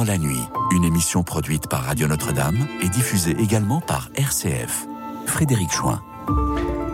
[0.00, 0.40] dans la nuit,
[0.74, 4.86] une émission produite par Radio Notre-Dame et diffusée également par RCF.
[5.26, 6.00] Frédéric Chouin.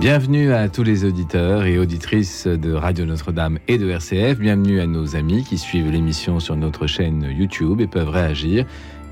[0.01, 4.41] Bienvenue à tous les auditeurs et auditrices de Radio Notre-Dame et de RCF.
[4.41, 8.67] Bienvenue à nos amis qui suivent l'émission sur notre chaîne YouTube et peuvent réagir.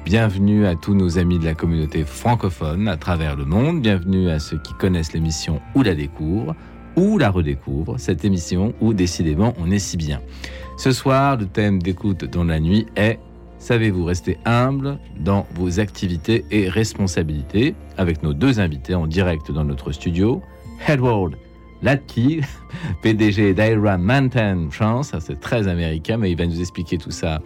[0.04, 3.80] Bienvenue à tous nos amis de la communauté francophone à travers le monde.
[3.80, 6.56] Bienvenue à ceux qui connaissent l'émission ou la découvrent
[6.96, 10.20] ou la redécouvrent, cette émission où décidément on est si bien.
[10.78, 13.20] Ce soir, le thème d'écoute dans la nuit est
[13.64, 19.64] Savez-vous rester humble dans vos activités et responsabilités avec nos deux invités en direct dans
[19.64, 20.42] notre studio?
[20.86, 21.32] Edward
[21.80, 22.44] Latke,
[23.02, 25.14] PDG d'Ira Mountain France.
[25.18, 27.40] C'est très américain, mais il va nous expliquer tout ça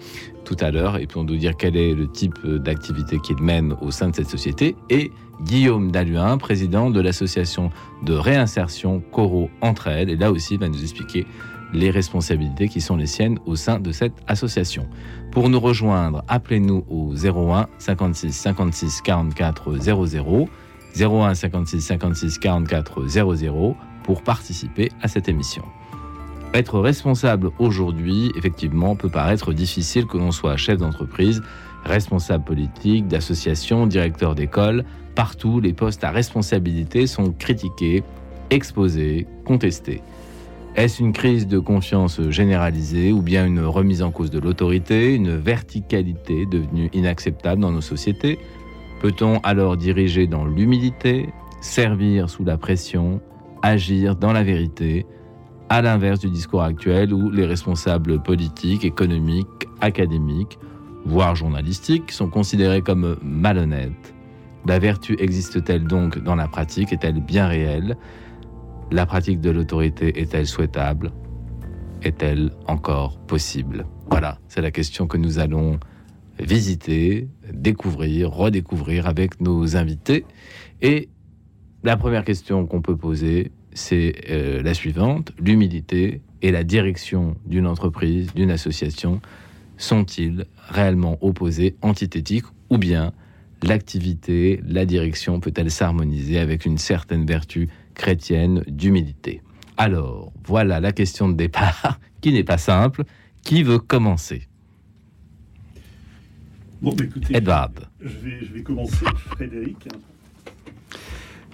[0.45, 3.77] tout à l'heure et puis on nous dire quel est le type d'activité qu'il mène
[3.81, 4.75] au sein de cette société.
[4.91, 5.13] Et
[5.43, 7.71] Guillaume Daluin, président de l'association
[8.03, 10.09] de réinsertion Coro Entraide.
[10.09, 11.29] Et là aussi, il va nous expliquer
[11.73, 14.87] les responsabilités qui sont les siennes au sein de cette association.
[15.31, 20.49] Pour nous rejoindre, appelez-nous au 01 56 56 44 00
[21.01, 25.65] 01 56 56 44 00 pour participer à cette émission.
[26.55, 31.43] Être responsable aujourd'hui, effectivement, peut paraître difficile que l'on soit chef d'entreprise,
[31.85, 34.85] responsable politique, d'association, directeur d'école.
[35.15, 38.03] Partout, les postes à responsabilité sont critiqués,
[38.49, 40.01] exposés, contestés.
[40.79, 45.37] Est-ce une crise de confiance généralisée ou bien une remise en cause de l'autorité, une
[45.37, 48.39] verticalité devenue inacceptable dans nos sociétés?
[49.03, 53.21] Peut-on alors diriger dans l'humilité, servir sous la pression,
[53.61, 55.05] agir dans la vérité,
[55.69, 60.61] à l'inverse du discours actuel où les responsables politiques, économiques, académiques,
[61.05, 64.15] voire journalistiques sont considérés comme malhonnêtes?
[64.65, 66.93] La vertu existe-t-elle donc dans la pratique?
[66.93, 67.97] Est-elle bien réelle?
[68.91, 71.13] La pratique de l'autorité est-elle souhaitable?
[72.03, 73.85] Est-elle encore possible?
[74.11, 75.79] Voilà, c'est la question que nous allons
[76.39, 80.25] visiter, découvrir, redécouvrir avec nos invités.
[80.81, 81.11] Et
[81.85, 85.33] la première question qu'on peut poser, c'est euh, la suivante.
[85.39, 89.21] L'humilité et la direction d'une entreprise, d'une association,
[89.77, 93.13] sont-ils réellement opposés, antithétiques, ou bien
[93.63, 97.69] l'activité, la direction peut-elle s'harmoniser avec une certaine vertu
[97.99, 99.43] chrétienne d'humilité
[99.77, 103.05] Alors, voilà la question de départ, qui n'est pas simple.
[103.43, 104.49] Qui veut commencer?
[106.81, 107.89] Bon, bah, écoutez, Edward.
[108.01, 109.89] Je vais, je vais commencer, Frédéric.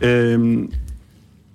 [0.02, 0.66] Euh,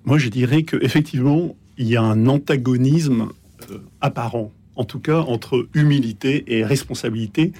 [0.05, 3.29] moi, je dirais qu'effectivement, il y a un antagonisme
[3.69, 7.53] euh, apparent, en tout cas, entre humilité et responsabilité.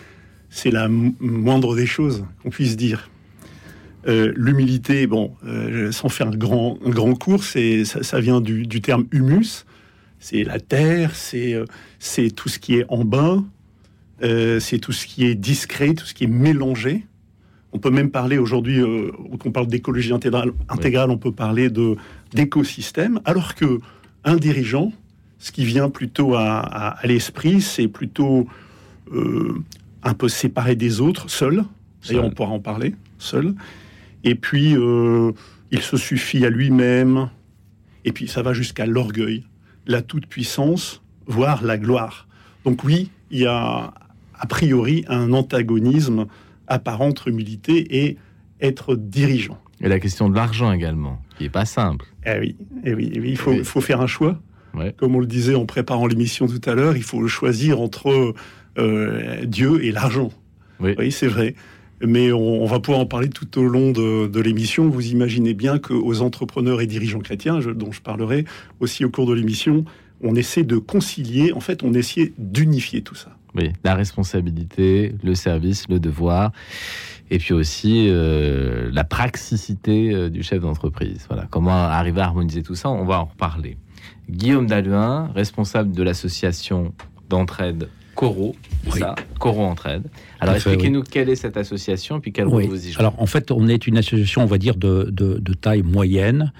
[0.50, 3.10] C'est la moindre des choses qu'on puisse dire.
[4.10, 8.42] Euh, L'humilité, bon, euh, sans faire un grand, un grand cours, c'est, ça, ça, vient
[8.42, 9.66] du, du terme humus.
[10.20, 11.56] C'est la terre, c'est,
[12.00, 13.42] c'est tout ce qui est en bas,
[14.22, 17.06] euh, c'est tout ce qui est discret, tout ce qui est mélangé.
[17.72, 21.96] On peut même parler aujourd'hui, euh, quand on parle d'écologie intégrale, on peut parler de
[22.34, 23.80] d'écosystème, alors que
[24.24, 24.92] un dirigeant,
[25.38, 28.48] ce qui vient plutôt à, à, à l'esprit, c'est plutôt
[29.14, 29.64] euh,
[30.04, 31.64] un peu séparé des autres, seul.
[32.08, 33.54] D'ailleurs, on pourra en parler, seul.
[34.24, 35.32] Et puis, euh,
[35.72, 37.30] il se suffit à lui-même.
[38.06, 39.46] Et puis, ça va jusqu'à l'orgueil,
[39.86, 42.28] la toute-puissance, voire la gloire.
[42.66, 43.94] Donc oui, il y a
[44.40, 46.26] a priori un antagonisme
[46.68, 48.18] apparent entre humilité et
[48.62, 49.58] être dirigeant.
[49.82, 52.06] Et la question de l'argent également, qui n'est pas simple.
[52.26, 53.64] Eh oui, eh oui, eh oui, il faut, oui.
[53.64, 54.40] faut, faire un choix.
[54.74, 54.94] Ouais.
[54.98, 58.34] Comme on le disait en préparant l'émission tout à l'heure, il faut choisir entre
[58.78, 60.30] euh, Dieu et l'argent.
[60.80, 61.56] Oui, oui c'est vrai.
[62.02, 64.90] Mais on, va pouvoir en parler tout au long de, l'émission.
[64.90, 68.46] Vous imaginez bien qu'aux entrepreneurs et dirigeants chrétiens, dont je parlerai
[68.80, 69.84] aussi au cours de l'émission,
[70.22, 73.36] on essaie de concilier, en fait, on essaie d'unifier tout ça.
[73.56, 76.52] Oui, la responsabilité, le service, le devoir,
[77.32, 81.26] et puis aussi euh, la praxicité euh, du chef d'entreprise.
[81.28, 83.78] Voilà, comment arriver à harmoniser tout ça, on va en reparler.
[84.30, 86.94] Guillaume Daluin, responsable de l'association
[87.30, 87.90] d'entraide
[88.20, 88.54] Coro,
[88.92, 89.00] oui.
[89.00, 90.04] ça, Coro Entraide.
[90.42, 91.08] Alors expliquez-nous oui.
[91.10, 93.00] quelle est cette association, puis quel rôle vous y jouez.
[93.00, 96.52] Alors en fait, on est une association, on va dire, de, de, de taille moyenne,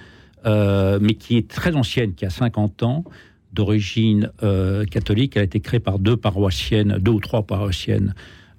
[0.46, 3.04] euh, mais qui est très ancienne, qui a 50 ans,
[3.52, 5.32] d'origine euh, catholique.
[5.36, 8.14] Elle a été créée par deux paroissiennes, deux ou trois paroissiennes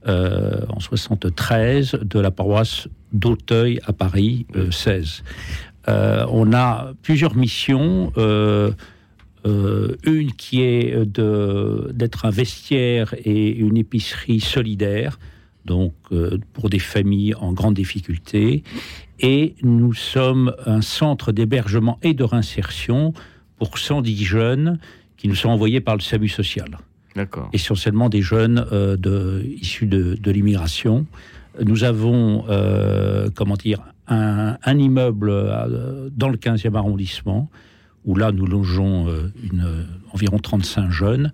[0.08, 5.24] euh, en 73 de la paroisse d'Auteuil à Paris, euh, 16.
[5.88, 8.14] on a plusieurs missions.
[9.46, 15.20] Une qui est d'être un vestiaire et une épicerie solidaire,
[15.66, 15.94] donc
[16.54, 18.64] pour des familles en grande difficulté.
[19.20, 23.14] Et nous sommes un centre d'hébergement et de réinsertion
[23.58, 24.80] pour 110 jeunes
[25.18, 26.80] qui nous sont envoyés par le SAMU social.
[27.54, 31.06] essentiellement des jeunes de, issus de, de l'immigration.
[31.64, 32.46] Nous avons,
[33.36, 35.30] comment dire, un, un, immeuble
[36.16, 37.50] dans le 15e arrondissement,
[38.06, 39.08] où là nous logeons
[39.44, 41.32] une, environ 35 jeunes,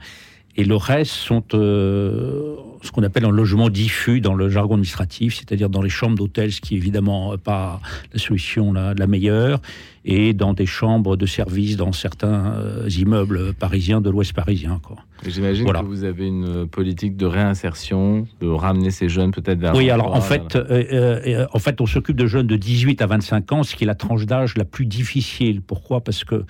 [0.58, 5.36] et le reste sont euh, ce qu'on appelle un logement diffus dans le jargon administratif,
[5.36, 7.82] c'est-à-dire dans les chambres d'hôtel, ce qui est évidemment pas
[8.14, 9.60] la solution la, la meilleure,
[10.06, 14.80] et dans des chambres de service dans certains euh, immeubles parisiens de l'Ouest parisien.
[15.26, 19.76] J'imagine que vous avez une politique de réinsertion, de ramener ces jeunes peut-être vers.
[19.76, 23.52] Oui, alors en fait, euh, en fait, on s'occupe de jeunes de 18 à 25
[23.52, 25.62] ans, ce qui est la tranche d'âge la plus difficile.
[25.62, 26.02] Pourquoi?
[26.02, 26.46] Parce que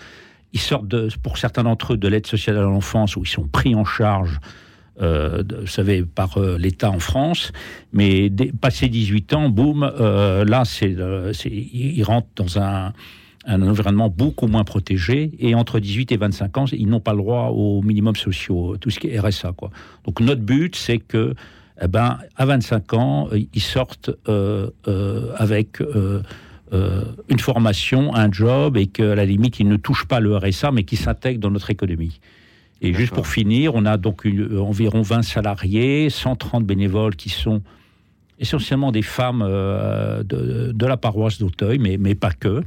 [0.53, 3.47] ils sortent, de, pour certains d'entre eux, de l'aide sociale à l'enfance, où ils sont
[3.47, 4.39] pris en charge,
[5.02, 7.52] euh, vous savez, par euh, l'État en France.
[7.94, 10.96] Mais passé 18 ans, boum, euh, là, c'est,
[11.52, 12.94] ils rentrent dans un,
[13.48, 15.32] environnement beaucoup moins protégé.
[15.40, 18.90] Et entre 18 et 25 ans, ils n'ont pas le droit aux minimums sociaux, tout
[18.90, 19.54] ce qui est RSA.
[20.06, 21.34] Donc notre but, c'est que,
[21.82, 24.10] eh ben, à 25 ans, ils sortent
[25.38, 30.72] avec une formation, un job, et qu'à la limite, ils ne touchent pas le RSA,
[30.72, 32.20] mais qui s'intègrent dans notre économie.
[32.81, 37.62] Et juste pour finir, on a donc euh, environ 20 salariés, 130 bénévoles qui sont
[38.39, 42.62] essentiellement des femmes euh, de, la paroisse d'Auteuil, mais, mais pas que.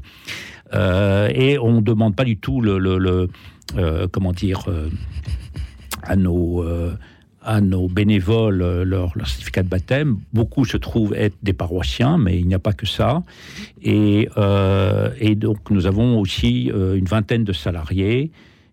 [0.72, 3.28] et on ne demande pas du tout le, le
[4.10, 4.64] comment dire,
[6.02, 6.64] à nos
[7.42, 10.18] à nos bénévoles euh, leur, certificat de baptême.
[10.32, 13.22] Beaucoup se trouvent être des paroissiens, mais il n'y a pas que ça.
[13.82, 18.30] Et, euh, et donc nous avons aussi euh, une vingtaine de salariés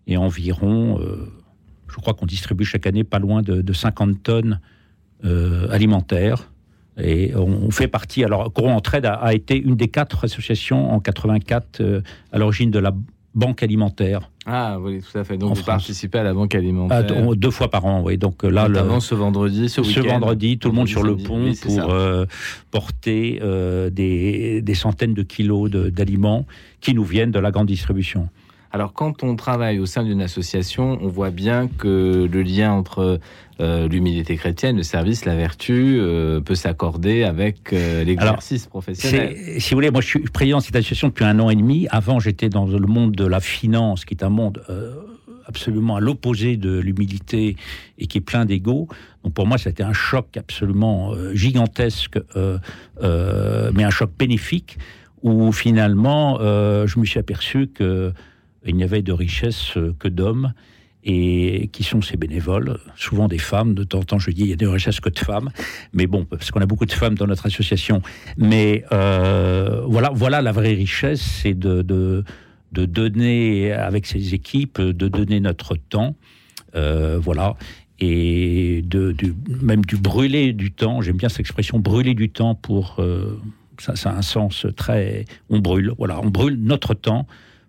[0.08, 0.98] et environ,
[1.88, 4.60] je crois qu'on distribue chaque année pas loin de, 50 tonnes
[5.22, 6.50] alimentaires.
[7.00, 8.24] Et on fait partie.
[8.24, 12.02] Alors, Courant Entraide a, a, été une des quatre associations en 84
[12.32, 12.92] à l'origine de la
[13.34, 14.30] banque alimentaire.
[14.46, 15.36] Ah oui, tout à fait.
[15.36, 18.16] Donc vous participez à la banque alimentaire ah, deux fois par an, oui.
[18.16, 21.52] Donc euh, là, le, ce vendredi, ce, ce vendredi, tout le monde sur le pont
[21.62, 22.24] pour euh,
[22.70, 26.46] porter euh, des, des, centaines de kilos d'aliments
[26.80, 28.28] qui nous viennent de la grande distribution.
[28.70, 33.18] Alors quand on travaille au sein d'une association, on voit bien que le lien entre
[33.60, 39.36] euh, l'humilité chrétienne, le service, la vertu euh, peut s'accorder avec euh, l'exercice professionnel.
[39.58, 41.88] Si vous voulez, moi je suis président de cette association depuis un an et demi.
[41.90, 44.62] Avant j'étais dans le monde de la finance, qui est un monde
[45.46, 47.56] absolument à l'opposé de l'humilité
[47.98, 48.86] et qui est plein d'ego.
[49.24, 54.76] Donc pour moi, c'était un choc absolument gigantesque, mais un choc bénéfique,
[55.22, 58.12] où finalement, je me suis aperçu que
[58.66, 60.52] il n'y avait de richesse euh, que d'hommes.
[61.04, 63.72] Et qui sont ces bénévoles, souvent des femmes.
[63.72, 65.48] De temps en temps, je dis il y a de richesse que de femmes,
[65.92, 68.02] mais bon, parce qu'on a beaucoup de femmes dans notre association.
[68.36, 72.24] Mais euh, voilà, voilà la vraie richesse, c'est de, de,
[72.72, 76.16] donner avec ces équipes, de donner notre temps,
[76.74, 77.54] euh, voilà,
[78.00, 79.14] et de,
[79.62, 81.00] même du brûler du temps.
[81.00, 83.00] J'aime bien cette expression, brûler du temps pour
[83.78, 85.26] ça, ça a un sens très.
[85.48, 87.26] On brûle, voilà, on brûle notre temps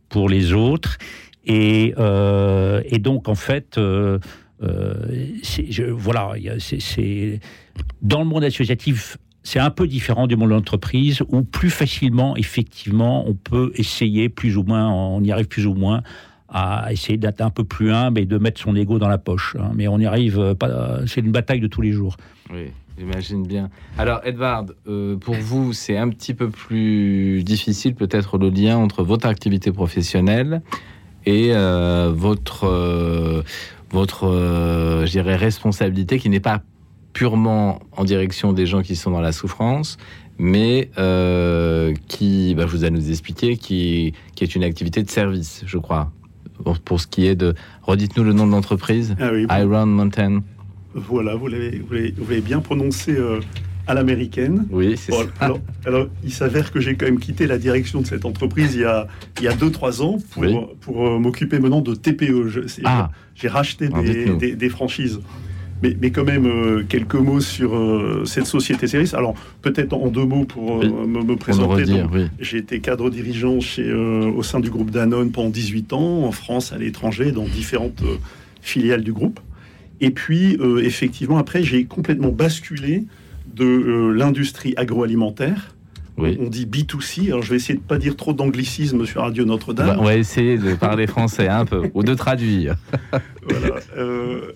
[0.10, 0.98] pour les autres.
[1.46, 4.20] Et, euh, et donc, en fait, euh,
[4.62, 5.34] euh,
[5.92, 7.40] voilà, c'est
[8.02, 12.36] dans le monde associatif, c'est un peu différent du monde de l'entreprise où plus facilement,
[12.36, 16.04] effectivement, on peut essayer plus ou moins, on y arrive plus ou moins
[16.50, 19.56] à essayer d'être un peu plus humble et de mettre son ego dans la poche.
[19.60, 19.72] Hein.
[19.76, 21.00] Mais on y arrive pas.
[21.06, 22.18] C'est une bataille de tous les jours.
[22.52, 22.72] Oui.
[23.00, 23.70] J'imagine bien.
[23.98, 29.04] Alors, Edward, euh, pour vous, c'est un petit peu plus difficile peut-être le lien entre
[29.04, 30.62] votre activité professionnelle
[31.26, 33.42] et euh, votre, euh,
[33.92, 34.28] votre
[35.06, 36.62] je dirais, responsabilité qui n'est pas
[37.14, 39.98] purement en direction des gens qui sont dans la souffrance,
[40.38, 40.90] mais
[42.08, 45.78] qui, bah, je vous ai nous expliquer, qui, qui est une activité de service, je
[45.78, 46.12] crois.
[46.84, 47.56] Pour, ce qui est de...
[47.84, 49.16] Redites-nous le nom de l'entreprise.
[49.22, 50.42] Ah Iron Mountain.
[50.94, 53.40] Voilà, vous l'avez bien prononcé euh,
[53.88, 54.66] à l'américaine.
[54.72, 55.54] Oui, c'est ça.
[55.86, 58.86] Alors, il s'avère que j'ai quand même quitté la direction de cette entreprise il y
[59.48, 62.66] a 2-3 ans pour, pour euh, m'occuper maintenant de TPE.
[62.86, 63.12] Ah.
[63.36, 65.20] J'ai racheté des, franchises.
[65.82, 67.72] Mais, mais, quand même, euh, quelques mots sur
[68.26, 69.14] cette société service.
[69.14, 71.86] Alors, peut-être en deux mots pour me, présenter.
[72.40, 76.74] J'ai été cadre dirigeant chez, au sein du groupe Danone pendant 18 ans, en France,
[76.74, 78.04] à l'étranger, dans différentes
[78.62, 79.40] filiales du groupe.
[80.02, 83.04] Et puis, euh, effectivement, après, j'ai complètement basculé
[83.54, 85.76] de euh, l'industrie agroalimentaire.
[86.22, 89.46] On dit B2C, alors je vais essayer de ne pas dire trop d'anglicisme sur Radio
[89.46, 89.88] Notre-Dame.
[89.88, 92.76] Bah, on va essayer de parler français un peu, ou de traduire.
[93.48, 93.76] voilà.
[93.98, 94.52] Euh,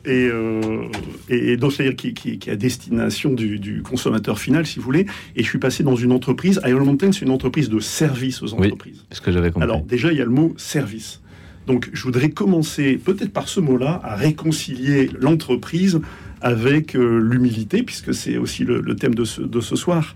[1.30, 5.06] et, donc, c'est-à-dire qui, qui, est à destination du, consommateur final, si vous voulez.
[5.36, 6.60] Et je suis passé dans une entreprise.
[6.66, 9.00] Iron Mountain, c'est une entreprise de service aux entreprises.
[9.00, 9.64] Oui, ce que j'avais compris.
[9.64, 11.22] Alors, déjà, il y a le mot service.
[11.67, 16.00] Donc je voudrais commencer peut-être par ce mot-là à réconcilier l'entreprise
[16.41, 20.15] avec euh, l'humilité, puisque c'est aussi le, thème de ce, de ce soir.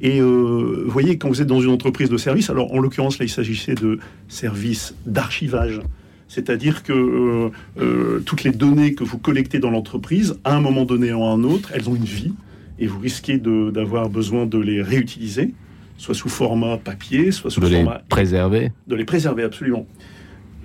[0.00, 3.18] Et euh, vous voyez, quand vous êtes dans une entreprise de service, alors en l'occurrence
[3.18, 3.98] là, il s'agissait de
[4.28, 5.80] services d'archivage.
[6.28, 11.12] C'est-à-dire que euh, toutes les données que vous collectez dans l'entreprise, à un moment donné
[11.12, 12.32] ou à un autre, elles ont une vie
[12.78, 15.54] et vous risquez d'avoir besoin de les réutiliser,
[15.98, 17.98] soit sous format papier, soit sous de format...
[17.98, 19.86] les préserver De les préserver, absolument.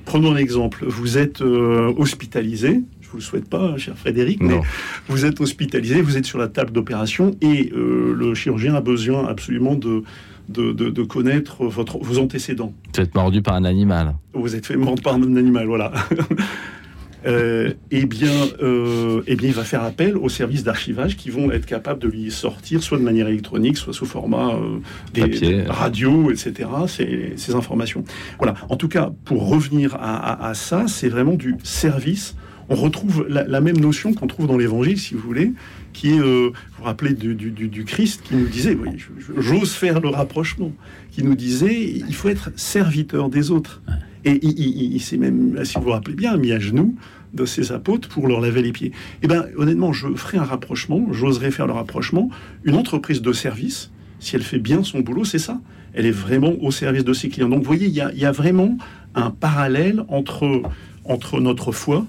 [0.06, 0.86] Prenons un exemple.
[0.88, 2.82] Vous êtes hospitalisé,
[3.12, 4.60] vous le souhaite pas, cher Frédéric, mais
[5.08, 9.28] vous êtes hospitalisé, vous êtes sur la table d'opération et euh, le chirurgien a besoin
[9.28, 10.04] absolument de,
[10.48, 12.74] de, connaître votre, vos antécédents.
[12.96, 14.16] Vous êtes mordu par un animal.
[14.34, 15.92] Vous êtes fait mordre par un animal, voilà.
[17.26, 21.52] euh, eh, bien, euh, eh bien, il va faire appel aux services d'archivage qui vont
[21.52, 24.80] être capables de lui sortir, soit de manière électronique, soit sous format euh,
[25.14, 28.04] des, radio, etc., ces, ces, informations.
[28.38, 28.56] Voilà.
[28.70, 32.36] En tout cas, pour revenir à, à ça, c'est vraiment du service
[32.72, 35.52] on retrouve la, même notion qu'on trouve dans l'Évangile, si vous voulez,
[35.92, 38.92] qui est, euh, vous vous rappelez du, Christ qui nous disait, oui,
[39.38, 40.72] j'ose faire le rapprochement,
[41.12, 43.82] qui nous disait, il faut être serviteur des autres.
[44.26, 46.96] Et il, s'est même, si vous vous rappelez bien, mis à genoux
[47.34, 48.92] de ses apôtres pour leur laver les pieds.
[49.24, 52.30] Eh bien, honnêtement, je ferai un rapprochement, j'oserais faire le rapprochement.
[52.64, 55.60] Une entreprise de service, si elle fait bien son boulot, c'est ça.
[55.94, 57.50] Elle est vraiment au service de ses clients.
[57.50, 58.78] Donc, vous voyez, il y a, il y a vraiment
[59.16, 60.62] un parallèle entre,
[61.06, 62.06] entre notre foi,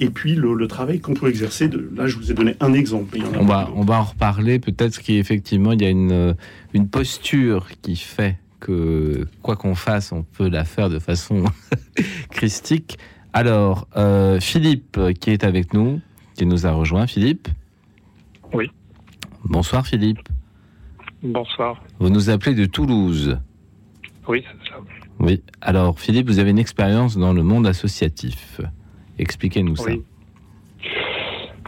[0.00, 1.68] et puis le, travail qu'on peut exercer.
[1.68, 3.18] De, là, je vous ai donné un exemple.
[3.38, 4.58] on, va, on va en reparler.
[4.58, 6.34] Peut-être qu'effectivement, il y a une,
[6.72, 11.44] une posture qui fait que, quoi qu'on fasse, on peut la faire de façon
[12.30, 12.98] christique.
[13.32, 16.00] Alors, euh, Philippe, qui est avec nous,
[16.34, 17.06] qui nous a rejoint.
[17.06, 17.48] Philippe
[18.52, 18.70] Oui.
[19.44, 20.28] Bonsoir, Philippe.
[21.22, 21.82] Bonsoir.
[21.98, 23.38] Vous nous appelez de Toulouse.
[24.26, 24.76] Oui, c'est ça.
[25.20, 25.42] Oui.
[25.60, 28.60] Alors, Philippe, vous avez une expérience dans le monde associatif.
[29.18, 29.92] Expliquez-nous ça.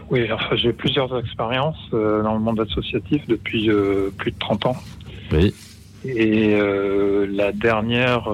[0.09, 4.67] Oui, enfin, j'ai plusieurs expériences euh, dans le monde associatif depuis euh, plus de 30
[4.67, 4.77] ans.
[5.31, 5.53] Oui.
[6.05, 8.29] Et euh, la dernière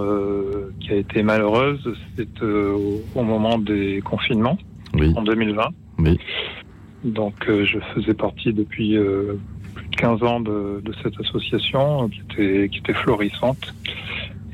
[0.79, 4.57] qui a été malheureuse, c'est au moment des confinements,
[5.15, 5.69] en 2020.
[5.99, 6.19] Oui.
[7.03, 8.97] Donc je faisais partie depuis
[9.73, 13.73] plus de 15 ans de, de, cette association qui était, qui était florissante.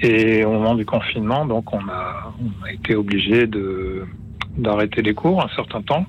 [0.02, 4.06] Et au moment du confinement, donc on a, on a été obligé de
[4.58, 6.06] d'arrêter les cours un certain temps,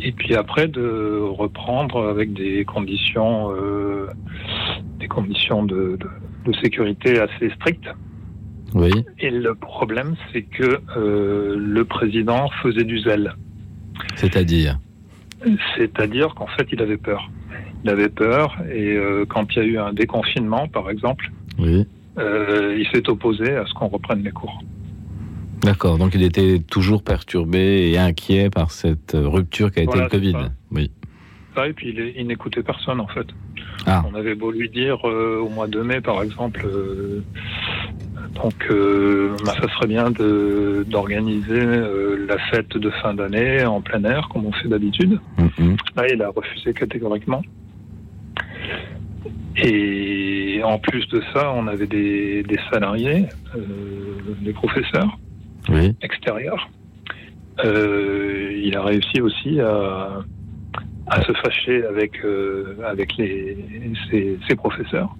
[0.00, 4.06] et puis après de reprendre avec des conditions, euh,
[5.02, 5.98] des conditions de,
[6.62, 7.88] sécurité assez strictes.
[8.74, 8.90] Oui.
[9.18, 13.34] Et le problème, c'est que euh, le président faisait du zèle.
[14.14, 14.78] C'est-à-dire?
[15.76, 17.30] C'est-à-dire qu'en fait, il avait peur.
[17.84, 21.84] Il avait peur, et euh, quand il y a eu un déconfinement, par exemple, oui.
[22.16, 24.62] il s'est opposé à ce qu'on reprenne les cours.
[25.62, 30.08] D'accord, donc il était toujours perturbé et inquiet par cette rupture qui a été le
[30.08, 30.36] Covid.
[30.70, 30.90] Oui.
[31.66, 33.26] Et puis il, n'écoutait personne en fait.
[33.86, 34.02] Ah.
[34.10, 37.22] On avait beau lui dire euh, au mois de mai par exemple, euh,
[38.34, 44.28] donc euh, bah, ça serait bien d'organiser la fête de fin d'année en plein air
[44.32, 45.18] comme on fait d'habitude.
[45.38, 45.76] Mm-hmm.
[45.96, 47.42] Là il a refusé catégoriquement.
[49.56, 53.26] Et en plus de ça, on avait des, des salariés,
[54.40, 55.18] des professeurs,
[55.68, 55.94] oui.
[56.00, 56.70] extérieur.
[57.64, 60.24] Euh, il a réussi aussi à,
[61.06, 63.56] à se fâcher avec, euh, avec les,
[64.10, 65.14] ses, ses professeurs.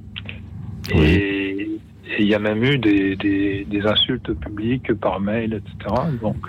[0.95, 1.05] Oui.
[1.05, 1.71] Et
[2.19, 5.95] il y a même eu des, des, des, insultes publiques par mail, etc.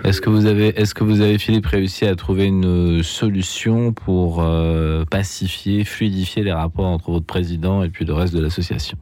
[0.04, 4.42] Est-ce que vous avez, est-ce que vous avez Philippe réussi à trouver une solution pour
[4.42, 8.98] euh, pacifier, fluidifier les rapports entre votre président et puis le reste de l'association?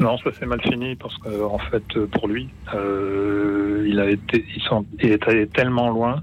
[0.00, 4.44] Non, ça s'est mal fini parce que en fait, pour lui, euh, il a été,
[5.02, 6.22] il, est allé tellement loin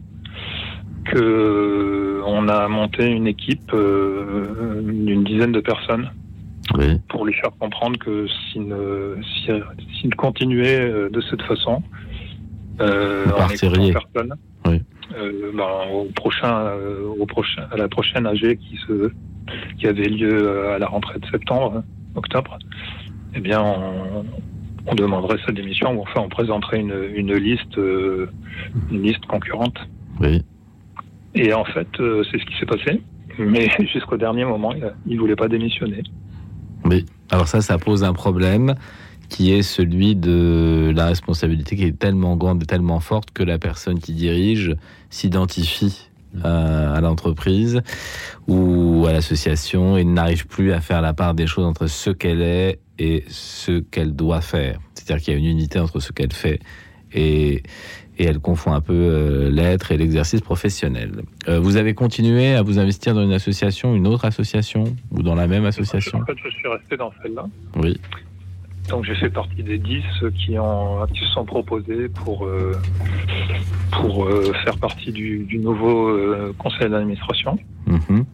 [1.06, 6.10] que on a monté une équipe euh, d'une dizaine de personnes
[7.08, 9.18] pour lui faire comprendre que s'il ne,
[10.00, 11.82] s'il continuait euh, de cette façon,
[12.82, 14.36] euh, en personne,
[14.66, 14.82] oui.
[15.18, 19.12] euh, ben, au prochain, euh, au prochain, à la prochaine AG qui se,
[19.78, 21.84] qui avait lieu à la rentrée de septembre,
[22.16, 22.58] octobre,
[23.34, 23.62] eh bien,
[24.88, 28.30] on, demanderait sa démission ou enfin on présenterait une, liste, euh,
[28.92, 29.78] une liste concurrente.
[30.22, 30.44] Oui.
[31.36, 33.02] Et en fait, euh, c'est ce qui s'est passé.
[33.38, 34.74] Mais jusqu'au dernier moment,
[35.06, 36.04] il ne voulait pas démissionner.
[36.86, 37.06] Oui.
[37.30, 38.76] Alors ça, ça pose un problème
[39.30, 43.58] qui est celui de la responsabilité qui est tellement grande et tellement forte que la
[43.58, 44.76] personne qui dirige
[45.10, 46.10] s'identifie
[46.44, 47.82] à, l'entreprise
[48.48, 52.42] ou à l'association et n'arrive plus à faire la part des choses entre ce qu'elle
[52.42, 54.80] est et ce qu'elle doit faire.
[54.94, 56.60] C'est-à-dire qu'il y a une unité entre ce qu'elle fait
[57.14, 57.64] et,
[58.24, 61.24] elle confond un peu euh, l'être et l'exercice professionnel.
[61.48, 65.36] Euh, vous avez continué à vous investir dans une association, une autre association ou dans
[65.36, 66.20] la même association?
[66.20, 67.46] En fait, je suis resté dans celle-là.
[67.76, 68.00] Oui.
[68.90, 70.04] Donc j'ai fait partie des 10
[70.36, 72.74] qui, ont, qui se sont proposés pour, euh,
[73.92, 74.30] pour
[74.64, 76.16] faire partie du, nouveau
[76.60, 77.58] conseil d'administration.
[77.88, 78.26] Mhm.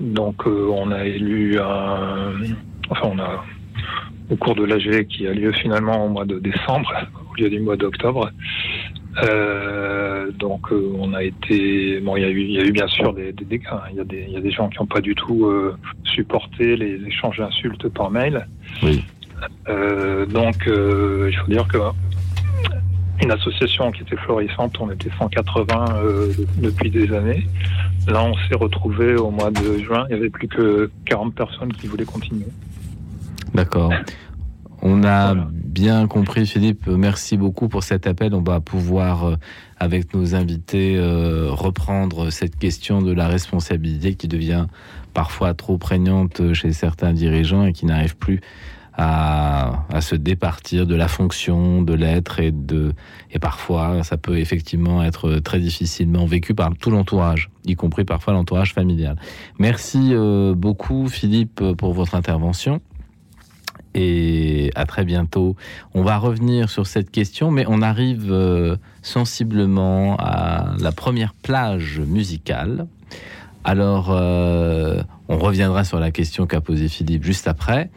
[0.00, 2.32] Donc on a élu un...
[2.90, 3.42] Enfin on a
[4.30, 6.92] au cours de l'AG qui a lieu finalement au mois de décembre
[7.30, 8.30] au lieu du mois d'octobre.
[9.22, 12.72] Euh, donc euh, on a été bon, il y a eu, il y a eu
[12.72, 13.66] bien sûr des, des dégâts.
[13.70, 13.82] Hein.
[13.92, 15.76] Il y a des, il y a des gens qui n'ont pas du tout euh,
[16.04, 18.46] supporté les échanges d'insultes par mail.
[18.82, 19.04] Oui.
[19.66, 21.78] Donc il faut dire que
[23.22, 25.84] une association qui était florissante, on était 180
[26.56, 27.46] depuis des années.
[28.08, 31.72] Là, on s'est retrouvé au mois de juin, il y avait plus que 40 personnes
[31.74, 32.46] qui voulaient continuer.
[33.54, 33.92] D'accord.
[34.82, 36.86] On a bien compris, Philippe.
[36.88, 38.34] Merci beaucoup pour cet appel.
[38.34, 39.36] On va pouvoir, euh,
[39.78, 44.66] avec nos invités, euh, reprendre cette question de la responsabilité qui devient
[45.14, 48.40] parfois trop prégnante chez certains dirigeants et qui n'arrivent plus
[48.96, 52.92] à, se départir de la fonction, de l'être et de
[53.32, 58.34] et parfois ça peut effectivement être très difficilement vécu par tout l'entourage, y compris parfois
[58.34, 59.16] l'entourage familial.
[59.58, 62.80] Merci euh, beaucoup Philippe pour votre intervention
[63.94, 65.56] et à très bientôt.
[65.94, 72.00] On va revenir sur cette question, mais on arrive euh, sensiblement à la première plage
[72.00, 72.86] musicale.
[73.64, 77.90] Alors, euh, on reviendra sur la question qu'a posée Philippe juste après.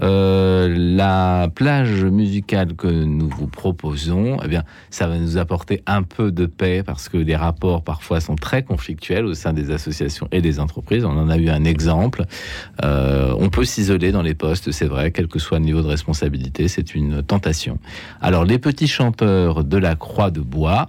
[0.00, 6.02] Euh, la plage musicale que nous vous proposons, eh bien, ça va nous apporter un
[6.02, 10.28] peu de paix parce que les rapports parfois sont très conflictuels au sein des associations
[10.30, 11.04] et des entreprises.
[11.04, 12.24] On en a eu un exemple.
[12.84, 15.88] Euh, on peut s'isoler dans les postes, c'est vrai, quel que soit le niveau de
[15.88, 17.78] responsabilité, c'est une tentation.
[18.20, 20.88] Alors, les petits chanteurs de la Croix de Bois.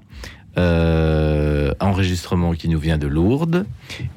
[0.58, 3.66] Euh, enregistrement qui nous vient de Lourdes.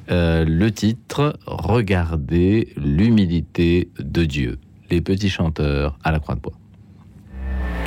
[0.09, 4.57] le titre Regardez l'humilité de Dieu
[4.93, 6.53] les petits chanteurs à la Croix de Bois.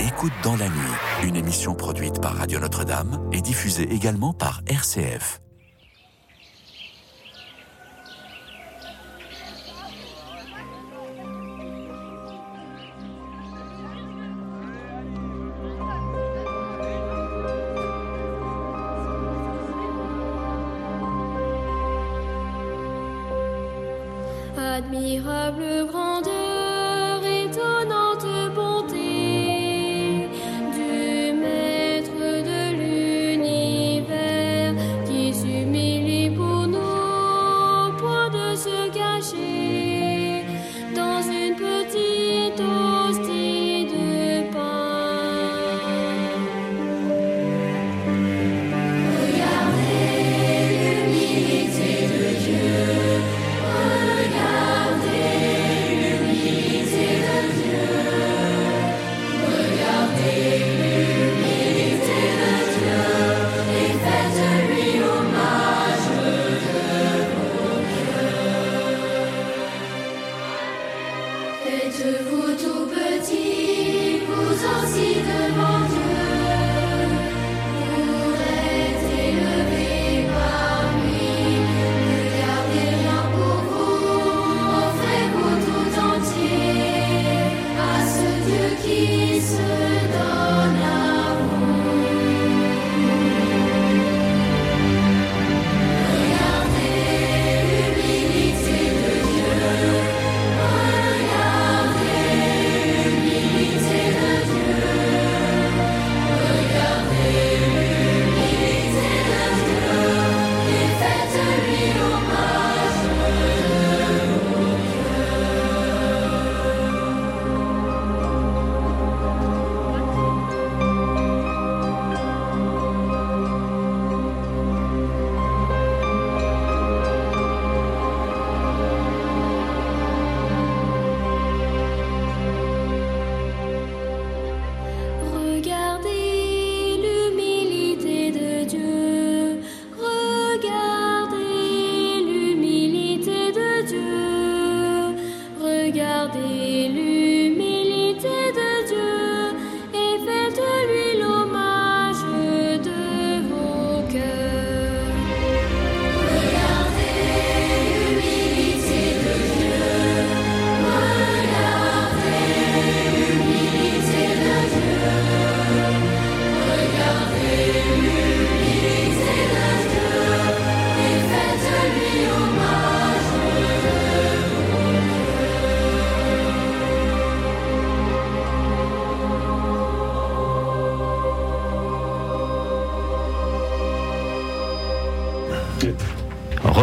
[0.01, 5.41] Écoute dans la nuit, une émission produite par Radio Notre-Dame et diffusée également par RCF.
[24.59, 26.46] Admirable grandeur.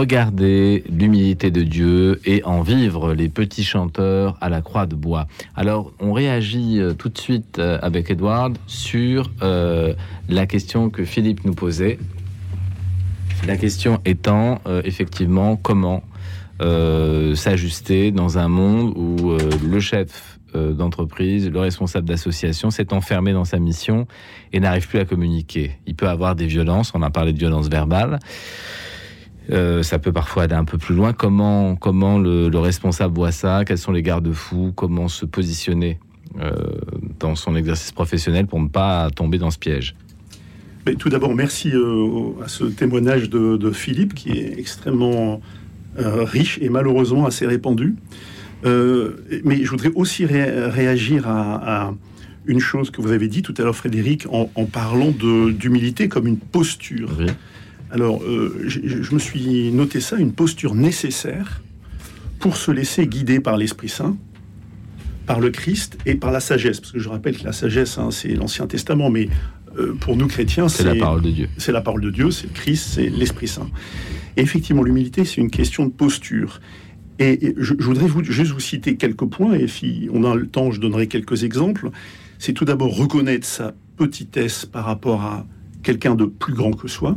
[0.03, 5.27] Regarder l'humilité de Dieu et en vivre les petits chanteurs à la croix de bois.
[5.55, 9.93] Alors, on réagit euh, tout de suite euh, avec Edward sur euh,
[10.27, 11.99] la question que Philippe nous posait.
[13.47, 16.03] La question étant effectivement comment
[17.35, 23.59] s'ajuster dans un monde où le chef d'entreprise, le responsable d'association s'est enfermé dans sa
[23.59, 24.07] mission
[24.53, 25.71] et n'arrive plus à communiquer.
[25.87, 28.19] Il peut avoir des violences, on a parlé de violences verbales.
[29.53, 31.13] Euh, ça peut parfois aller un peu plus loin.
[31.13, 33.63] Comment, comment le, responsable voit ça?
[33.65, 34.73] Quels sont les garde-fous?
[34.75, 35.99] Comment se positionner
[36.39, 36.51] euh,
[37.19, 39.95] dans son exercice professionnel pour ne pas tomber dans ce piège?
[40.85, 45.39] Mais Tout d'abord, merci euh, à ce témoignage de, Philippe qui est extrêmement
[45.95, 47.95] riche et malheureusement assez répandu.
[48.63, 51.93] mais je voudrais aussi réagir à,
[52.45, 55.13] une chose que vous avez dit tout à l'heure, Frédéric, en, parlant
[55.51, 57.11] d'humilité comme une posture.
[57.93, 61.61] Alors, euh, je, me suis noté ça, une posture nécessaire
[62.39, 64.17] pour se laisser guider par l'Esprit Saint,
[65.27, 66.79] par le Christ et par la sagesse.
[66.79, 69.29] Parce que je rappelle que la sagesse, hein, c'est l'Ancien Testament, mais
[69.77, 71.49] euh, pour nous chrétiens, c'est la parole de Dieu.
[71.57, 73.69] C'est la parole de Dieu, c'est le Christ, c'est l'Esprit Saint.
[74.37, 76.61] Et effectivement, l'humilité, c'est une question de posture.
[77.19, 80.71] Et, je, voudrais vous, juste vous citer quelques points, et si on a le temps,
[80.71, 81.91] je donnerai quelques exemples.
[82.39, 85.45] C'est tout d'abord reconnaître sa petitesse par rapport à
[85.83, 87.15] quelqu'un de plus grand que soi.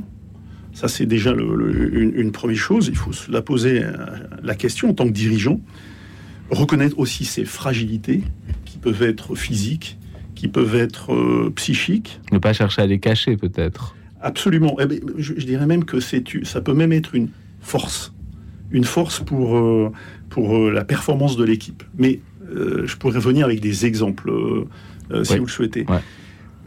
[0.77, 2.89] Ça, c'est déjà une, première chose.
[2.89, 3.93] Il faut se la poser euh,
[4.43, 5.59] la question en tant que dirigeant.
[6.51, 8.23] Reconnaître aussi ses fragilités,
[8.67, 9.97] qui peuvent être physiques,
[10.35, 12.21] qui peuvent être euh, psychiques.
[12.31, 13.97] Ne pas chercher à les cacher, peut-être.
[14.21, 14.77] Absolument.
[14.79, 17.31] Eh ben, je, dirais même que ça peut même être une
[17.63, 18.13] force.
[18.71, 19.91] Une force pour, euh,
[20.29, 21.85] pour la performance de l'équipe.
[21.97, 22.21] Mais
[22.53, 24.31] je pourrais venir avec des exemples,
[25.23, 25.87] si vous le souhaitez.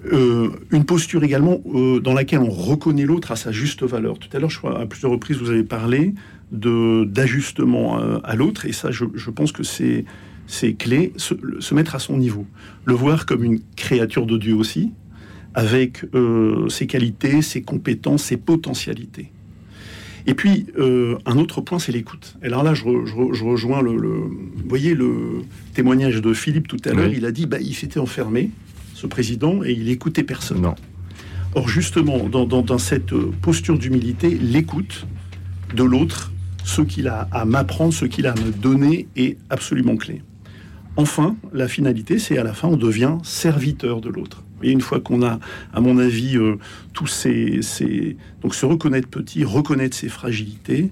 [0.06, 4.18] Euh, une posture également euh, dans laquelle on reconnaît l'autre à sa juste valeur.
[4.18, 6.14] Tout à l'heure, je crois, à plusieurs reprises, vous avez parlé
[6.52, 10.06] de d'ajustement euh, à l'autre, et ça, je, pense que c'est
[10.48, 12.48] c'est clé, se, se, mettre à son niveau,
[12.86, 14.92] le voir comme une créature de Dieu aussi,
[15.54, 16.06] avec
[16.70, 19.32] ses qualités, ses compétences, ses potentialités.
[20.26, 22.36] Et puis, un autre point, c'est l'écoute.
[22.42, 25.44] Et alors là, je, je, rejoins le, Vous voyez le
[25.76, 28.50] témoignage de Philippe tout à l'heure, il a dit, bah, il s'était enfermé,
[29.00, 30.62] ce président, et il écoutait personne.
[30.62, 30.76] Non.
[31.56, 35.08] Or, justement, dans, cette posture d'humilité, l'écoute
[35.74, 36.32] de l'autre,
[36.64, 40.22] ce qu'il a à m'apprendre, ce qu'il a à me donner est absolument clé.
[40.98, 44.44] Enfin, la finalité, c'est à la fin, on devient serviteur de l'autre.
[44.62, 45.40] Et une fois qu'on a,
[45.74, 46.58] à mon avis, euh,
[46.94, 50.92] tous ces, ces, Donc se reconnaître petit, reconnaître ses fragilités,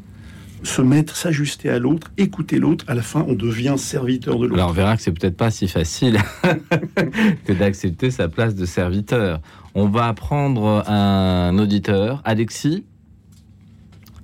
[0.67, 4.56] se mettre, s'ajuster à l'autre, écouter l'autre, à la fin, on devient serviteur de l'autre.
[4.56, 6.19] Alors, on verra que c'est peut-être pas si facile
[7.45, 9.41] que d'accepter sa place de serviteur.
[9.75, 12.86] On va prendre un auditeur, Alexis.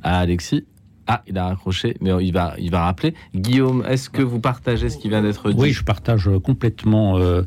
[0.03, 0.65] Ah, Alexis.
[1.08, 3.13] Ah, il a raccroché, mais il va, il va rappeler.
[3.36, 5.60] Guillaume, est-ce que vous partagez ce qui vient d'être dit?
[5.60, 7.41] Oui, je partage complètement euh,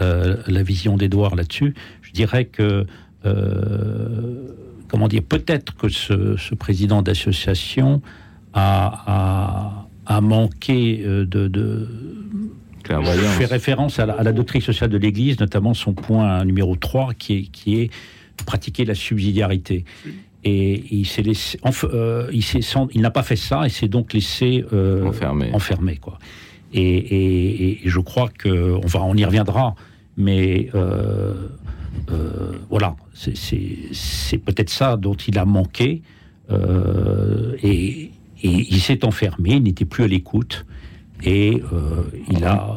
[0.00, 1.74] euh, la vision d'Edouard là-dessus.
[2.02, 2.86] Je dirais que
[3.24, 4.48] euh,
[4.88, 8.02] comment dire, peut-être que ce, président d'association
[8.54, 9.84] a,
[10.22, 11.88] manqué euh, de, de
[13.36, 17.42] fait référence à la, doctrine sociale de l'Église, notamment son point numéro 3, qui est,
[17.42, 17.90] qui est
[18.44, 19.84] pratiquer la subsidiarité.
[20.44, 22.42] Et il s'est laissé, euh, il,
[22.94, 25.50] il n'a pas fait ça et s'est donc laissé euh, enfermé.
[25.52, 25.96] enfermé.
[25.96, 26.18] quoi.
[26.72, 29.74] Et, je crois que on va, on y reviendra,
[30.16, 36.02] mais euh, voilà, c'est peut-être ça dont il a manqué.
[36.50, 37.56] Euh,
[38.42, 40.66] et, il s'est enfermé, il n'était plus à l'écoute.
[41.22, 42.76] Et euh, il a.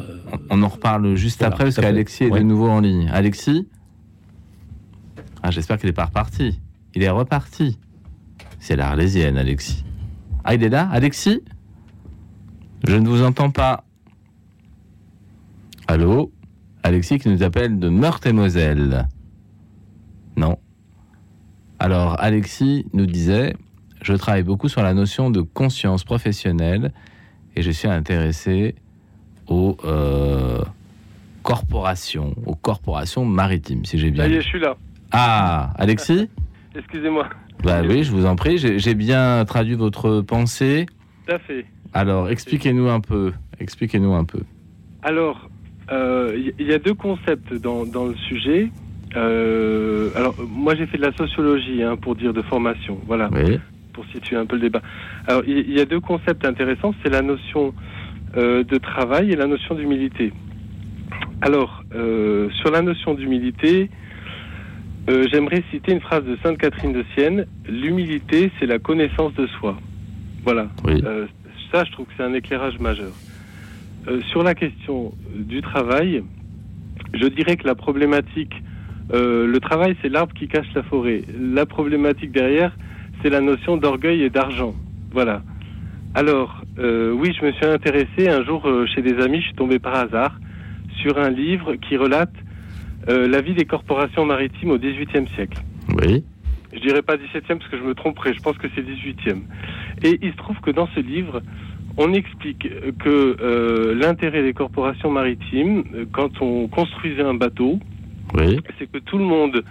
[0.50, 3.08] On en reparle juste après parce qu'Alexis est de nouveau en ligne.
[3.12, 3.68] Alexis
[5.42, 6.60] ah, J'espère qu'il n'est pas reparti.
[6.94, 7.78] Il est reparti.
[8.58, 9.84] C'est l'Arlésienne, Alexis.
[10.44, 11.40] Ah, il est là Alexis?
[12.86, 13.84] Je ne vous entends pas.
[15.86, 16.32] Allô?
[16.82, 19.06] Alexis qui nous appelle de Meurthe-et-Moselle.
[20.36, 20.58] Non.
[21.78, 23.54] Alors, Alexis nous disait,
[24.02, 26.92] je travaille beaucoup sur la notion de conscience professionnelle
[27.56, 28.74] et je suis intéressé
[29.48, 30.60] aux euh,
[31.42, 34.24] corporations, aux corporations maritimes, si j'ai bien.
[34.24, 34.76] Ça je suis là.
[35.12, 36.28] Ah, Alexis?
[36.74, 37.28] Excusez-moi.
[37.62, 40.86] Bah oui, je vous en prie, j'ai bien traduit votre pensée.
[41.26, 41.66] Tout à fait.
[41.92, 43.32] Alors, expliquez-nous un peu.
[43.60, 44.40] Expliquez-nous un peu.
[45.02, 45.48] Alors,
[45.88, 48.70] il euh, y, a deux concepts dans, dans le sujet.
[49.14, 52.98] Euh, alors, moi, j'ai fait de la sociologie, hein, pour dire de formation.
[53.06, 53.28] Voilà.
[53.92, 54.80] Pour situer un peu le débat.
[55.26, 56.94] Alors, il y, a deux concepts intéressants.
[57.02, 57.74] C'est la notion
[58.36, 60.32] euh, de travail et la notion d'humilité.
[61.42, 63.90] Alors, euh, sur la notion d'humilité,
[65.08, 67.46] j'aimerais citer une phrase de Sainte Catherine de Sienne.
[67.68, 69.76] L'humilité, c'est la connaissance de soi.
[70.44, 70.68] Voilà.
[71.72, 73.12] ça, je trouve que c'est un éclairage majeur.
[74.28, 76.22] sur la question du travail,
[77.12, 78.54] je dirais que la problématique,
[79.12, 81.22] le travail, c'est l'arbre qui cache la forêt.
[81.38, 82.72] La problématique derrière,
[83.22, 84.74] c'est la notion d'orgueil et d'argent.
[85.12, 85.42] Voilà.
[86.14, 89.54] Alors, euh, oui, je me suis intéressé un jour euh, chez des amis, je suis
[89.54, 90.38] tombé par hasard
[91.00, 92.32] sur un livre qui relate
[93.08, 95.62] euh, la vie des corporations maritimes au XVIIIe siècle.
[95.96, 96.24] Oui.
[96.72, 99.42] Je dirais pas XVIIe parce que je me tromperais, je pense que c'est XVIIIe.
[100.02, 101.42] Et il se trouve que dans ce livre,
[101.96, 107.78] on explique que l'intérêt des corporations maritimes, quand on construisait un bateau,
[108.34, 108.58] oui.
[108.78, 109.62] c'est que tout le monde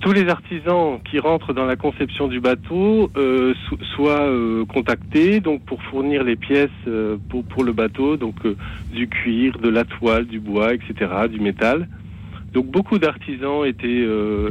[0.00, 3.54] tous les artisans qui rentrent dans la conception du bateau euh,
[3.94, 8.34] soient euh, contactés donc pour fournir les pièces euh, pour, pour le bateau, donc
[8.92, 11.88] du cuir, de la toile, du bois, etc., du métal.
[12.52, 14.06] Donc beaucoup d'artisans étaient,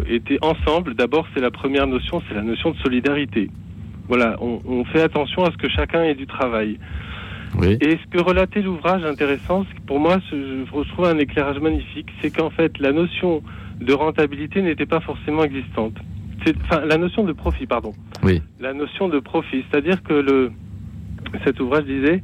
[0.08, 0.94] étaient ensemble.
[0.94, 3.50] D'abord, c'est la première notion, c'est la notion de solidarité.
[4.08, 6.78] Voilà, on, on, fait attention à ce que chacun ait du travail.
[7.58, 7.78] Oui.
[7.82, 12.52] Et ce que relatait l'ouvrage intéressant, pour moi, je retrouve un éclairage magnifique, c'est qu'en
[12.52, 13.42] fait, la notion
[13.80, 15.94] de rentabilité n'était pas forcément existante.
[16.64, 17.94] Enfin, la notion de profit, pardon.
[18.24, 18.42] Oui.
[18.60, 20.52] La notion de profit, c'est-à-dire que le,
[21.44, 22.22] cet ouvrage disait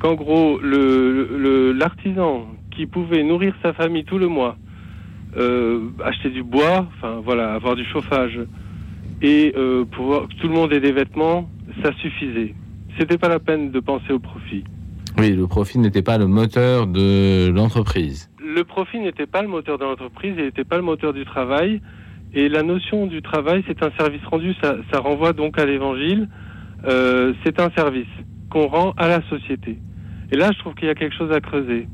[0.00, 4.56] qu'en gros, le, l'artisan qui pouvait nourrir sa famille tout le mois,
[5.36, 8.40] euh, acheter du bois, enfin voilà, avoir du chauffage
[9.22, 11.48] et euh, pouvoir que tout le monde ait des vêtements,
[11.82, 12.54] ça suffisait.
[12.98, 14.64] C'était pas la peine de penser au profit.
[15.18, 19.78] Oui, le profit n'était pas le moteur de l'entreprise le profit n'était pas le moteur
[19.78, 21.80] de l'entreprise, il n'était pas le moteur du travail.
[22.34, 26.28] Et la notion du travail, c'est un service rendu, ça, renvoie donc à l'évangile.
[26.86, 28.06] Euh, c'est un service
[28.50, 29.78] qu'on rend à la société.
[30.30, 31.86] Et là, je trouve qu'il y a quelque chose à creuser.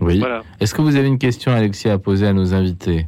[0.00, 0.22] Oui.
[0.60, 3.06] Est-ce que vous avez une question, Alexis, à poser à nos invités?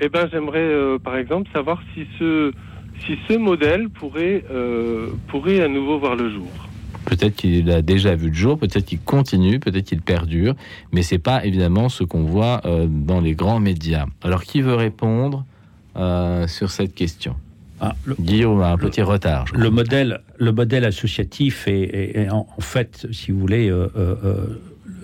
[0.00, 2.52] Eh bien, j'aimerais, euh, par exemple, savoir si ce,
[3.04, 6.50] si ce modèle pourrait, euh, pourrait à nouveau voir le jour.
[7.04, 10.54] Peut-être qu'il a déjà vu le jour, peut-être qu'il continue, peut-être qu'il perdure,
[10.92, 14.06] mais c'est pas évidemment ce qu'on voit euh, dans les grands médias.
[14.22, 15.44] Alors, qui veut répondre
[15.96, 17.34] euh, sur cette question?
[17.80, 19.46] Ah, le, Guillaume a un petit retard.
[19.54, 23.88] Le modèle, le modèle associatif est, en, fait, si vous voulez, euh,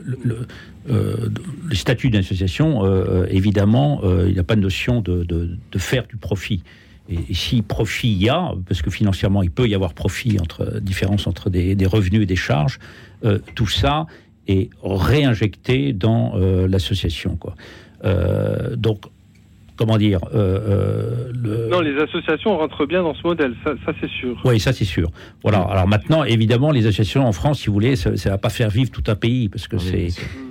[0.04, 0.46] le,
[0.86, 2.84] le, statut d'association,
[3.26, 6.62] évidemment, il n'y a pas de notion de, de faire du profit.
[7.08, 10.80] Et, si profit il y a, parce que financièrement il peut y avoir profit entre
[10.80, 12.78] différence entre des, revenus et des charges,
[13.24, 14.06] euh, tout ça
[14.46, 17.36] est réinjecté dans euh, l'association.
[17.36, 17.54] Quoi.
[18.04, 19.02] Euh, donc,
[19.76, 21.68] comment dire le...
[21.70, 24.40] Non, les associations rentrent bien dans ce modèle, ça, c'est sûr.
[24.44, 25.10] Oui, ça c'est sûr.
[25.42, 25.60] Voilà.
[25.60, 28.70] Alors maintenant, évidemment, les associations en France, si vous voulez, ça, ne va pas faire
[28.70, 30.08] vivre tout un pays parce que c'est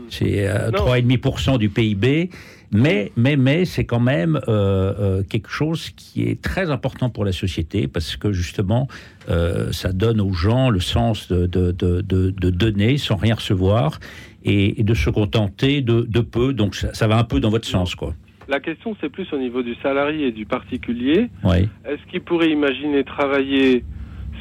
[0.10, 2.30] c'est 3,5% du PIB.
[2.72, 7.24] Mais, mais, mais c'est quand même euh, euh, quelque chose qui est très important pour
[7.24, 8.88] la société parce que justement,
[9.30, 14.00] euh, ça donne aux gens le sens de, de, de, de donner sans rien recevoir
[14.44, 16.54] et, de se contenter de, peu.
[16.54, 18.14] Donc ça, va un peu dans votre sens, quoi.
[18.50, 21.30] La question, c'est plus au niveau du salarié et du particulier.
[21.44, 21.68] Oui.
[21.86, 23.84] Est-ce qu'il pourrait imaginer travailler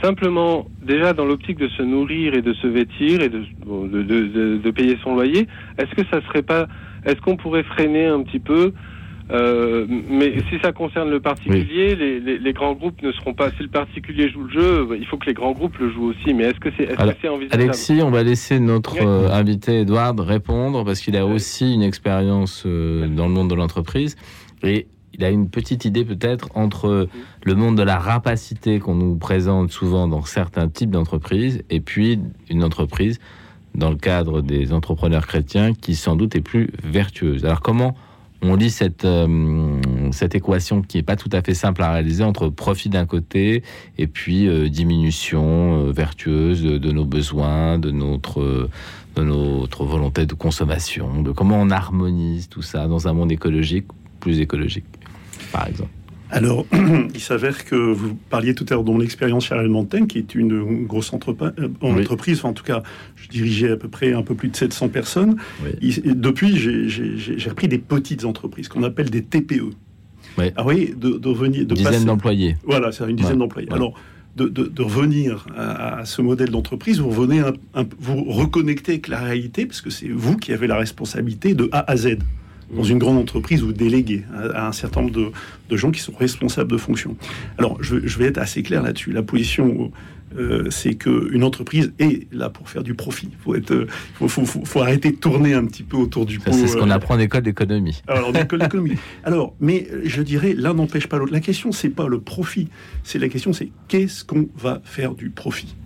[0.01, 4.71] simplement déjà dans l'optique de se nourrir et de se vêtir et de, de, de
[4.71, 5.49] payer son loyer?
[5.79, 6.69] Est-ce que ça serait pas
[7.07, 8.73] est-ce qu'on pourrait freiner un petit peu
[9.33, 13.51] euh, mais si ça concerne le particulier, les, grands groupes ne seront pas.
[13.57, 16.33] Si le particulier joue le jeu, il faut que les grands groupes le jouent aussi.
[16.33, 17.49] Mais est-ce que c'est est envisageable?
[17.51, 22.63] Alexis, on va laisser notre euh, invité Edouard répondre parce qu'il a aussi une expérience
[22.67, 24.17] euh, dans le monde de l'entreprise
[24.63, 27.09] et il a une petite idée peut-être entre
[27.45, 32.21] le monde de la rapacité qu'on nous présente souvent dans certains types d'entreprises et puis
[32.51, 33.19] une entreprise
[33.77, 37.45] dans le cadre des entrepreneurs chrétiens qui sans doute est plus vertueuse.
[37.45, 37.95] Alors comment
[38.43, 39.81] on lit cette, euh,
[40.13, 43.63] cette équation qui n'est pas tout à fait simple à réaliser entre profit d'un côté
[43.99, 48.69] et puis euh, diminution euh, vertueuse de, nos besoins, de notre,
[49.17, 53.87] de notre volonté de consommation, de comment on harmonise tout ça dans un monde écologique,
[54.21, 54.85] plus écologique,
[55.51, 55.96] par exemple?
[56.31, 56.67] Alors,
[57.15, 60.19] il s'avère que vous parliez tout à l'heure de mon expérience chez Ariel Montaigne, qui
[60.19, 62.83] est une grosse euh, entreprise, en tout cas,
[63.15, 65.37] je dirigeais à peu près un peu plus de 700 personnes.
[65.83, 69.71] depuis, j'ai repris des petites entreprises, qu'on appelle des TPE.
[70.57, 71.67] Ah oui, de, de revenir...
[71.67, 72.57] De dizaine d'employés.
[72.65, 73.69] Voilà, c'est une dizaine d'employés.
[73.73, 73.95] Alors,
[74.37, 77.43] de, revenir à, ce modèle d'entreprise, vous revenez
[77.99, 81.91] vous reconnectez avec la réalité, parce que c'est vous qui avez la responsabilité de A
[81.91, 82.19] à Z
[82.71, 85.33] dans une grande entreprise, vous déléguez à, un certain nombre
[85.69, 87.17] de, gens qui sont responsables de fonctions.
[87.59, 89.13] Alors, je, vais être assez clair là-dessus.
[89.13, 89.93] La position,
[90.37, 93.29] euh, c'est qu'une entreprise est là pour faire du profit.
[93.31, 93.87] Il faut, être,
[94.27, 96.53] faut, arrêter de tourner un petit peu autour du pot.
[96.53, 98.03] C'est ce qu'on apprend en école d'économie.
[98.09, 98.97] Alors, école d'économie.
[99.25, 101.33] Alors, mais je dirais, l'un n'empêche pas l'autre.
[101.33, 102.69] La question, c'est pas le profit.
[103.05, 105.77] C'est la question, c'est qu'est-ce qu'on va faire du profit?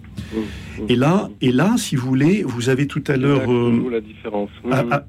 [0.88, 4.50] Et là, et là, si vous voulez, vous avez tout à l'heure euh, la différence.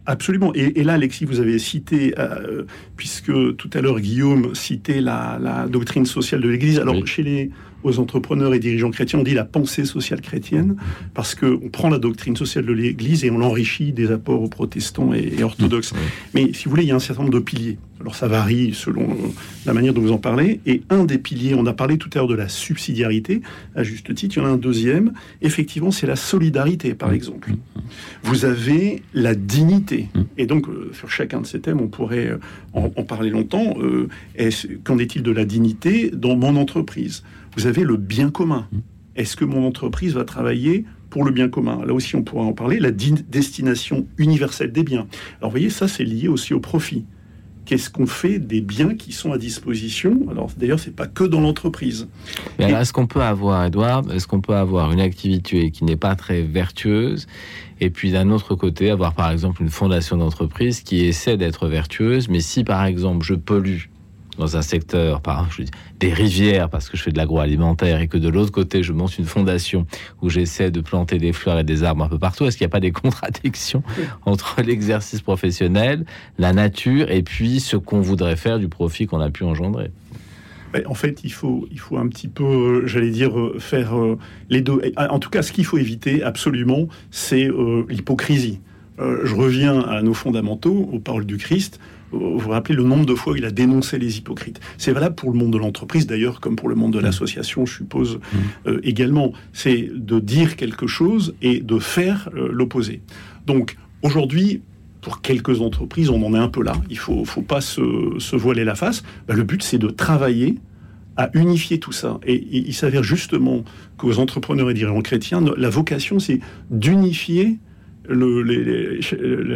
[0.05, 0.51] absolument.
[0.53, 2.63] Et, là, Alexis, vous avez cité, euh,
[2.97, 6.79] puisque tout à l'heure Guillaume citait la, doctrine sociale de l'Église.
[6.79, 7.51] Alors chez les
[7.83, 10.75] aux entrepreneurs et dirigeants chrétiens, on dit la pensée sociale chrétienne,
[11.13, 15.13] parce qu'on prend la doctrine sociale de l'Église et on l'enrichit des apports aux protestants
[15.13, 15.93] et, orthodoxes.
[16.33, 17.77] Mais si vous voulez, il y a un certain nombre de piliers.
[17.99, 19.15] Alors ça varie selon
[19.67, 20.59] la manière dont vous en parlez.
[20.65, 23.41] Et un des piliers, on a parlé tout à l'heure de la subsidiarité,
[23.75, 25.13] à juste titre, il y en a un deuxième,
[25.43, 27.51] effectivement, c'est la solidarité, par exemple.
[28.23, 30.09] Vous avez la dignité.
[30.37, 32.37] Et donc, euh, sur chacun de ces thèmes, on pourrait euh,
[32.73, 33.75] en, parler longtemps.
[33.79, 34.09] Euh,
[34.83, 37.23] qu'en est-il de la dignité dans mon entreprise?
[37.55, 38.67] Vous avez le bien commun.
[39.15, 41.83] Est-ce que mon entreprise va travailler pour le bien commun?
[41.85, 42.79] Là aussi, on pourra en parler.
[42.79, 45.07] La destination universelle des biens.
[45.39, 47.05] Alors, vous voyez, ça, c'est lié aussi au profit.
[47.65, 50.25] Qu'est-ce qu'on fait des biens qui sont à disposition?
[50.31, 52.07] Alors, d'ailleurs, c'est pas que dans l'entreprise.
[52.57, 56.41] Est-ce qu'on peut avoir, Edouard, est-ce qu'on peut avoir une activité qui n'est pas très
[56.41, 57.27] vertueuse
[57.83, 62.29] et puis d'un autre côté, avoir par exemple une fondation d'entreprise qui essaie d'être vertueuse,
[62.29, 63.89] mais si par exemple je pollue
[64.41, 68.17] dans un secteur, par exemple, des rivières parce que je fais de l'agroalimentaire et que
[68.17, 69.85] de l'autre côté je monte une fondation
[70.23, 72.71] où j'essaie de planter des fleurs et des arbres un peu partout, est-ce qu'il n'y
[72.71, 73.83] a pas des contradictions
[74.25, 76.05] entre l'exercice professionnel,
[76.39, 79.91] la nature et puis ce qu'on voudrait faire du profit qu'on a pu engendrer?
[80.87, 84.17] En fait, il faut, il faut un petit peu, euh, j'allais dire, euh, faire euh,
[84.49, 84.81] les deux.
[84.97, 87.47] En tout cas, ce qu'il faut éviter absolument, c'est
[87.89, 88.59] l'hypocrisie.
[88.97, 91.79] je reviens à nos fondamentaux, aux paroles du Christ
[92.11, 94.59] vous vous rappelez le nombre de fois où il a dénoncé les hypocrites.
[94.77, 97.03] C'est valable pour le monde de l'entreprise d'ailleurs, comme pour le monde de mmh.
[97.03, 98.37] l'association, je suppose mmh.
[98.67, 99.33] euh, également.
[99.53, 103.01] C'est de dire quelque chose et de faire euh, l'opposé.
[103.45, 104.61] Donc aujourd'hui,
[105.01, 106.73] pour quelques entreprises, on en est un peu là.
[106.89, 109.03] Il faut, faut pas se, voiler la face.
[109.27, 110.55] Bah, le but, c'est de travailler
[111.17, 112.19] à unifier tout ça.
[112.25, 113.63] Et, il s'avère justement
[113.97, 117.59] qu'aux entrepreneurs et dirigeants chrétiens, la vocation, c'est d'unifier
[118.07, 118.41] le,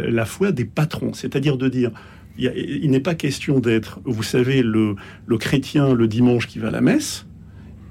[0.08, 1.90] la foi des patrons, c'est-à-dire de dire
[2.38, 4.96] il, n'est pas question d'être, vous savez, le,
[5.38, 7.26] chrétien le dimanche qui va à la messe,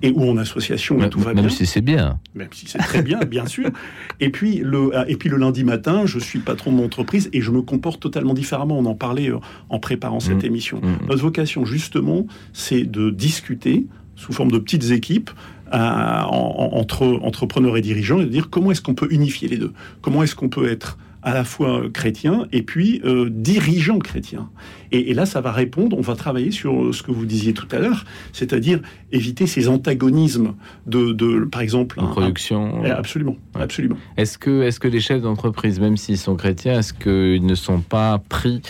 [0.02, 1.44] et où en association même, tout va bien.
[1.44, 2.20] Même si c'est bien.
[2.36, 3.72] Même si c'est très bien, bien sûr.
[4.20, 7.42] Et puis, le, et puis le lundi matin, je suis patron de mon entreprise et
[7.42, 8.78] je me comporte totalement différemment.
[8.78, 10.48] On en parlait euh, en préparant cette mmh.
[10.48, 10.82] émission.
[10.82, 11.08] Mmh.
[11.08, 15.32] Notre vocation, justement, c'est de discuter sous forme de petites équipes
[15.74, 19.74] euh, entre entrepreneurs et dirigeants et de dire comment est-ce qu'on peut unifier les deux?
[20.02, 24.50] Comment est-ce qu'on peut être à la fois chrétien et puis euh, dirigeant chrétien.
[24.92, 27.80] Et, là, ça va répondre, on va travailler sur ce que vous disiez tout à
[27.80, 28.80] l'heure, c'est-à-dire
[29.12, 30.54] éviter ces antagonismes
[30.86, 32.00] de, de par exemple...
[32.00, 32.84] En production.
[32.86, 33.98] Eh, absolument, absolument.
[34.16, 37.82] Est-ce que, est que les chefs d'entreprise, même s'ils sont chrétiens, est-ce qu'ils ne sont
[37.82, 38.62] pas pris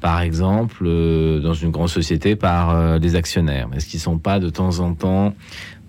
[0.00, 3.68] par exemple, euh, dans une grande société par euh, les actionnaires?
[3.74, 5.34] Est-ce qu'ils ne sont pas de temps en temps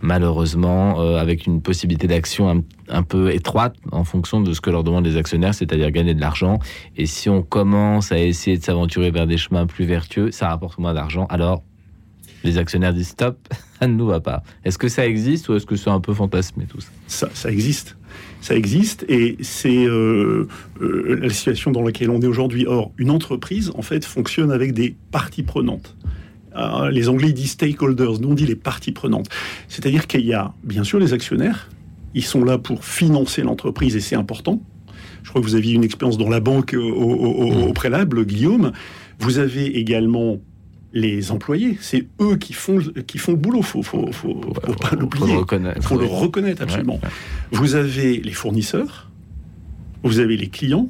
[0.02, 4.84] malheureusement, euh, avec une possibilité d'action un, peu étroite en fonction de ce que leur
[4.84, 6.60] demandent les actionnaires, c'est-à-dire gagner de l'argent.
[6.98, 10.78] Et si on commence à essayer de s'aventurer vers des chemins plus vertueux, ça rapporte
[10.80, 11.26] moins d'argent.
[11.30, 11.64] Alors,
[12.44, 13.38] les actionnaires disent stop,
[13.80, 14.44] ça ne nous va pas.
[14.66, 17.98] Est-ce que ça existe ou est-ce que c'est un peu fantasmé tout ça ça, existe.
[18.42, 20.48] Ça existe et c'est euh,
[20.82, 22.66] euh, la situation dans laquelle on est aujourd'hui.
[22.66, 25.96] Or, une entreprise, en fait, fonctionne avec des parties prenantes.
[26.56, 29.28] Euh, les Anglais disent stakeholders, nous on dit les parties prenantes.
[29.68, 31.70] C'est-à-dire qu'il y a bien sûr les actionnaires,
[32.14, 34.62] ils sont là pour financer l'entreprise et c'est important.
[35.24, 37.74] Je crois que vous aviez une expérience dans la banque au, mmh.
[37.74, 38.72] préalable, Guillaume.
[39.20, 40.40] Vous avez également
[40.94, 43.62] les employés, c'est eux qui font, qui font le boulot.
[43.62, 45.36] Faut, faut, faut, pas l'oublier.
[45.76, 47.00] Il faut le reconnaître absolument.
[47.52, 49.10] Vous avez les fournisseurs,
[50.04, 50.90] vous avez les clients,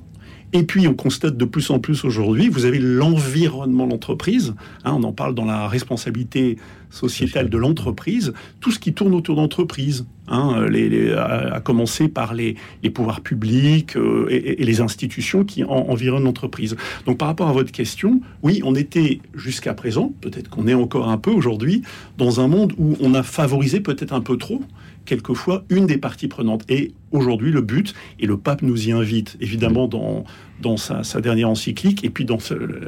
[0.53, 4.53] et puis, on constate de plus en plus aujourd'hui, vous avez l'environnement de l'entreprise.
[4.83, 6.57] Hein, on en parle dans la responsabilité
[6.89, 8.33] sociétale de l'entreprise.
[8.59, 12.57] Tout ce qui tourne autour d'entreprise, hein, les, à, commencer par les,
[12.93, 16.75] pouvoirs publics euh, et, les institutions qui environnent l'entreprise.
[17.05, 21.07] Donc, par rapport à votre question, oui, on était jusqu'à présent, peut-être qu'on est encore
[21.09, 21.81] un peu aujourd'hui,
[22.17, 24.61] dans un monde où on a favorisé peut-être un peu trop
[25.05, 26.63] quelquefois une des parties prenantes.
[26.69, 30.23] Et aujourd'hui, le but, et le pape nous y invite évidemment dans,
[30.61, 32.37] dans sa, dernière encyclique, et puis dans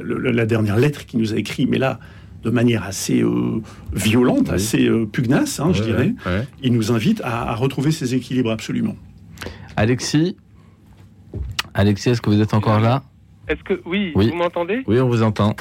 [0.04, 1.98] la dernière lettre qu'il nous a écrite, mais là,
[2.42, 3.62] de manière assez euh,
[3.92, 6.14] violente, assez euh, pugnace, hein, je dirais,
[6.62, 8.96] il nous invite à, retrouver ces équilibres absolument.
[9.76, 10.36] Alexis?
[11.72, 13.02] Alexis, est-ce que vous êtes encore là?
[13.48, 14.82] Est-ce que oui, vous m'entendez?
[14.86, 15.56] Oui, on vous entend.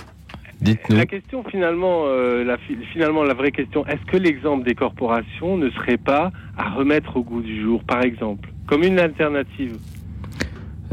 [0.63, 0.95] Dites-nous.
[0.95, 2.57] La question finalement, euh, la,
[2.93, 7.23] finalement, la vraie question, est-ce que l'exemple des corporations ne serait pas à remettre au
[7.23, 9.77] goût du jour, par exemple, comme une alternative?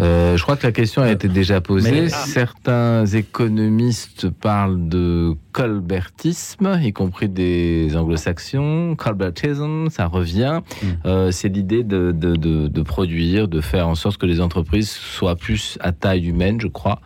[0.01, 2.07] Euh, je crois que la question a été déjà posée.
[2.07, 2.09] Ah.
[2.09, 8.95] Certains économistes parlent de colbertisme, y compris des anglo-saxons.
[8.97, 10.61] Colbertism, ça revient.
[10.83, 10.87] Hmm.
[11.05, 14.91] Euh, c'est l'idée de, de, de, de, produire, de faire en sorte que les entreprises
[14.91, 17.01] soient plus à taille humaine, je crois,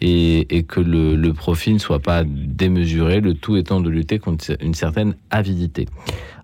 [0.00, 4.18] et, et que le, le, profit ne soit pas démesuré, le tout étant de lutter
[4.18, 5.86] contre une certaine avidité.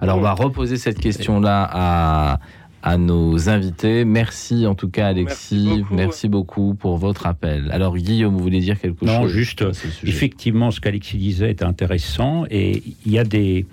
[0.00, 2.40] Alors, on va reposer cette question-là à
[2.82, 4.04] à nos invités.
[4.04, 7.70] Merci en tout cas Alexis, merci beaucoup, pour votre appel.
[7.72, 9.64] Alors Guillaume, vous voulez dire quelque chose Non, juste,
[10.04, 13.66] effectivement, ce qu'Alexis disait est intéressant et il y a des,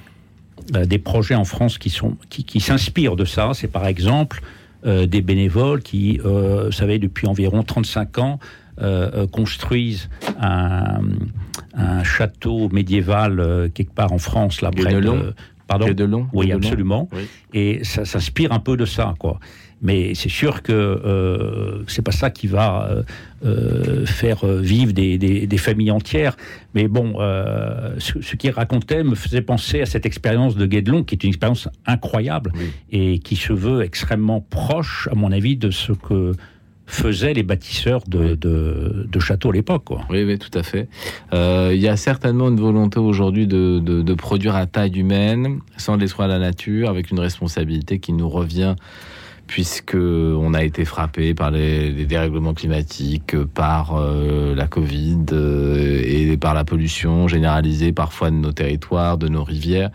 [0.76, 3.52] euh, des projets en France qui, sont, qui, qui s'inspirent de ça.
[3.54, 4.42] C'est par exemple
[4.86, 8.40] euh, des bénévoles qui, euh, vous savez, depuis environ 35 ans,
[8.82, 10.10] euh, construisent
[10.40, 11.02] un,
[11.74, 15.34] un, château médiéval quelque part en France, là, près de,
[15.70, 17.08] Pardon de long Oui, absolument.
[17.54, 19.40] Et ça s'inspire un peu de ça, quoi.
[19.82, 23.04] Mais c'est sûr que euh, c'est pas ça qui va euh,
[23.46, 26.36] euh, faire vivre des, familles entières.
[26.74, 31.16] Mais bon, euh, ce, qu'il racontait me faisait penser à cette expérience de Guédelon, qui
[31.16, 32.52] est une expérience incroyable
[32.92, 36.34] et qui se veut extrêmement proche, à mon avis, de ce que
[36.90, 39.90] faisaient les bâtisseurs de, de, châteaux à l'époque.
[40.10, 40.90] Oui, oui, tout à fait.
[41.34, 45.98] Euh, il y a certainement une volonté aujourd'hui de, de, produire à taille humaine, sans
[45.98, 48.76] détruire la nature, avec une responsabilité qui nous revient
[49.46, 56.38] puisque on a été frappé par les, dérèglements climatiques, par euh, la Covid euh, et
[56.38, 59.90] par la pollution généralisée parfois de nos territoires, de nos rivières.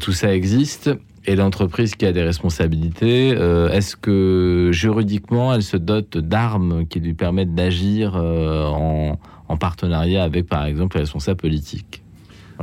[0.00, 0.90] tout ça existe
[1.28, 7.00] et l'entreprise qui a des responsabilités, euh, est-ce que juridiquement, elle se dote d'armes qui
[7.00, 12.02] lui permettent d'agir euh, en, partenariat avec, par exemple, les responsables politiques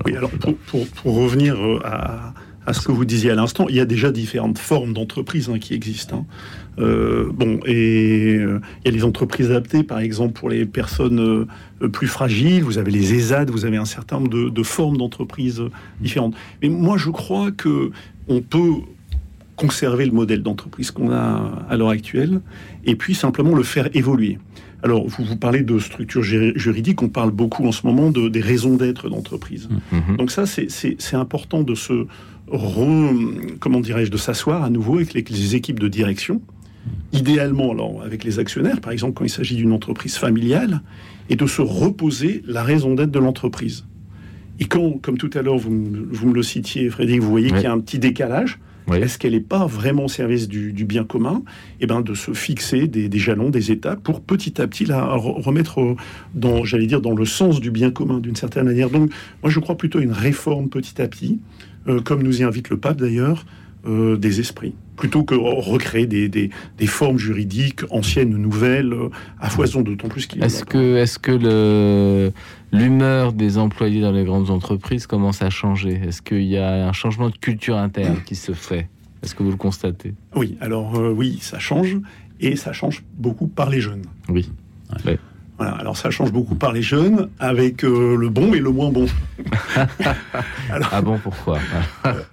[0.03, 1.79] Oui, alors pour, revenir euh,
[2.65, 5.59] à, ce que vous disiez à l'instant, il y a déjà différentes formes d'entreprises hein,
[5.59, 6.25] qui existent.
[6.79, 7.27] Hein.
[7.33, 11.45] bon, et il y a les entreprises adaptées, par exemple, pour les personnes
[11.91, 12.63] plus fragiles.
[12.63, 15.61] Vous avez les ESAD, vous avez un certain nombre de, de formes d'entreprises
[16.01, 16.33] différentes.
[16.63, 17.91] Mais moi, je crois que
[18.27, 18.73] on peut
[19.55, 22.41] conserver le modèle d'entreprise qu'on a à l'heure actuelle
[22.85, 24.37] et puis simplement le faire évoluer.
[24.83, 28.41] Alors, vous, vous parlez de structure juridique, on parle beaucoup en ce moment de, des
[28.41, 29.67] raisons d'être d'entreprise.
[29.91, 30.17] Mm-hmm.
[30.17, 32.05] Donc ça, c'est important de se,
[33.59, 36.41] comment dirais-je, de s'asseoir à nouveau avec les, équipes de direction,
[37.13, 40.81] idéalement alors, avec les actionnaires, par exemple quand il s'agit d'une entreprise familiale,
[41.29, 43.85] et de se reposer la raison d'être de l'entreprise.
[44.59, 47.65] Et quand, comme tout à l'heure, vous, me le citiez, Frédéric, vous voyez qu'il y
[47.65, 48.59] a un petit décalage.
[48.93, 51.41] Est-ce qu'elle n'est pas vraiment au service du, bien commun?
[51.81, 55.95] Eh ben, de se fixer des, jalons, des étapes pour petit à petit la remettre
[56.35, 58.89] dans, j'allais dire, dans le sens du bien commun d'une certaine manière.
[58.89, 61.39] Donc, moi, je crois plutôt à une réforme petit à petit,
[61.87, 63.45] euh, comme nous y invite le pape d'ailleurs,
[63.87, 66.49] euh, des esprits, plutôt que recréer des, des,
[66.79, 71.31] des formes juridiques anciennes, nouvelles, euh, à foison, d'autant plus qu'il Est-ce que, est-ce que
[71.31, 72.31] le,
[72.75, 76.93] l'humeur des employés dans les grandes entreprises commence à changer Est-ce qu'il y a un
[76.93, 78.89] changement de culture interne qui se fait?
[79.23, 80.13] Est-ce que vous le constatez?
[80.35, 81.97] Oui, alors euh, oui, ça change,
[82.39, 84.03] et ça change beaucoup par les jeunes.
[84.29, 84.49] Oui.
[85.57, 88.91] Voilà, alors ça change beaucoup par les jeunes, avec euh, le bon et le moins
[88.91, 89.05] bon.
[90.91, 91.59] ah bon, pourquoi?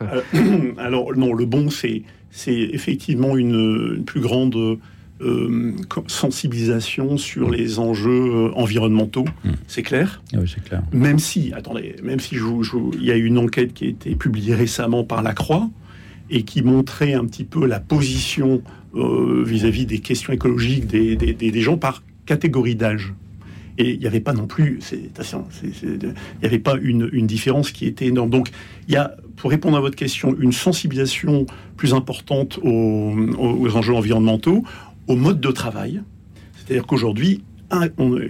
[0.02, 4.78] Euh, Alors non, le bon, c'est c'est effectivement une, plus grande
[5.22, 5.72] euh,
[6.06, 9.52] sensibilisation sur les enjeux environnementaux, hmm.
[9.66, 10.22] c'est clair?
[10.32, 10.82] Ah oui, c'est clair.
[10.92, 15.04] Même si, attendez, même si il y a une enquête qui a été publiée récemment
[15.04, 15.68] par la Croix
[16.30, 18.62] et qui montrait un petit peu la position
[18.94, 23.14] vis-à-vis des questions écologiques des, des, des gens par catégorie d'âge.
[23.78, 28.06] Et il n'y avait pas non plus, il n'y avait pas une, différence qui était
[28.06, 28.28] énorme.
[28.28, 28.50] Donc,
[28.86, 31.46] il y a, pour répondre à votre question, une sensibilisation
[31.76, 34.62] plus importante aux, aux enjeux environnementaux,
[35.12, 36.02] au mode de travail.
[36.54, 37.42] C'est-à-dire qu'aujourd'hui,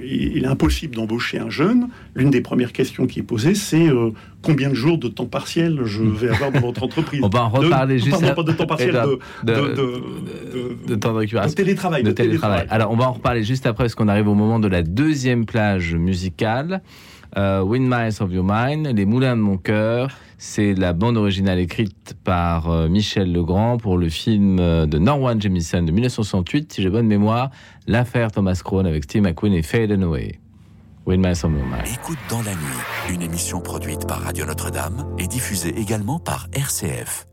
[0.05, 1.89] il est impossible d'embaucher un jeune.
[2.15, 4.11] L'une des premières questions qui est posée, c'est euh,
[4.41, 7.49] combien de jours de temps partiel je vais avoir dans votre entreprise On va en
[7.49, 8.45] reparler juste après.
[8.45, 9.01] de temps partiel,
[9.45, 11.53] de, temps de récupération.
[11.53, 12.67] De télétravail.
[12.71, 15.45] Alors, on va en reparler juste après, parce qu'on arrive au moment de la deuxième
[15.45, 16.83] plage musicale.
[17.37, 20.11] Euh, Windmills of Your Mind, Les Moulins de mon cœur.
[20.45, 25.41] C'est la bande originale écrite par euh, Michel Legrand pour le film euh, de Norwan
[25.41, 27.53] Jemison de 1968, si j'ai bonne mémoire,
[27.87, 30.41] l'affaire Thomas Crown avec Steve McQueen et Fade Away.
[31.07, 31.87] Windmills of Your Mind.
[31.95, 37.29] Écoute dans la nuit, une émission produite par Radio Notre-Dame et diffusée également par RCF.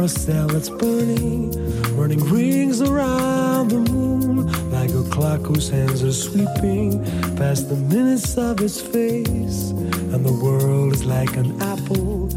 [0.00, 1.50] Carousel that's burning,
[1.94, 7.04] running rings around the moon, like a clock whose hands are sweeping
[7.36, 9.72] past the minutes of its face,
[10.12, 12.28] and the world is like an apple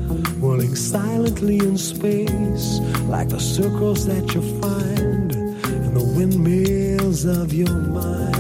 [0.41, 7.72] whirling silently in space, like the circles that you find in the windmills of your
[7.72, 8.32] mind.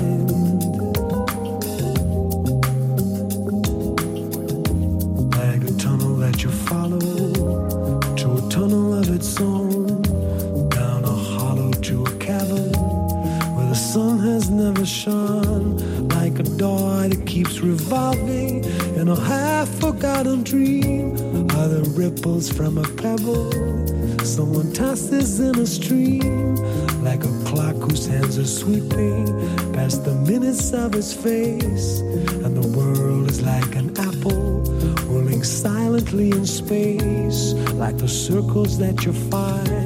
[38.63, 39.82] That you're find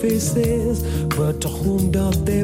[0.00, 0.82] faces
[1.16, 2.37] but to whom do they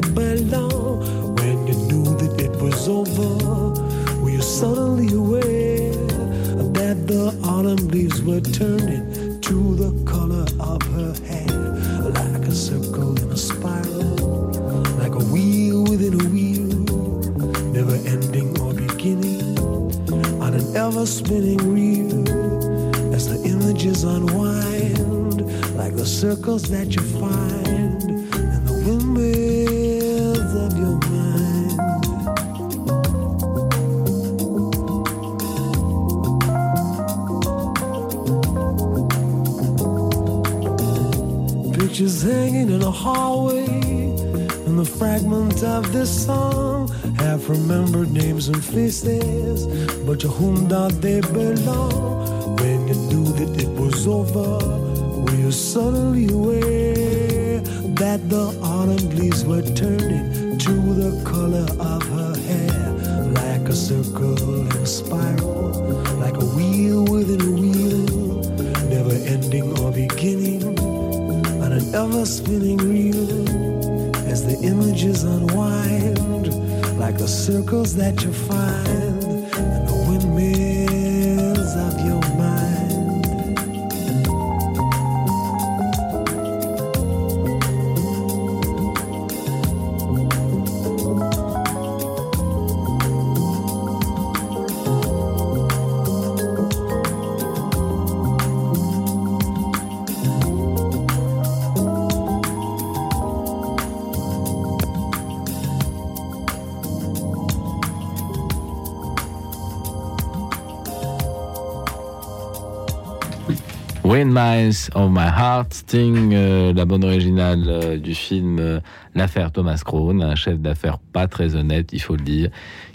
[114.25, 118.79] Windmills of My Heart, Sting, euh, la bande originale euh, du film euh,
[119.13, 122.49] L'affaire Thomas Crown, un chef d'affaires pas très honnête, il faut le dire,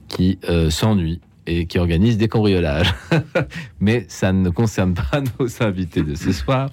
[0.09, 2.93] qui s'ennuie et qui organise des cambriolages.
[3.81, 6.69] Mais ça ne concerne pas nos invités de ce soir,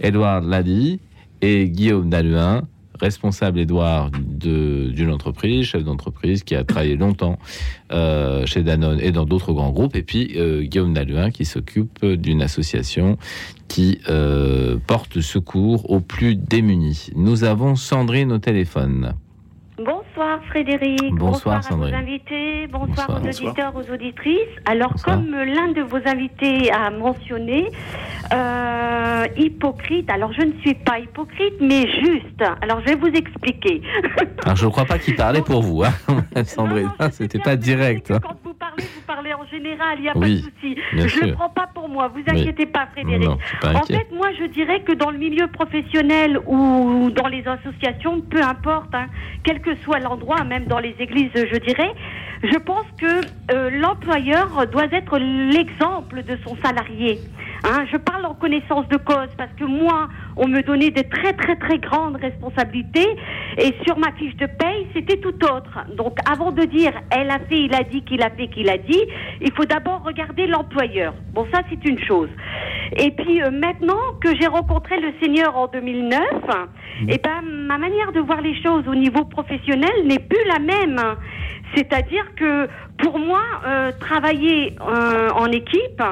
[0.00, 0.98] Edouard Lady
[1.40, 2.62] et Guillaume Daluin,
[3.00, 7.38] responsable Edouard d'une entreprise, chef d'entreprise qui a travaillé longtemps
[7.92, 12.04] euh, chez Danone et dans d'autres grands groupes, et puis euh, Guillaume Daluin qui s'occupe
[12.04, 13.18] d'une association
[13.68, 17.10] qui euh, porte secours aux plus démunis.
[17.14, 19.14] Nous avons Sandrine au téléphone.
[19.84, 21.14] Bonsoir Frédéric.
[21.14, 21.94] Bonsoir, à Sandrine.
[21.94, 22.66] vos invités.
[22.66, 23.10] Bonsoir, Bonsoir.
[23.10, 23.46] aux Bonsoir.
[23.50, 24.36] auditeurs, aux auditrices.
[24.66, 25.16] Alors, Bonsoir.
[25.16, 27.70] comme l'un de vos invités a mentionné,
[28.34, 30.10] euh, hypocrite.
[30.10, 32.42] Alors, je ne suis pas hypocrite, mais juste.
[32.62, 33.80] Alors, je vais vous expliquer.
[34.44, 36.90] Alors, je ne crois pas qu'il parlait pour vous, hein, Sandrine.
[37.12, 38.10] C'était pas direct.
[38.10, 38.18] hein.
[38.22, 39.96] Quand vous parlez, vous parlez en général.
[39.98, 41.08] Il n'y a Oui, pas de souci.
[41.08, 42.08] Je ne le prends pas pour moi.
[42.08, 43.24] Vous inquiétez pas, Frédéric.
[43.26, 47.44] Non, pas En fait, moi, je dirais que dans le milieu professionnel ou dans les
[47.46, 49.06] associations, peu importe, hein,
[49.44, 51.92] quel que soit l'endroit, même dans les églises, je dirais,
[52.42, 57.18] Je pense que l'employeur doit être l'exemple de son salarié.
[57.64, 61.34] Hein, je parle en connaissance de cause parce que moi, on me donnait des très
[61.34, 63.06] très très grandes responsabilités
[63.58, 65.84] et sur ma fiche de paye, c'était tout autre.
[65.94, 68.78] Donc avant de dire elle a fait, il a dit, qu'il a fait, qu'il a
[68.78, 69.02] dit,
[69.42, 71.12] il faut d'abord regarder l'employeur.
[71.34, 72.30] Bon, ça c'est une chose.
[72.96, 77.10] Et puis euh, maintenant que j'ai rencontré le Seigneur en 2009, mmh.
[77.10, 80.58] et eh ben ma manière de voir les choses au niveau professionnel n'est plus la
[80.58, 81.00] même.
[81.74, 82.68] C'est-à-dire que
[82.98, 86.02] pour moi, euh, travailler euh, en équipe,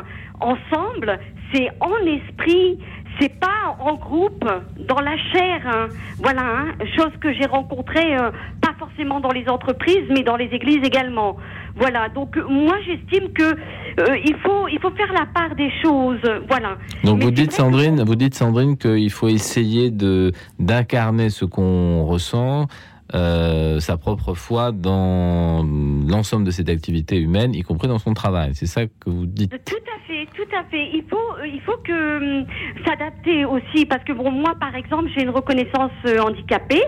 [0.40, 1.18] ensemble,
[1.52, 2.78] c'est en esprit,
[3.20, 4.44] c'est pas en groupe,
[4.88, 5.60] dans la chair.
[5.66, 5.88] Hein.
[6.18, 8.30] Voilà, hein, chose que j'ai rencontrée, euh,
[8.60, 11.36] pas forcément dans les entreprises, mais dans les églises également.
[11.76, 16.20] Voilà, donc moi j'estime que euh, il faut il faut faire la part des choses.
[16.48, 16.76] Voilà.
[17.04, 22.66] Donc vous dites Sandrine, vous dites Sandrine qu'il faut essayer de d'incarner ce qu'on ressent
[23.14, 25.64] euh, sa propre foi dans
[26.06, 28.50] l'ensemble de cette activité humaine, y compris dans son travail.
[28.54, 30.90] C'est ça que vous dites Tout à fait, tout à fait.
[30.92, 32.46] Il faut, euh, il faut que hum,
[32.86, 36.82] s'adapter aussi, parce que bon, moi, par exemple, j'ai une reconnaissance euh, handicapée.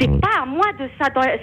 [0.00, 0.88] C'est pas à moi de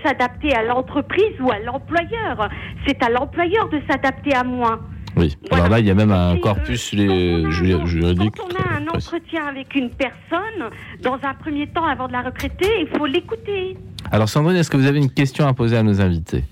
[0.04, 2.50] s'adapter à l'entreprise ou à l'employeur.
[2.88, 4.80] C'est à l'employeur de s'adapter à moi.
[5.16, 8.36] Oui, alors là, il y a même un corpus juridique.
[8.36, 10.70] Quand on a un entretien avec une personne,
[11.02, 13.78] dans un premier temps, avant de la recruter, il faut l'écouter.
[14.14, 16.44] Alors Sandrine, est-ce que vous avez une question à poser à nos invités?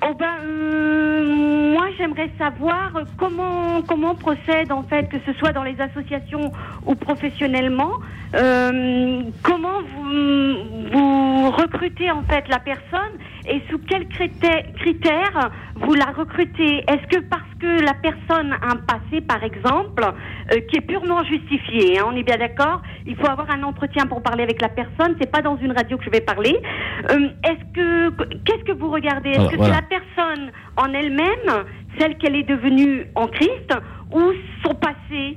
[0.00, 5.64] Oh ben, euh, moi j'aimerais savoir comment comment procède en fait, que ce soit dans
[5.64, 6.52] les associations
[6.86, 7.94] ou professionnellement,
[8.36, 13.18] euh, comment vous, vous recrutez en fait la personne
[13.48, 15.50] et sous quels critères,
[15.80, 20.60] vous la recrutez Est-ce que parce que la personne a un passé, par exemple, euh,
[20.68, 24.22] qui est purement justifié, hein, on est bien d'accord Il faut avoir un entretien pour
[24.22, 25.16] parler avec la personne.
[25.20, 26.58] C'est pas dans une radio que je vais parler.
[27.10, 28.10] Euh, est-ce que
[28.44, 29.30] qu'est-ce que vous regardez?
[29.30, 31.64] Est-ce que c'est la personne en elle-même,
[31.98, 33.72] celle qu'elle est devenue en Christ,
[34.12, 34.32] ou
[34.64, 35.36] son passé?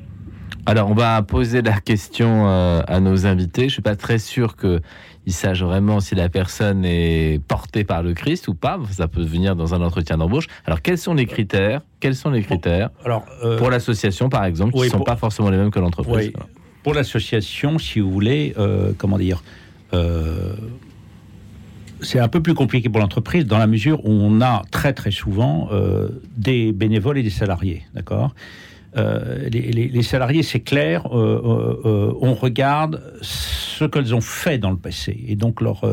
[0.65, 3.63] Alors, on va poser la question euh, à nos invités.
[3.63, 4.55] Je ne suis pas très sûr
[5.29, 8.79] que il sache vraiment si la personne est portée par le Christ ou pas.
[8.91, 10.47] Ça peut venir dans un entretien d'embauche.
[10.65, 11.81] Alors, quels sont les critères?
[11.99, 12.89] Quels sont les critères?
[13.05, 16.31] Alors, euh, pour l'association, par exemple, qui ne sont pas forcément les mêmes que l'entreprise.
[16.83, 19.43] Pour l'association, si vous voulez, euh, comment dire
[19.93, 20.53] euh,
[22.01, 25.11] c'est un peu plus compliqué pour l'entreprise dans la mesure où on a très très
[25.11, 25.69] souvent
[26.37, 28.33] des bénévoles et des salariés, d'accord?
[28.97, 34.77] Euh, les, salariés, c'est clair, euh, euh, on regarde ce qu'elles ont fait dans le
[34.77, 35.83] passé et donc leur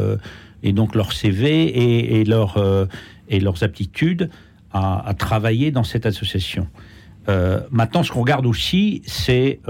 [0.62, 2.56] et donc leur CV et, leur,
[3.28, 4.30] et leurs aptitudes
[4.72, 6.66] à, travailler dans cette association.
[7.70, 9.60] maintenant, ce qu'on regarde aussi, c'est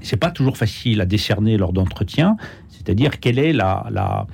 [0.00, 2.36] c'est pas toujours facile à décerner lors d'entretien,
[2.68, 4.26] c'est-à-dire quelle est la, la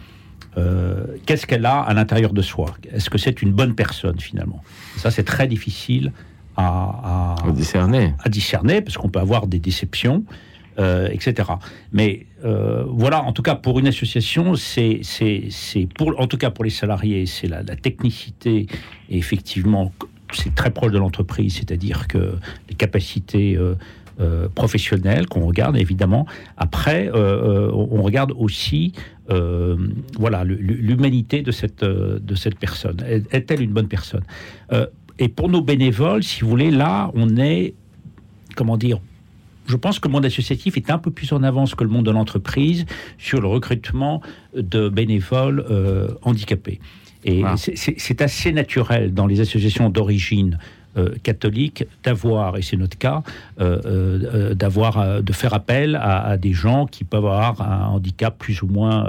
[1.25, 2.77] qu'est-ce qu'elle a à l'intérieur de soi?
[2.93, 4.63] Est-ce que c'est une bonne personne finalement?
[4.97, 6.13] Ça, c'est très difficile
[6.61, 8.15] à, discerner.
[8.23, 10.25] à discerner, parce qu'on peut avoir des déceptions,
[10.79, 11.49] euh, etc.
[11.93, 15.49] Mais euh, voilà, en tout cas, pour une association, c'est, c'est,
[15.95, 18.67] pour, en tout cas pour les salariés, c'est la, technicité,
[19.09, 19.93] et effectivement,
[20.33, 22.35] c'est très proche de l'entreprise, c'est-à-dire que
[22.69, 26.27] les capacités euh, professionnelles qu'on regarde, évidemment.
[26.57, 28.93] Après, on regarde aussi
[29.29, 32.97] voilà, l'humanité de cette, de cette personne.
[33.31, 34.25] Est-elle une bonne personne?
[35.21, 37.75] Et pour nos bénévoles, si vous voulez, là, on est,
[38.57, 38.99] comment dire,
[39.67, 42.07] je pense que le monde associatif est un peu plus en avance que le monde
[42.07, 42.87] de l'entreprise
[43.19, 44.23] sur le recrutement
[44.57, 46.81] de bénévoles euh, handicapés.
[47.25, 47.55] Et ah.
[47.57, 50.59] c'est assez naturel dans les associations d'origine
[50.97, 53.23] euh, catholique d'avoir, et c'est notre cas,
[53.61, 58.69] euh, d'avoir, de faire appel à, des gens qui peuvent avoir un handicap plus ou
[58.69, 59.07] moins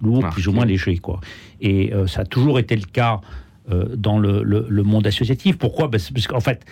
[0.00, 1.20] lourd, plus ou moins léger, quoi.
[1.60, 3.20] Et ça a toujours été le cas
[3.96, 5.56] dans le, monde associatif.
[5.58, 5.90] Pourquoi?
[5.90, 6.64] Parce, qu'en fait,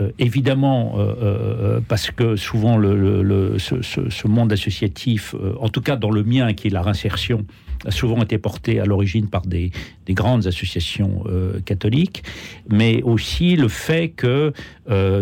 [0.00, 6.22] euh, évidemment, euh, parce que souvent le, ce, monde associatif, en tout cas dans le
[6.22, 7.44] mien, qui est la réinsertion,
[7.84, 9.70] a souvent été porté à l'origine par des,
[10.08, 11.24] grandes associations
[11.64, 12.24] catholiques,
[12.68, 14.52] mais aussi le fait que,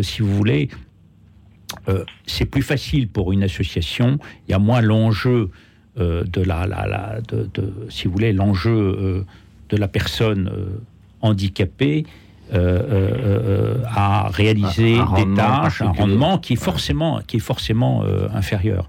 [0.02, 0.68] si vous voulez,
[2.26, 5.50] c'est plus facile pour une association, il y a moins l'enjeu
[5.98, 9.24] de la, de, si vous voulez, l'enjeu
[9.68, 10.80] de la personne euh,
[11.20, 12.04] handicapée
[12.54, 18.86] euh, euh, à réaliser des tâches, un rendement qui est forcément, qui est forcément inférieur.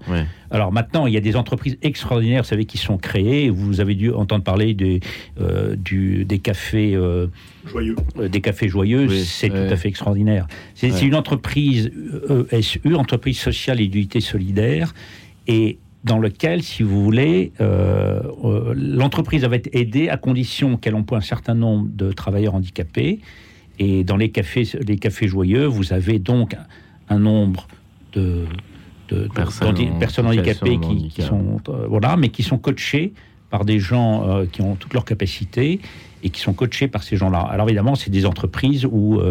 [0.52, 3.50] Alors maintenant, il y a des entreprises extraordinaires, vous savez, qui sont créées.
[3.50, 5.00] Vous avez dû entendre parler des,
[5.76, 6.96] du, des cafés
[7.66, 7.96] joyeux.
[8.30, 10.46] des cafés joyeux, c'est tout à fait extraordinaire.
[10.76, 11.90] C'est une entreprise
[12.52, 14.94] ESU, entreprise sociale et d'unité solidaire,
[15.48, 15.78] et
[16.08, 21.18] dans lequel, si vous voulez, euh, euh, l'entreprise va être aidée à condition qu'elle emploie
[21.18, 23.20] un certain nombre de travailleurs handicapés.
[23.78, 26.56] Et dans les cafés, les cafés joyeux, vous avez donc
[27.10, 27.68] un nombre
[28.14, 28.46] de,
[29.34, 29.68] personnes,
[30.26, 33.12] handicapées qui, sont euh, voilà, mais qui sont coachés
[33.50, 35.80] par des gens qui ont toutes leurs capacités
[36.22, 37.40] et qui sont coachés par ces gens-là.
[37.40, 39.22] Alors évidemment, c'est des entreprises où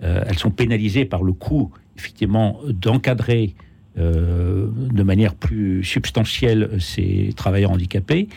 [0.00, 3.54] elles sont pénalisées par le coût, effectivement, d'encadrer
[3.98, 8.28] euh, de manière plus substantielle ces travailleurs handicapés.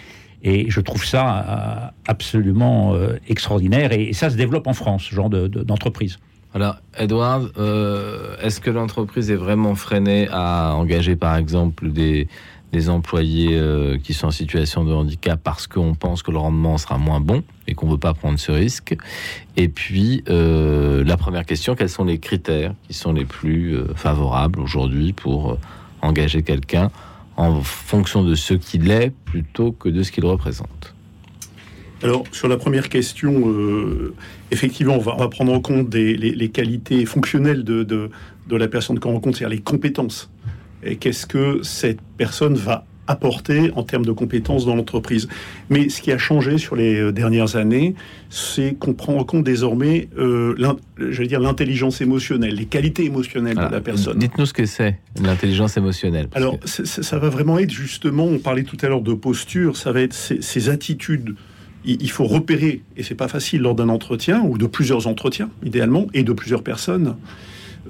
[0.42, 3.92] Et je trouve ça euh, absolument euh, extraordinaire.
[3.92, 6.18] Et, ça se développe en France, ce genre d'entreprise.
[6.54, 7.50] Alors, Edouard,
[8.42, 12.28] est-ce que l'entreprise est vraiment freinée à engager, par exemple, des,
[12.72, 16.78] des employés euh, qui sont en situation de handicap parce qu'on pense que le rendement
[16.78, 18.96] sera moins bon et qu'on ne veut pas prendre ce risque.
[19.58, 23.94] Et puis, euh, la première question, quels sont les critères qui sont les plus euh,
[23.96, 25.58] favorables aujourd'hui pour
[26.02, 26.92] engager quelqu'un
[27.38, 30.94] en fonction de ce qu'il est plutôt que de ce qu'il représente?
[32.02, 33.44] Alors, sur la première question,
[34.52, 39.38] effectivement, on va, prendre en compte les, qualités fonctionnelles de, de la personne qu'on rencontre,
[39.38, 40.30] c'est-à-dire les compétences
[40.84, 45.28] et qu'est-ce que cette personne va apporter en termes de compétences dans l'entreprise?
[45.70, 47.96] Mais ce qui a changé sur les euh, dernières années,
[48.30, 50.56] c'est qu'on prend en compte désormais, euh,
[50.98, 54.20] l'intelligence émotionnelle, les qualités émotionnelles de la personne.
[54.20, 56.30] Dites-nous ce que c'est l'intelligence émotionnelle.
[56.34, 60.02] Alors, ça va vraiment être justement, on parlait tout à l'heure de posture, ça va
[60.02, 61.36] être ces, attitudes.
[61.86, 66.08] Il, faut repérer, et c'est pas facile lors d'un entretien ou de plusieurs entretiens, idéalement,
[66.14, 67.16] et de plusieurs personnes.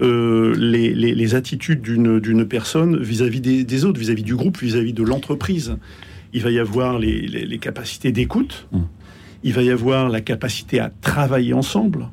[0.02, 5.78] Euh, les, attitudes d'une personne vis-à-vis des, autres, vis-à-vis du groupe, vis-à-vis de l'entreprise.
[6.34, 8.80] Il va y avoir les, capacités d'écoute, mmh.
[9.44, 12.08] il va y avoir la capacité à travailler ensemble,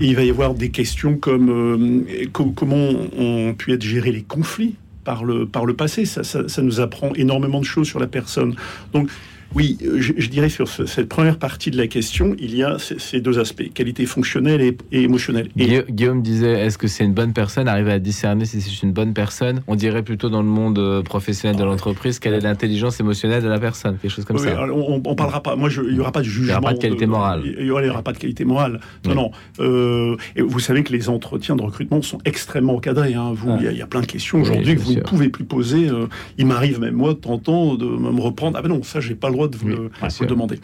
[0.00, 4.22] et il va y avoir des questions comme euh, comment ont pu être gérés les
[4.22, 6.04] conflits par le, par le passé.
[6.04, 8.54] Ça, ça, nous apprend énormément de choses sur la personne.
[8.92, 9.10] Donc,
[9.54, 13.20] oui, euh, je, dirais sur cette première partie de la question, il y a ces
[13.20, 15.48] deux aspects, qualité fonctionnelle et, émotionnelle.
[15.56, 19.14] Guillaume disait, est-ce que c'est une bonne personne Arriver à discerner si c'est une bonne
[19.14, 19.62] personne?
[19.66, 23.48] On dirait plutôt dans le monde euh, professionnel de l'entreprise quelle est l'intelligence émotionnelle de
[23.48, 24.64] la personne, quelque chose comme ça.
[24.70, 25.56] On, on, parlera pas.
[25.56, 26.44] Moi, il n'y aura pas de jugement.
[26.44, 27.42] Il n'y aura pas de qualité morale.
[27.58, 28.80] Il n'y aura, pas de qualité morale.
[29.06, 29.30] Non, non.
[29.60, 33.14] Euh, et vous savez que les entretiens de recrutement sont extrêmement encadrés.
[33.14, 33.32] Hein.
[33.34, 35.88] Vous, il y, a plein de questions aujourd'hui que vous ne pouvez plus poser.
[36.36, 38.58] il m'arrive même moi de temps en temps de me reprendre.
[38.58, 40.58] Ah ben non, ça j'ai pas le de vous, le, demander.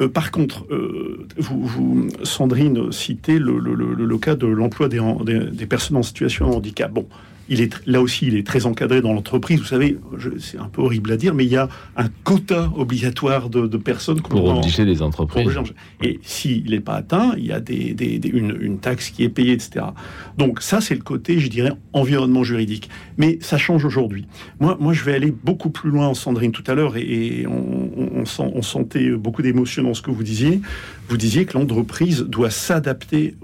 [0.00, 5.00] Euh, par contre, euh, vous, Sandrine citait le, cas de l'emploi des,
[5.52, 6.92] des, personnes en situation de handicap.
[6.92, 7.06] Bon,
[7.50, 9.58] il est là aussi, il est très encadré dans l'entreprise.
[9.58, 9.98] Vous savez,
[10.38, 14.20] c'est un peu horrible à dire, mais il y a un quota obligatoire de, personnes
[14.20, 15.48] pour obliger les entreprises.
[16.00, 19.86] et s'il n'est pas atteint, il y a des, une, taxe qui est payée, etc.
[20.38, 22.88] Donc ça, c'est le côté, je dirais, environnement juridique.
[23.18, 24.26] Mais ça change aujourd'hui.
[24.60, 28.62] Moi, moi, je vais aller beaucoup plus loin, Sandrine, tout à l'heure, et, on, on,
[28.62, 30.60] sentait beaucoup d'émotion dans ce que vous disiez.
[31.08, 33.34] Vous disiez que l'entreprise doit s'adapter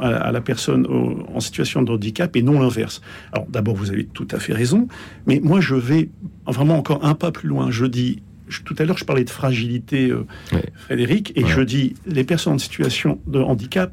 [0.00, 0.86] à, à, la personne
[1.32, 3.00] en situation de handicap et non l'inverse.
[3.32, 4.88] Alors d'abord, vous avez tout à fait raison,
[5.26, 6.08] mais moi je vais
[6.46, 7.70] vraiment encore un pas plus loin.
[7.70, 8.22] Je dis,
[8.64, 10.26] tout à l'heure je parlais de fragilité, euh,
[10.76, 13.92] Frédéric, et je dis, les personnes en situation de handicap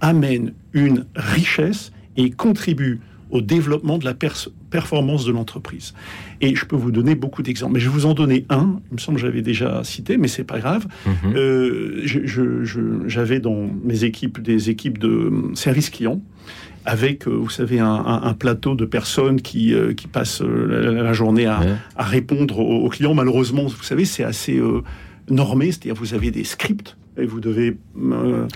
[0.00, 5.92] amènent une richesse et contribuent au développement de la performance de l'entreprise.
[6.40, 7.74] Et je peux vous donner beaucoup d'exemples.
[7.74, 8.80] Mais je vais vous en donner un.
[8.90, 10.86] Il me semble que j'avais déjà cité, mais c'est pas grave.
[11.06, 11.34] Mhm.
[11.34, 12.02] Euh,
[13.06, 16.20] j'avais dans mes équipes des équipes de euh, service client
[16.84, 21.60] avec, euh, vous savez, un, plateau de personnes qui, qui passent la, journée à,
[21.96, 23.14] répondre aux, clients.
[23.14, 24.60] Malheureusement, vous savez, c'est assez
[25.30, 27.76] normé, c'est-à-dire vous avez des scripts et vous devez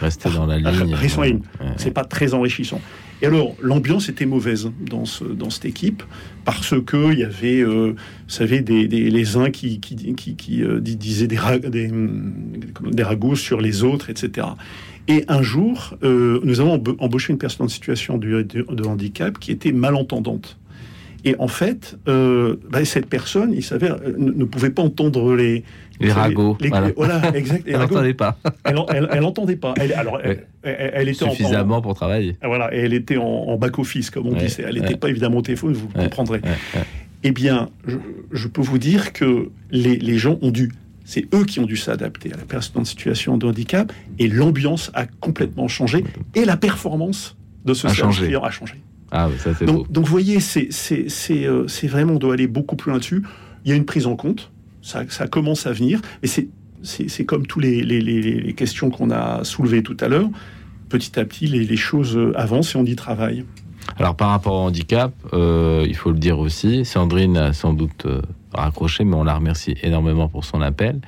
[0.00, 0.94] rester dans la ligne.
[0.94, 1.40] Rester ligne.
[1.76, 2.80] C'est pas très enrichissant.
[3.20, 6.04] Et alors, l'ambiance était mauvaise dans, ce, dans cette équipe,
[6.44, 7.94] parce qu'il y avait, euh, vous
[8.28, 11.90] savez, des, les uns qui, qui, qui, euh, disaient des, des,
[12.92, 14.46] des, ragots sur les autres, etc.
[15.08, 19.50] Et un jour, euh, nous avons embauché une personne en situation de, de handicap qui
[19.50, 20.58] était malentendante.
[21.24, 25.64] Et en fait, euh, bah, cette personne, il s'avère, euh, ne, pouvait pas entendre les,
[25.98, 26.56] les ragots.
[26.96, 27.34] voilà.
[27.34, 27.64] exact.
[27.66, 28.38] Elle n'entendait pas.
[28.64, 29.74] Elle n'entendait pas.
[29.80, 30.20] Elle, alors,
[30.62, 32.36] elle, était suffisamment pour travailler.
[32.42, 34.54] Voilà, et elle était en, back office, comme on dit.
[34.58, 36.40] Elle n'était pas évidemment au téléphone, vous comprendrez.
[37.24, 37.70] Eh bien,
[38.32, 40.70] je, peux vous dire que les, les gens ont dû
[41.08, 44.90] c'est eux qui ont dû s'adapter à la personne en situation de handicap et l'ambiance
[44.92, 46.04] a complètement changé
[46.34, 47.34] et la performance
[47.64, 48.74] de ce service client a changé.
[49.10, 53.22] Ah, ça, donc, donc, vous voyez, euh, c'est vraiment, on doit aller beaucoup plus là-dessus.
[53.64, 54.52] Il y a une prise en compte,
[54.82, 59.44] ça, ça commence à venir, mais c'est comme toutes les, les, les, questions qu'on a
[59.44, 60.28] soulevées tout à l'heure.
[60.90, 63.46] Petit à petit, les, choses avancent et on y travaille.
[63.96, 68.04] Alors par rapport au handicap, euh, il faut le dire aussi, Sandrine a sans doute
[68.04, 68.20] euh,
[68.52, 71.00] raccroché, mais on la remercie énormément pour son appel.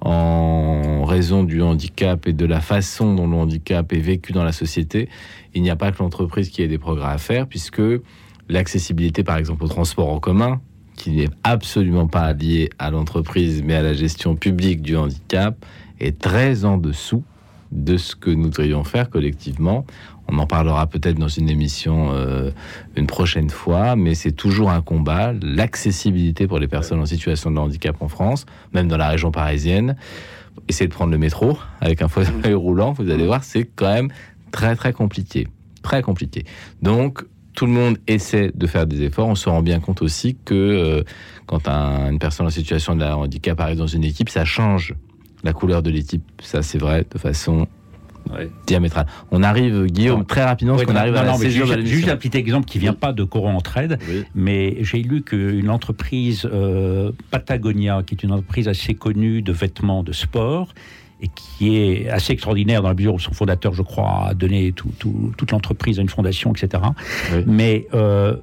[0.00, 4.52] En raison du handicap et de la façon dont le handicap est vécu dans la
[4.52, 5.08] société,
[5.54, 7.82] il n'y a pas que l'entreprise qui ait des progrès à faire, puisque
[8.48, 10.60] l'accessibilité, par exemple, au transport en commun,
[10.96, 15.64] qui n'est absolument pas lié à l'entreprise, mais à la gestion publique du handicap,
[16.00, 17.24] est très en dessous
[17.72, 19.86] de ce que nous devrions faire collectivement.
[20.28, 22.50] On en parlera peut-être dans une émission euh,
[22.96, 27.58] une prochaine fois, mais c'est toujours un combat, l'accessibilité pour les personnes en situation de
[27.58, 29.96] handicap en France, même dans la région parisienne.
[30.68, 34.08] Essayez de prendre le métro avec un fauteuil roulant, vous allez voir, c'est quand même
[34.50, 35.46] très très compliqué.
[35.82, 36.44] Très compliqué.
[36.82, 37.24] Donc,
[37.54, 39.28] tout le monde essaie de faire des efforts.
[39.28, 41.02] On se rend bien compte aussi que euh,
[41.46, 44.94] quand une personne en situation de handicap arrive dans une équipe, ça change
[45.42, 46.22] la couleur de l'équipe.
[46.42, 47.66] Ça, c'est vrai, de façon
[48.66, 49.06] diamétrale.
[49.30, 52.66] On arrive, Guillaume, très rapidement, parce qu'on arrive à la juste, juste, un petit exemple
[52.66, 53.98] qui vient pas de Coran Entraide,
[54.34, 60.02] mais j'ai lu qu'une entreprise euh, Patagonia, qui est une entreprise assez connue de vêtements
[60.02, 60.74] de sport,
[61.20, 64.72] et qui est assez extraordinaire dans la mesure où son fondateur, je crois, a donné
[64.72, 66.82] toute l'entreprise à une fondation, etc.
[67.46, 68.36] Mais euh,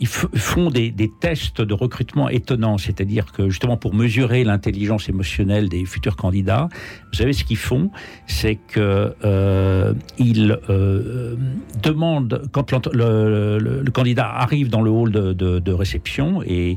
[0.00, 5.84] ils font des, tests de recrutement étonnants, c'est-à-dire que justement pour mesurer l'intelligence émotionnelle des
[5.84, 6.68] futurs candidats,
[7.12, 7.90] vous savez ce qu'ils font,
[8.26, 11.36] c'est que euh, euh,
[11.82, 16.76] demandent quand le, candidat arrive dans le hall de, de réception et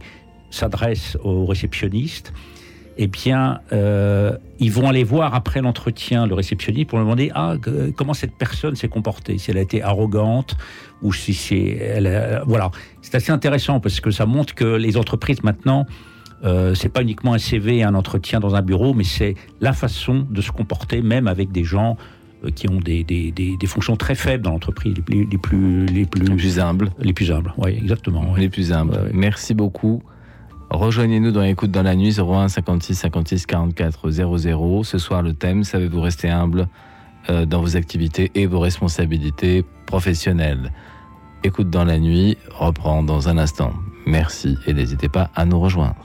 [0.51, 2.34] s'adresse au réceptionniste
[2.97, 7.55] eh bien, euh, ils vont aller voir après l'entretien le réceptionniste pour lui demander ah,
[7.97, 10.55] comment cette personne s'est comportée, si elle a été arrogante
[11.01, 11.77] ou si c'est.
[11.79, 12.71] Elle voilà.
[13.01, 15.85] C'est assez intéressant parce que ça montre que les entreprises maintenant.
[16.43, 19.73] Euh, c'est pas uniquement un CV et un entretien dans un bureau, mais c'est la
[19.73, 21.97] façon de se comporter, même avec des gens
[22.43, 25.37] euh, qui ont des, des, des, des, fonctions très faibles dans l'entreprise, les plus, les
[25.37, 26.91] plus, les plus, humbles.
[26.99, 28.35] Les plus humbles, oui, exactement.
[28.35, 29.09] Les plus humbles.
[29.13, 30.03] Merci beaucoup.
[30.70, 34.84] Rejoignez-nous dans l'écoute dans la nuit 01 56 56 44 00.
[34.84, 36.68] Ce soir, le thème, savez-vous rester humble
[37.30, 40.72] euh, dans vos activités et vos responsabilités professionnelles?
[41.43, 43.74] Écoute dans la nuit reprend dans un instant.
[44.07, 45.95] Merci et n'hésitez pas à nous rejoindre.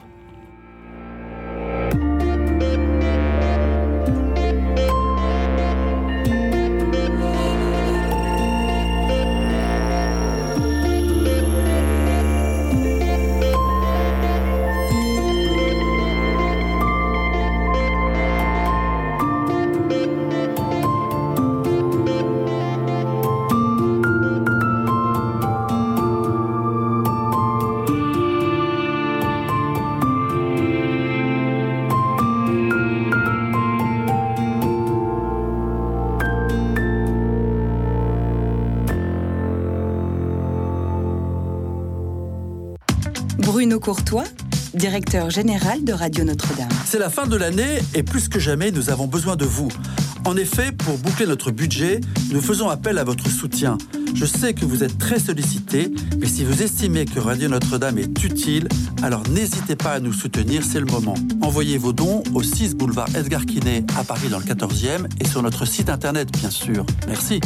[43.81, 44.25] Courtois,
[44.75, 46.69] directeur général de Radio Notre-Dame.
[46.85, 49.69] C'est la fin de l'année et plus que jamais, nous avons besoin de vous.
[50.25, 53.79] En effet, pour boucler notre budget, nous faisons appel à votre soutien.
[54.15, 58.25] Je sais que vous êtes très sollicité, mais si vous estimez que Radio Notre-Dame est
[58.25, 58.69] utile,
[59.03, 61.15] alors n'hésitez pas à nous soutenir, c'est le moment.
[61.41, 65.43] Envoyez vos dons au 6 boulevard Edgar Quinet à Paris dans le 14e et sur
[65.43, 66.85] notre site internet, bien sûr.
[67.07, 67.41] Merci.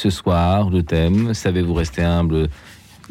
[0.00, 2.48] Ce soir, le thème, savez-vous rester humble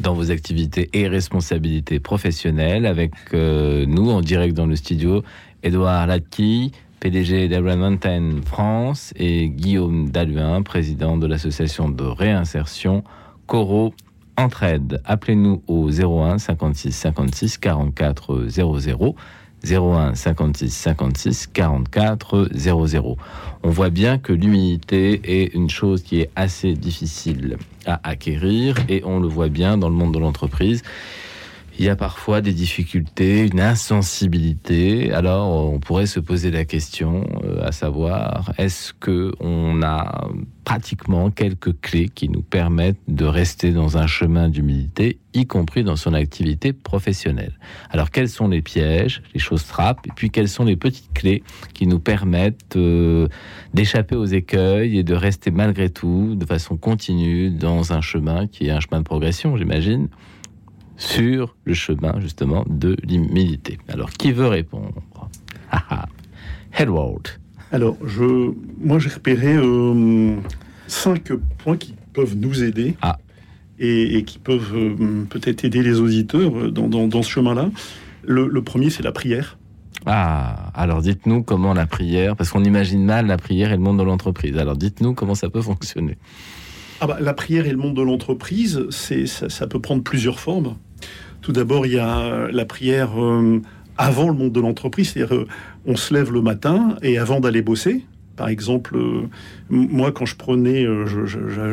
[0.00, 5.22] dans vos activités et responsabilités professionnelles avec euh, nous en direct dans le studio,
[5.62, 13.04] Edouard Latki, PDG d'Abraham Mountain France et Guillaume Daluin, président de l'association de réinsertion
[13.46, 13.94] Coro
[14.36, 15.00] Entraide.
[15.04, 19.14] Appelez-nous au 01 56 56 44 00.
[19.64, 23.16] 01 56 56 44 00.
[23.62, 29.02] On voit bien que l'humilité est une chose qui est assez difficile à acquérir et
[29.04, 30.82] on le voit bien dans le monde de l'entreprise
[31.80, 35.12] il y a parfois des difficultés, une insensibilité.
[35.12, 40.28] Alors, on pourrait se poser la question, euh, à savoir, est-ce que on a
[40.64, 45.96] pratiquement quelques clés qui nous permettent de rester dans un chemin d'humilité, y compris dans
[45.96, 47.54] son activité professionnelle?
[47.88, 51.42] Alors, quels sont les pièges, les choses trappes, et puis quelles sont les petites clés
[51.72, 53.26] qui nous permettent euh,
[53.72, 58.66] d'échapper aux écueils et de rester malgré tout, de façon continue, dans un chemin qui
[58.66, 60.08] est un chemin de progression, j'imagine?
[61.00, 63.78] Sur le chemin justement de l'humilité.
[63.88, 65.02] Alors, qui veut répondre?
[66.78, 67.26] Edward.
[67.72, 70.36] Alors, je, moi, j'ai repéré euh,
[70.86, 73.18] cinq points qui peuvent nous aider ah.
[73.78, 77.70] et, qui peuvent euh, peut-être aider les auditeurs dans, dans, ce chemin-là.
[78.22, 79.58] Le, premier, c'est la prière.
[80.06, 83.98] Ah, alors dites-nous comment la prière, parce qu'on imagine mal la prière et le monde
[83.98, 84.56] de l'entreprise.
[84.56, 86.16] Alors dites-nous comment ça peut fonctionner.
[87.00, 90.38] Ah bah, la prière et le monde de l'entreprise, c'est ça, ça, peut prendre plusieurs
[90.38, 90.76] formes.
[91.42, 93.60] Tout d'abord, il y a la prière euh,
[93.96, 95.46] avant le monde de l'entreprise, c'est-à-dire euh,
[95.86, 98.04] on se lève le matin et avant d'aller bosser.
[98.36, 99.22] Par exemple, euh,
[99.68, 100.86] moi, quand je prenais,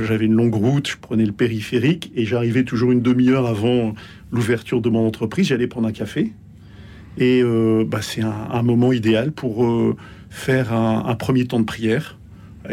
[0.03, 3.93] j'avais une longue route, je prenais le périphérique et j'arrivais toujours une demi-heure avant
[4.31, 5.47] l'ouverture de mon entreprise.
[5.47, 6.33] J'allais prendre un café
[7.17, 7.41] et
[7.85, 9.65] bah, c'est un, moment idéal pour
[10.29, 12.17] faire un premier temps de prière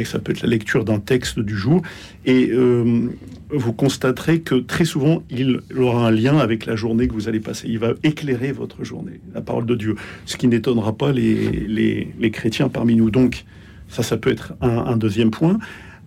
[0.03, 1.83] ça peut être la lecture d'un texte du jour,
[2.27, 3.09] et euh,
[3.51, 7.41] vous constaterez que très souvent, il aura un lien avec la journée que vous allez
[7.41, 7.69] passer.
[7.69, 9.95] Il va éclairer votre journée, la parole de Dieu,
[10.27, 13.11] ce qui n'étonnera pas les, les, chrétiens parmi nous.
[13.11, 13.45] Donc,
[13.89, 15.59] ça, ça peut être un, deuxième point.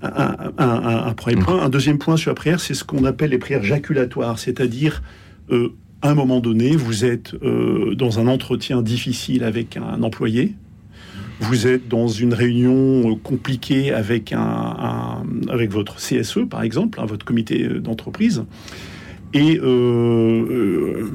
[0.01, 1.63] Un, premier point.
[1.63, 5.01] Un deuxième point sur la prière, c'est ce qu'on appelle les prières jaculatoires, c'est-à-dire
[5.49, 5.69] euh,
[6.01, 10.53] à un moment donné, vous êtes euh, dans un entretien difficile avec un employé,
[11.39, 17.05] vous êtes dans une réunion euh, compliquée avec, un, avec votre CSE, par exemple, hein,
[17.05, 18.43] votre comité euh, d'entreprise,
[19.33, 21.09] et euh,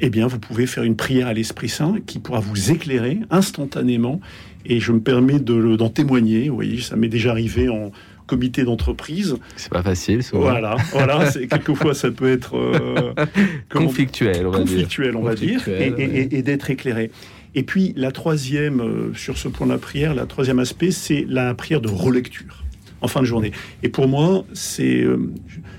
[0.00, 4.20] eh bien, vous pouvez faire une prière à l'Esprit Saint qui pourra vous éclairer instantanément.
[4.66, 6.48] Et je me permets d'en témoigner.
[6.48, 7.92] Vous voyez, ça m'est déjà arrivé en
[8.26, 9.36] comité d'entreprise.
[9.56, 10.42] C'est pas facile, souvent.
[10.42, 11.30] Voilà, voilà.
[11.32, 12.56] quelquefois, ça peut être
[13.70, 17.10] conflictuel, on va conflictuel, on va dire, et d'être éclairé.
[17.54, 21.24] Et puis la troisième, euh, sur ce point de la prière, la troisième aspect, c'est
[21.28, 22.64] la prière de relecture
[23.02, 23.52] en fin de journée.
[23.82, 25.16] Et pour moi, c'est, euh,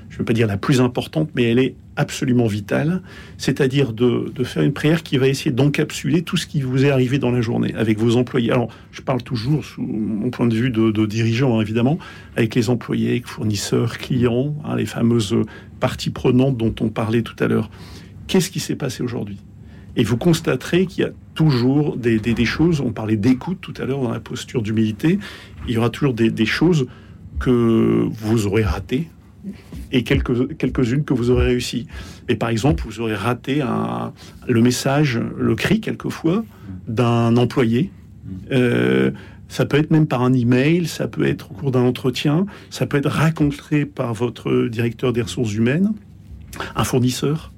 [0.09, 3.01] je ne veux pas dire la plus importante, mais elle est absolument vitale,
[3.37, 7.19] c'est-à-dire de, faire une prière qui va essayer d'encapsuler tout ce qui vous est arrivé
[7.19, 8.51] dans la journée avec vos employés.
[8.51, 11.99] Alors, je parle toujours sous mon point de vue de, dirigeant, hein, évidemment,
[12.35, 15.35] avec les employés, fournisseurs, clients, hein, les fameuses
[15.79, 17.69] parties prenantes dont on parlait tout à l'heure.
[18.27, 19.39] Qu'est-ce qui s'est passé aujourd'hui?
[19.95, 24.01] Et vous constaterez qu'il y a toujours des, choses, on parlait d'écoute tout à l'heure
[24.01, 25.19] dans la posture d'humilité,
[25.67, 26.87] il y aura toujours des, choses
[27.39, 29.09] que vous aurez ratées
[29.91, 31.87] et quelques, quelques-unes que vous aurez réussi.
[32.29, 33.61] Et par exemple, vous aurez raté
[34.47, 36.45] le message, le cri quelquefois
[36.87, 37.91] d'un employé.
[38.51, 39.11] Euh,
[39.47, 42.85] ça peut être même par un email, ça peut être au cours d'un entretien, ça
[42.85, 45.91] peut être raconté par votre directeur des ressources humaines,
[46.75, 47.51] un fournisseur,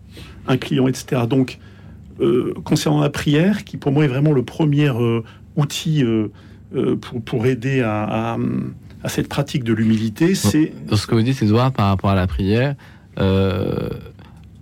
[0.48, 1.24] un client, etc.
[1.30, 1.60] Donc,
[2.20, 5.22] euh, concernant la prière, qui pour moi est vraiment le premier euh,
[5.56, 6.30] outil euh,
[7.02, 8.38] pour, pour, aider à,
[9.04, 10.74] à, cette pratique de l'humilité, c'est...
[10.88, 12.76] Dans ce que vous dites, Edouard, par rapport à la prière,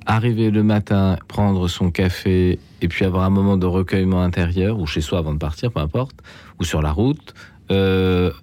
[0.06, 4.86] arriver le matin, prendre son café et puis avoir un moment de recueillement intérieur, ou
[4.86, 6.16] chez soi avant de partir, peu importe,
[6.60, 7.34] ou sur la route,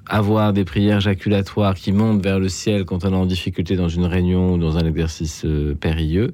[0.06, 3.88] avoir des prières jaculatoires qui montent vers le ciel quand on est en difficulté dans
[3.88, 5.44] une réunion ou dans un exercice
[5.80, 6.32] périlleux,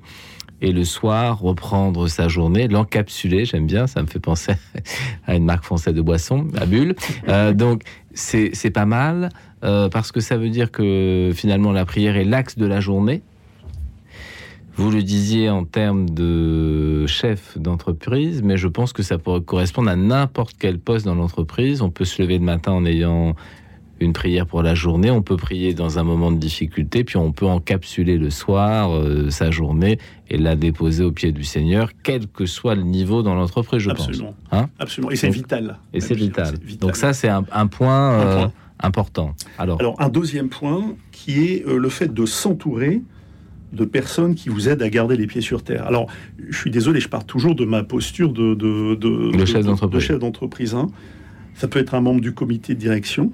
[0.64, 4.54] et le soir reprendre sa journée, l'encapsuler, j'aime bien, ça me fait penser
[5.26, 6.94] à une marque française de boisson, à Bulle.
[7.28, 7.82] Euh, donc
[8.14, 9.28] c'est pas mal,
[9.62, 13.22] euh, parce que ça veut dire que finalement la prière est l'axe de la journée.
[14.76, 19.90] Vous le disiez en termes de chef d'entreprise, mais je pense que ça pourrait correspondre
[19.90, 21.82] à n'importe quel poste dans l'entreprise.
[21.82, 23.36] On peut se lever le matin en ayant
[24.00, 27.32] une prière pour la journée, on peut prier dans un moment de difficulté, puis on
[27.32, 32.26] peut encapsuler le soir euh, sa journée et la déposer au pied du Seigneur, quel
[32.26, 34.34] que soit le niveau dans l'entreprise, je Absolument.
[34.50, 34.58] pense.
[34.60, 35.10] Hein Absolument.
[35.12, 35.78] Et c'est vital.
[35.92, 36.54] Et c'est vital.
[36.80, 38.52] Donc ça, c'est un, point, Un euh, point.
[38.80, 39.34] important.
[39.58, 43.00] Alors, Alors, un deuxième point qui est euh, le fait de s'entourer
[43.72, 45.84] de personnes qui vous aident à garder les pieds sur terre.
[45.86, 46.06] Alors,
[46.48, 50.74] je suis désolé, je pars toujours de ma posture de, de, de, de chef d'entreprise.
[50.74, 50.86] hein.
[51.54, 53.32] Ça peut être un membre du comité de direction.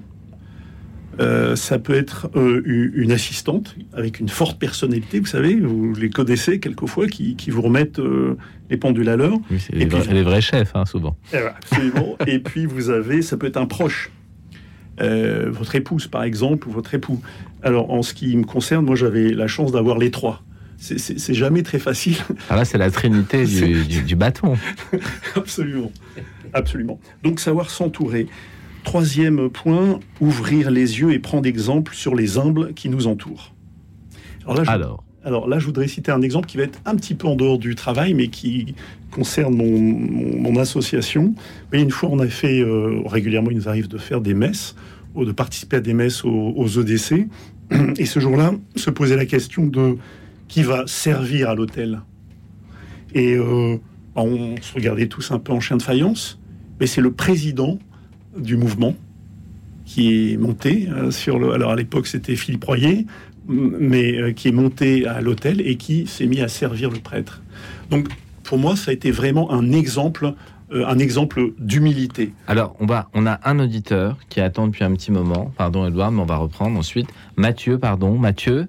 [1.19, 6.09] Euh, ça peut être euh, une assistante avec une forte personnalité, vous savez, vous les
[6.09, 8.37] connaissez quelquefois, qui, qui vous remettent euh,
[8.69, 9.37] les pendules à l'heure.
[9.51, 11.17] oui, c'est les, vrais, les vrais chefs, hein, souvent.
[11.33, 12.15] Eh Absolument.
[12.27, 14.09] Et puis vous avez, ça peut être un proche,
[14.99, 17.21] votre épouse par exemple ou votre époux.
[17.63, 20.43] Alors en ce qui me concerne, moi j'avais la chance d'avoir les trois.
[20.77, 22.15] C'est- jamais très facile.
[22.49, 24.57] Ah là, c'est la trinité du- du bâton.
[25.35, 25.91] absolument,
[26.53, 26.99] absolument.
[27.23, 28.27] Donc savoir s'entourer.
[28.83, 33.53] Troisième point, ouvrir les yeux et prendre exemple sur les humbles qui nous entourent.
[34.43, 36.95] Alors là, je, Alors, alors là, je voudrais citer un exemple qui va être un
[36.95, 38.73] petit peu en dehors du travail, mais qui
[39.11, 41.35] concerne mon, mon- mon association.
[41.71, 44.75] Mais une fois, on a fait euh, régulièrement, il nous arrive de faire des messes,
[45.13, 47.27] ou de participer à des messes aux, aux EDC.
[47.97, 49.95] Et ce jour-là, se posait la question de
[50.47, 52.01] qui va servir à l'hôtel.
[53.13, 53.77] Et euh,
[54.15, 56.39] on se regardait tous un peu en chien de faïence,
[56.79, 57.77] mais c'est le président
[58.37, 58.95] du mouvement
[59.85, 61.51] qui est monté euh, sur le.
[61.51, 63.05] Alors à l'époque, c'était Philippe Royer,
[63.47, 67.41] mais euh, qui est monté à l'hôtel et qui s'est mis à servir le prêtre.
[67.89, 68.07] Donc
[68.43, 70.33] pour moi, ça a été vraiment un exemple,
[70.71, 72.33] euh, un exemple d'humilité.
[72.47, 75.51] alors on, va, on a un auditeur qui attend depuis un petit moment.
[75.57, 77.09] Pardon, Edouard, mais on va reprendre ensuite.
[77.35, 78.17] Mathieu, pardon.
[78.17, 78.67] Mathieu?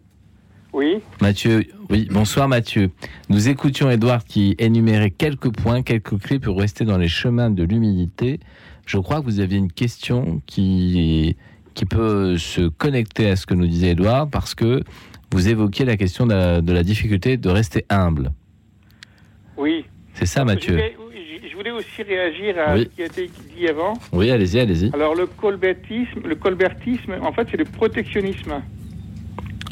[0.72, 2.90] Oui, Mathieu, oui, bonsoir Mathieu.
[3.28, 7.62] Nous écoutions Edouard qui énumérait quelques points, quelques clés pour rester dans les chemins de
[7.62, 8.40] l'humilité.
[8.86, 11.36] Je crois que vous aviez une question qui,
[11.74, 14.82] qui peut se connecter à ce que nous disait Edouard parce que
[15.32, 18.32] vous évoquiez la question de la, de la difficulté de rester humble.
[19.56, 19.84] oui.
[20.14, 22.82] C'est ça Mathieu je- je voulais aussi réagir à Oui.
[22.90, 23.94] ce qui a été dit avant.
[24.12, 24.90] Oui, allez-y, allez-y.
[24.92, 28.60] Alors le colbertisme, le colbertisme, en fait, c'est le protectionnisme,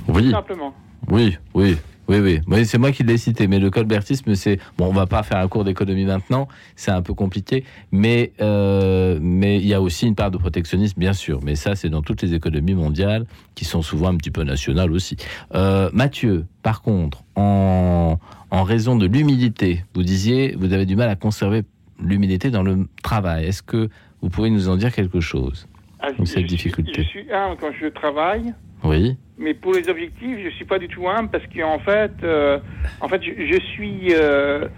[0.08, 0.74] Oui, tout simplement.
[1.10, 1.76] oui, oui.
[2.10, 4.58] Oui, oui, oui c'est moi qui l'ai cité, mais le colbertisme, c'est...
[4.76, 9.16] Bon, on va pas faire un cours d'économie maintenant, c'est un peu compliqué, mais euh,
[9.22, 12.02] mais il y a aussi une part de protectionnisme, bien sûr, mais ça, c'est dans
[12.02, 15.18] toutes les économies mondiales, qui sont souvent un petit peu nationales aussi.
[15.54, 18.18] Euh, Mathieu, par contre, en,
[18.50, 21.62] en raison de l'humilité, vous disiez, vous avez du mal à conserver
[22.02, 23.44] l'humilité dans le travail.
[23.44, 23.88] Est-ce que
[24.20, 25.68] vous pouvez nous en dire quelque chose
[26.00, 27.04] Ah, cette je, difficulté?
[27.04, 27.26] Je suis
[27.60, 28.52] quand je travaille,
[28.82, 32.58] Oui, mais pour les objectifs, je suis pas du tout humble parce qu'en fait, euh,
[33.00, 34.68] en fait, je, je suis, euh,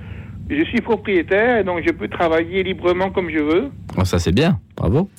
[0.49, 3.71] je suis propriétaire, et donc je peux travailler librement comme je veux.
[3.99, 5.11] Oh, ça c'est bien, bravo.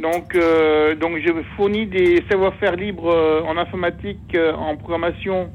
[0.00, 5.50] Donc, euh, donc je fournis des savoir-faire libres en informatique, en programmation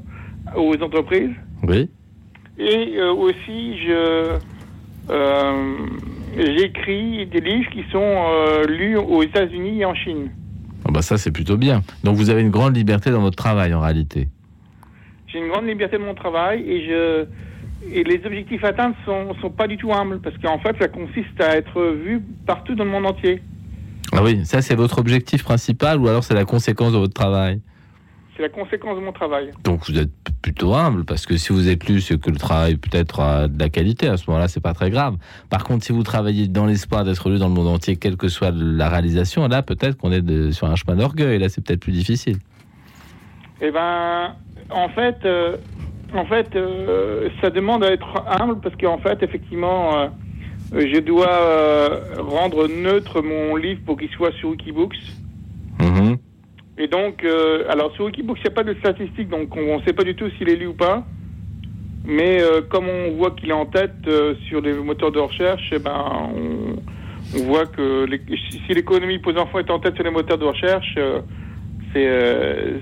[0.54, 1.34] aux entreprises.
[1.66, 1.88] Oui,
[2.58, 4.38] Et aussi, je
[6.36, 8.26] j'écris des livres qui sont
[8.68, 10.30] lus aux États-Unis et en Chine.
[10.92, 11.82] Ah bah ça c'est plutôt bien.
[12.04, 14.28] Donc vous avez une grande liberté dans votre travail en réalité.
[15.26, 17.24] J'ai une grande liberté de mon travail et je
[17.90, 21.40] et les objectifs atteints sont sont pas du tout humbles parce qu'en fait, ça consiste
[21.40, 23.42] à être vu partout dans le monde entier.
[24.12, 27.62] Ah oui, ça c'est votre objectif principal ou alors c'est la conséquence de votre travail?
[28.36, 29.50] C'est la conséquence de mon travail.
[29.62, 30.10] Donc vous êtes
[30.40, 33.58] plutôt humble parce que si vous êtes lu, c'est que le travail peut-être a de
[33.58, 34.08] la qualité.
[34.08, 35.16] À ce moment-là, c'est pas très grave.
[35.50, 38.28] Par contre, si vous travaillez dans l'espoir d'être lu dans le monde entier, quelle que
[38.28, 41.38] soit la réalisation, là peut-être qu'on est de- sur un chemin d'orgueil.
[41.38, 42.38] Là, c'est peut-être plus difficile.
[43.60, 44.34] Eh ben,
[44.70, 45.56] en fait, euh,
[46.14, 50.08] en fait, euh, ça demande à être humble parce qu'en fait, effectivement, euh,
[50.72, 54.96] je dois rendre neutre mon livre pour qu'il soit sur Wikibooks.
[55.80, 56.16] Mhm.
[56.78, 59.82] Et donc, euh, alors sur Wikibooks, il n'y a pas de statistiques, donc on ne
[59.84, 61.06] sait pas du tout s'il est lu ou pas.
[62.04, 65.68] Mais euh, comme on voit qu'il est en tête euh, sur les moteurs de recherche,
[65.72, 65.94] eh ben,
[66.34, 68.20] on, on voit que les-
[68.66, 70.98] si l'économie pose enfants est en tête sur les moteurs de recherche,
[71.92, 72.80] c'est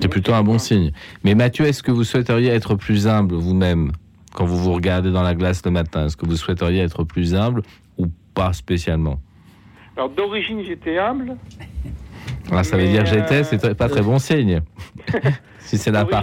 [0.00, 0.92] C'est plutôt un bon signe.
[1.24, 3.90] Mais Mathieu, est-ce que vous souhaiteriez être plus humble vous-même
[4.34, 6.06] quand vous vous regardez dans la glace le matin?
[6.06, 7.62] Est-ce que vous souhaiteriez être plus humble
[7.98, 9.18] ou pas spécialement?
[9.96, 11.36] Alors d'origine j'étais humble.
[12.52, 14.60] Ah, Ça veut dire j'étais, euh, c'est pas très bon signe.
[15.60, 16.22] si c'est la part.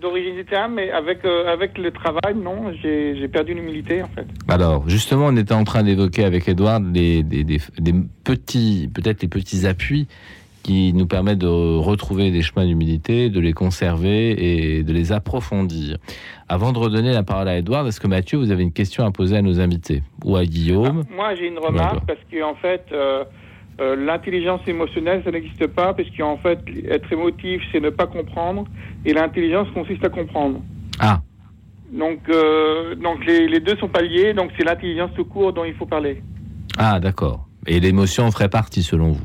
[0.00, 0.34] D'origine
[0.74, 4.26] mais avec euh, avec le travail, non, j'ai perdu l'humilité en fait.
[4.48, 7.94] Alors, justement, on était en train d'évoquer avec Edouard les, des, des- des
[8.24, 10.06] petits, peut-être les petits appuis
[10.64, 11.46] qui nous permettent de
[11.78, 15.96] retrouver des chemins d'humilité, de les conserver et de les approfondir.
[16.48, 19.10] Avant de redonner la parole à Edouard, est-ce que Mathieu, vous avez une question à
[19.10, 20.02] poser à nos invités?
[20.24, 21.04] Ou à Guillaume?
[21.14, 23.24] Moi j'ai une remarque parce que en fait, euh,
[23.80, 28.64] Euh, l'intelligence émotionnelle, ça n'existe pas, parce qu'en fait, être émotif, c'est ne pas comprendre,
[29.04, 30.60] et l'intelligence consiste à comprendre.
[30.98, 31.20] Ah.
[31.92, 35.64] Donc, euh, donc les, les, deux sont pas liés, donc c'est l'intelligence tout court dont
[35.64, 36.22] il faut parler.
[36.76, 37.46] Ah, d'accord.
[37.66, 39.24] Et l'émotion ferait partie, selon vous?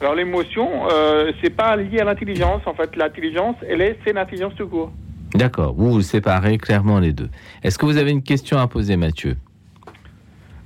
[0.00, 2.62] Alors, l'émotion, euh, c'est pas lié à l'intelligence.
[2.66, 4.92] En fait, l'intelligence, elle est, c'est l'intelligence tout court.
[5.34, 5.74] D'accord.
[5.74, 7.28] Vous, vous séparez clairement les deux.
[7.64, 9.36] Est-ce que vous avez une question à poser, Mathieu?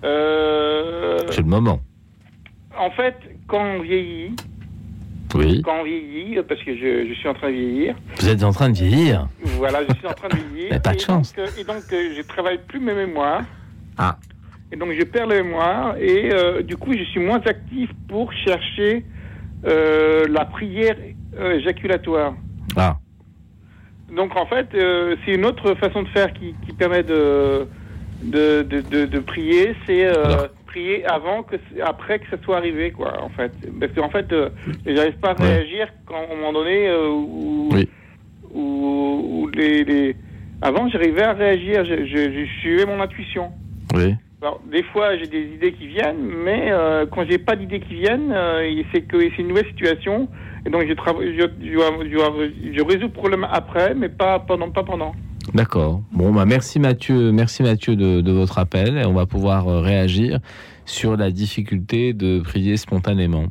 [0.05, 1.19] Euh...
[1.31, 1.81] C'est le moment
[2.78, 3.16] en fait,
[3.47, 4.35] quand on vieillit,
[5.35, 5.62] oui.
[5.62, 7.94] quand on vieillit, parce que je, je, suis en train de vieillir.
[8.19, 10.82] Vous êtes en train de vieillir Voilà, je suis en train de vieillir.
[10.82, 11.35] pas de et chance.
[11.35, 13.43] Donc, et donc, euh, je travaille plus mes mémoires.
[13.99, 14.16] Ah.
[14.70, 15.97] Et donc, je perds la mémoire.
[15.99, 19.05] Et euh, du coup, je suis moins actif pour chercher
[19.66, 20.97] euh, la prière
[21.39, 22.35] euh, éjaculatoire.
[22.77, 22.97] Ah.
[24.15, 27.66] Donc, en fait, euh, c'est une autre façon de faire qui, qui permet de,
[28.23, 29.74] de, de, de, de prier.
[29.86, 30.11] C'est
[30.73, 33.53] prier avant que après que ça soit arrivé quoi en fait.
[33.81, 34.49] Parce qu'en fait euh,
[34.86, 37.89] j'arrive pas à réagir quand à un moment donné euh, où, Oui.
[38.51, 40.16] où, où les, les-
[40.61, 43.53] avant j'arrivais à réagir je, je, je suivais mon intuition.
[43.94, 44.15] Oui.
[44.40, 47.94] alors des fois j'ai des idées qui viennent mais euh, quand j'ai pas d'idées qui
[47.94, 50.28] viennent euh, c'est que c'est une nouvelle situation
[50.65, 51.77] et donc je travaille je, je,
[52.12, 55.12] je- je résous le problème après mais pas pendant pas pendant
[55.55, 56.02] D'accord.
[56.12, 58.97] Bon, bah merci Mathieu, merci Mathieu de, de votre appel.
[58.97, 60.39] Et on va pouvoir euh, réagir
[60.86, 63.47] sur la difficulté de prier spontanément.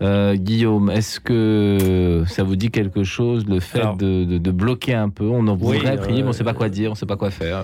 [0.00, 4.50] Euh, Guillaume, est-ce que ça vous dit quelque chose, le fait Alors- de, de- de
[4.52, 5.24] bloquer un peu?
[5.26, 6.96] On en Oui, voudrait prier, mais on ne euh, sait pas quoi dire, on ne
[6.98, 7.58] sait pas quoi faire.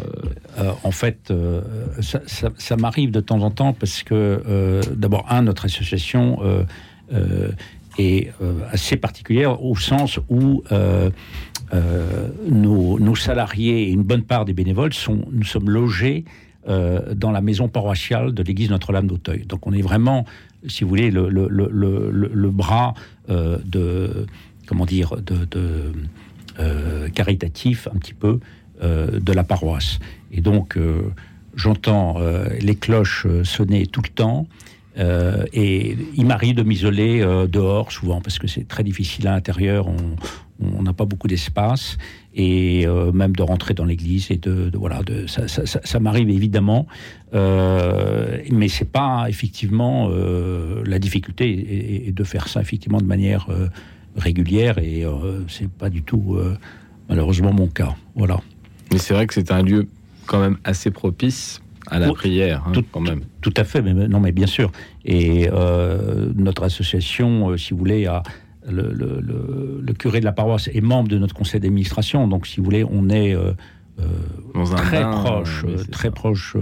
[0.58, 0.60] euh.
[0.64, 1.60] Euh, en fait, euh,
[2.00, 4.14] ça, ça- ça m'arrive de temps en temps parce que,
[4.48, 6.64] euh, d'abord, un, notre association euh,
[7.12, 7.50] euh,
[7.98, 10.64] est euh, assez particulière au sens où
[11.72, 16.24] euh, nos, salariés et une bonne part des bénévoles sont, nous sommes logés
[16.68, 19.44] euh, dans la maison paroissiale de l'église Notre-Dame d'Auteuil.
[19.46, 20.24] Donc, on est vraiment,
[20.66, 22.94] si vous voulez, le, bras
[23.30, 24.26] euh, de,
[24.66, 25.92] comment dire, de,
[27.14, 28.40] caritatif un petit peu
[28.80, 29.98] de la paroisse.
[30.32, 30.78] Et donc,
[31.54, 32.18] j'entends
[32.60, 34.46] les cloches sonner tout le temps.
[34.96, 39.88] et il m'arrive de m'isoler dehors souvent parce que c'est très difficile à l'intérieur.
[40.60, 41.96] On n'a pas beaucoup d'espace
[42.34, 45.80] et euh, même de rentrer dans l'église et de, de- voilà de, ça, ça- ça-
[45.82, 46.86] ça m'arrive évidemment
[47.34, 53.68] euh, mais c'est pas effectivement euh, la difficulté de faire ça effectivement de manière euh,
[54.16, 55.04] régulière et
[55.48, 56.38] c'est pas du tout
[57.08, 58.40] malheureusement mon cas voilà
[58.92, 59.88] Mais c'est vrai que c'est un lieu
[60.26, 63.22] quand même assez propice à la Oui, prière, hein, tout- quand même.
[63.42, 64.72] Tout à fait, mais non, mais bien sûr.
[65.04, 65.48] Et
[66.34, 68.22] notre association, si vous voulez, a
[68.68, 72.26] le, le- le- le curé de la paroisse est membre de notre conseil d'administration.
[72.28, 73.52] Donc, si vous voulez, on est euh,
[74.54, 76.12] Dans un très bain, proche, oui, très ça.
[76.12, 76.56] proche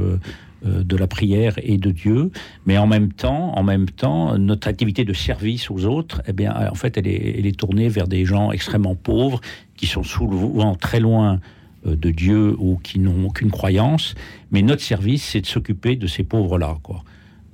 [0.64, 2.30] de la prière et de Dieu.
[2.66, 6.54] Mais en même temps, en même temps, notre activité de service aux autres, eh bien,
[6.70, 9.40] en fait, elle est, elle est tournée vers des gens extrêmement pauvres
[9.76, 11.40] qui sont souvent très loin
[11.86, 14.14] euh, de Dieu ou qui n'ont aucune croyance.
[14.52, 17.02] Mais notre service, c'est de s'occuper de ces pauvres-là, quoi.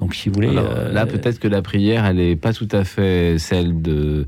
[0.00, 2.68] Donc, si vous voulez, Alors, euh, là, peut-être que la prière, elle n'est pas tout
[2.72, 4.26] à fait celle de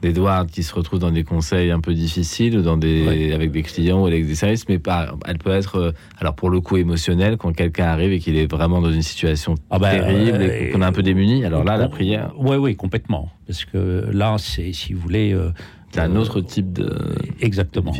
[0.00, 3.62] d'Edward qui se retrouve dans des conseils un peu difficiles, ou dans des, avec des
[3.62, 6.76] clients ou avec des services, mais pas, elle peut être, euh, alors pour le coup,
[6.76, 10.68] émotionnelle quand quelqu'un arrive et qu'il est vraiment dans une situation Ah ben, terrible euh,
[10.68, 11.44] et qu'on est un peu démuni.
[11.44, 13.30] Alors là, la prière, Oui, oui, complètement.
[13.46, 15.32] Parce que là, c'est, si vous voulez.
[15.32, 15.50] euh,
[15.90, 16.94] c'est un euh, autre type de.
[17.40, 17.92] Exactement.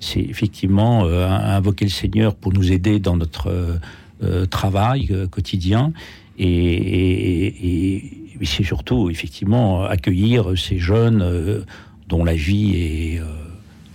[0.00, 3.78] C'est, effectivement euh, invoquer le Seigneur pour nous aider dans notre euh, euh,
[4.46, 5.92] travail euh, quotidien.
[6.38, 8.04] Et, et- et-
[8.42, 11.60] et c'est surtout, effectivement, accueillir ces jeunes euh,
[12.08, 13.20] dont la vie est.
[13.20, 13.24] euh,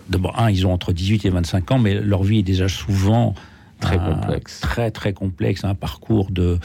[0.08, 3.34] D'abord, un, ils ont entre 18 et 25 ans, mais leur vie est déjà souvent
[3.80, 4.60] Très un- complexe.
[4.60, 6.60] Très, très complexe, un parcours de,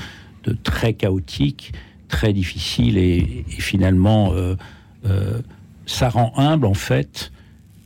[0.45, 1.73] de très chaotique,
[2.09, 4.57] très difficile, et, et finalement, euh,
[5.07, 5.41] euh,
[5.87, 7.33] ça rend humble, en fait,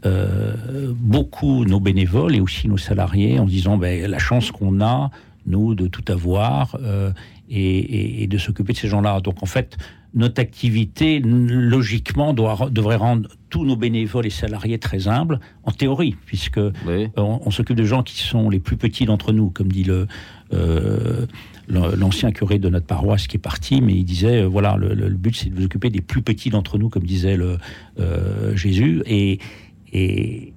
[0.07, 0.55] euh,
[0.97, 5.11] beaucoup nos bénévoles et aussi nos salariés en disant ben, la chance qu'on a,
[5.47, 7.13] nous, de tout avoir euh,
[7.49, 9.21] et, et- et de s'occuper de ces gens-là.
[9.21, 9.77] Donc en fait,
[10.15, 16.17] notre activité, logiquement, doit, devrait rendre tous nos bénévoles et salariés très humbles, en théorie,
[16.25, 17.09] puisque Oui.
[17.17, 20.07] on, on s'occupe de gens qui sont les plus petits d'entre nous, comme dit le...
[20.53, 21.27] euh,
[21.69, 25.09] l'ancien curé de notre paroisse qui est parti, mais il disait, euh, voilà, le, le-
[25.09, 27.57] le but c'est de vous occuper des plus petits d'entre nous, comme disait le,
[27.99, 29.03] euh, Jésus.
[29.07, 29.39] Et,
[29.93, 30.53] et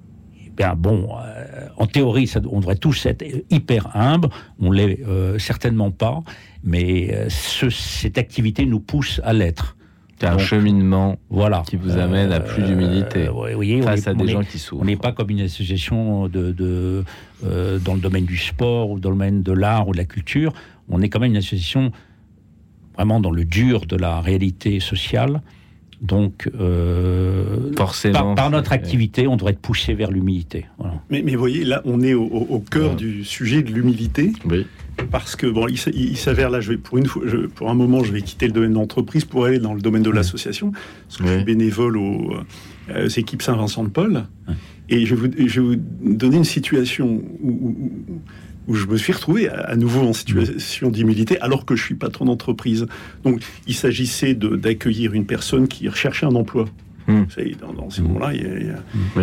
[0.58, 4.28] ben bon, euh, en théorie, ça, on devrait tous être hyper humbles.
[4.60, 6.20] On l'est euh, certainement pas,
[6.64, 9.76] mais euh, ce- cette activité nous pousse à l'être.
[10.20, 11.62] C'est un Donc, cheminement Voilà.
[11.64, 14.82] qui vous amène à plus d'humilité Euh, face est- à des est- gens qui souffrent.
[14.82, 17.04] on n'est pas comme une association de, de,
[17.44, 20.04] euh, dans le domaine du sport ou dans le domaine de l'art ou de la
[20.06, 20.52] culture.
[20.88, 21.92] On est quand même une association
[22.96, 25.40] vraiment dans le dur de la réalité sociale.
[26.00, 30.66] Donc, euh, Forcément, par, notre activité, on devrait être poussé vers l'humilité.
[30.78, 30.94] Voilà.
[31.10, 32.96] Mais, mais vous voyez, là, on est au, cœur Ouais.
[32.96, 34.32] du sujet de l'humilité.
[34.44, 34.64] Oui.
[35.10, 37.46] Parce que, bon, il, s- il- il s'avère là, je vais, pour, une fois, je-
[37.46, 40.02] pour un moment, je vais quitter le domaine de l'entreprise pour aller dans le domaine
[40.02, 40.70] de l'association.
[41.08, 42.32] Parce que je suis bénévole aux,
[42.90, 44.24] euh, aux équipes Saint-Vincent de Paul.
[44.88, 47.06] Et je vais, vous, je vais vous donner une situation
[47.42, 47.76] où, où-
[48.08, 48.20] où
[48.74, 52.24] je me suis retrouvé à, à nouveau en situation d'humilité alors que je suis patron
[52.26, 52.86] d'entreprise.
[53.24, 56.66] Donc, il s'agissait d'accueillir une personne qui recherchait un emploi.
[57.06, 57.22] Hmm.
[57.22, 58.32] Vous savez, dans, dans ces moments-là,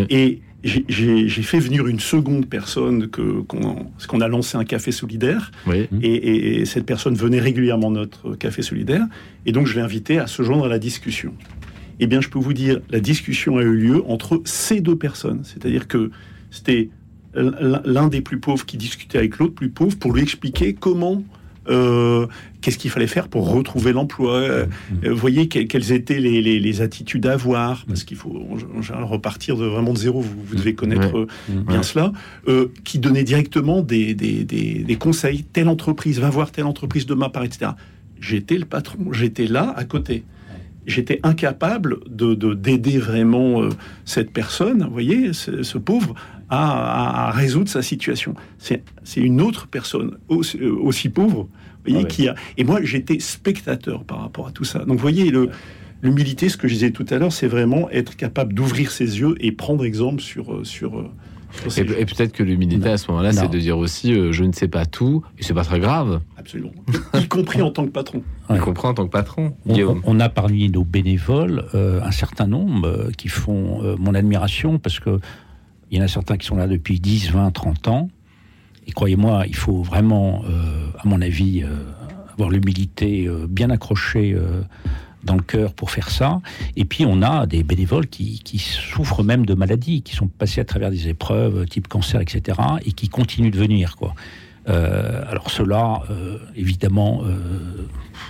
[0.10, 4.92] et j'ai- fait venir une seconde personne que qu'on parce qu'on a lancé un café
[4.92, 5.88] solidaire Oui.
[6.02, 9.06] et, et- et cette personne venait régulièrement à notre café solidaire
[9.46, 11.34] et donc je l'ai invité à se joindre à la discussion.
[12.00, 15.42] Eh bien, je peux vous dire, la discussion a eu lieu entre ces deux personnes,
[15.44, 16.10] c'est-à-dire que
[16.50, 16.90] c'était
[17.36, 21.24] l'un des plus pauvres qui discutait avec l'autre plus pauvre pour lui expliquer comment
[21.68, 22.28] euh,
[22.62, 24.66] qu'est-ce qu'il fallait faire pour retrouver l'emploi euh,
[25.04, 28.40] euh, Vous voyez que- quelles étaient les, les- les attitudes à avoir Parce qu'il faut
[28.78, 30.22] en général repartir de vraiment de zéro.
[30.22, 31.28] Vous, vous devez connaître euh,
[31.68, 31.84] bien Ouais.
[31.84, 32.12] cela.
[32.84, 35.44] Qui donnait directement des, des- des- des conseils.
[35.44, 37.72] Telle entreprise, va voir telle entreprise demain, par etc.
[38.22, 39.12] J'étais le patron.
[39.12, 40.24] J'étais là à côté.
[40.86, 43.68] J'étais incapable de de- d'aider vraiment
[44.06, 46.14] cette personne, vous voyez, ce, ce pauvre,
[46.50, 48.36] à, à- à résoudre sa situation.
[48.58, 48.82] C'est
[49.18, 51.50] une autre personne aussi, euh, aussi pauvre, vous
[51.86, 52.08] voyez, Ah ouais.
[52.08, 52.36] qui a.
[52.58, 54.80] Et moi, j'étais spectateur par rapport à tout ça.
[54.80, 55.50] Donc, vous voyez, le,
[56.02, 59.36] l'humilité, ce que je disais tout à l'heure, c'est vraiment être capable d'ouvrir ses yeux
[59.40, 61.00] et prendre exemple sur euh, sur.
[61.00, 61.10] euh,
[61.62, 64.44] sur ces Et, peut-être que l'humilité à ce moment-là, c'est de dire aussi euh, je
[64.44, 66.20] ne sais pas tout, et c'est pas très grave.
[66.38, 66.74] Absolument.
[67.14, 68.24] y compris en tant que patron.
[68.50, 68.58] Ouais.
[68.58, 69.56] Tu comprends en tant que patron,
[70.06, 74.78] On, a parmi nos bénévoles euh, un certain nombre euh, qui font euh, mon admiration
[74.78, 75.20] parce que
[75.92, 78.10] il y en a certains qui sont là depuis 10, 20, 30 ans.
[78.88, 81.70] Et croyez-moi, il faut vraiment, euh, à mon avis, euh,
[82.34, 84.36] avoir l'humilité euh, bien accrochée
[85.24, 86.42] dans le cœur pour faire ça.
[86.76, 90.66] Et puis, on a des bénévoles qui, souffrent même de maladies, qui sont passés à
[90.66, 93.96] travers des épreuves type cancer, etc., et qui continuent de venir,
[94.68, 96.04] alors ceux-là,
[96.56, 97.24] évidemment,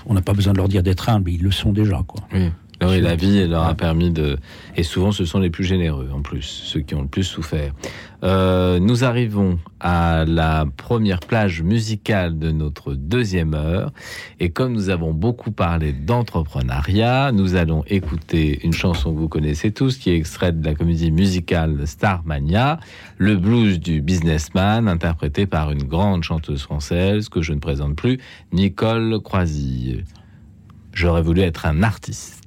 [0.05, 2.01] on n'a pas besoin de leur dire d'être humbles, ils le sont déjà.
[2.33, 2.49] Oui.
[2.81, 4.37] Ah oui, la vie leur a permis de.
[4.75, 7.71] Et souvent, ce sont les plus généreux, en plus, ceux qui ont le plus souffert.
[8.23, 13.93] Euh, nous arrivons à la première plage musicale de notre deuxième heure.
[14.41, 19.71] Et comme nous avons beaucoup parlé d'entrepreneuriat, nous allons écouter une chanson que vous connaissez
[19.71, 22.79] tous, qui est extraite de la comédie musicale Starmania,
[23.17, 28.19] le blues du businessman, interprété par une grande chanteuse française que je ne présente plus,
[28.51, 30.03] Nicole Croisille.
[30.93, 32.44] J'aurais voulu être un artiste.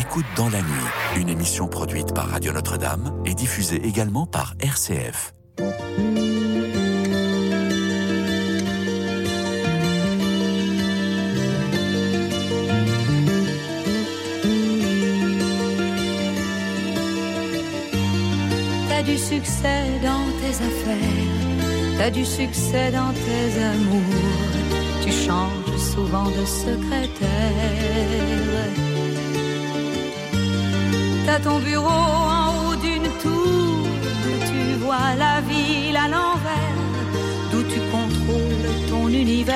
[0.00, 5.32] Écoute dans la nuit, une émission produite par Radio Notre-Dame et diffusée également par RCF.
[18.88, 20.98] T'as du succès dans tes affaires,
[21.98, 24.02] t'as du succès dans tes amours,
[25.04, 27.04] tu changes souvent de secrétaire.
[31.26, 33.86] T'as ton bureau en haut d'une tour,
[34.48, 36.78] tu vois la ville à l'envers,
[37.50, 39.54] d'où tu contrôles ton univers.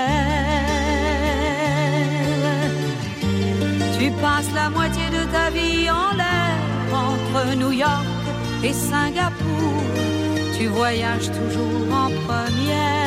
[3.98, 6.56] Tu passes la moitié de ta vie en l'air
[6.92, 8.06] entre New York
[8.64, 9.82] et Singapour.
[10.58, 12.97] Tu voyages toujours en première.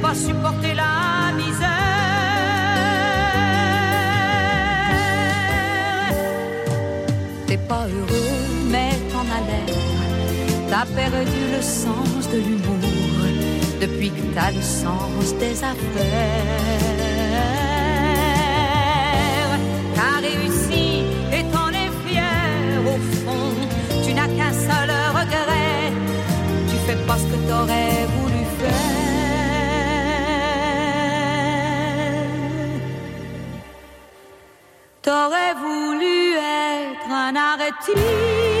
[0.00, 1.68] Pas supporter la misère.
[7.46, 8.38] T'es pas heureux,
[8.70, 9.76] mais t'en as l'air.
[10.70, 12.78] T'as perdu le sens de l'humour
[13.80, 16.60] depuis que t'as le sens des affaires.
[19.96, 23.52] T'as réussi et t'en es fier au fond.
[24.04, 25.92] Tu n'as qu'un seul regret.
[26.68, 28.99] Tu fais pas ce que t'aurais voulu faire.
[35.10, 38.59] T'aurais voulu être un artiste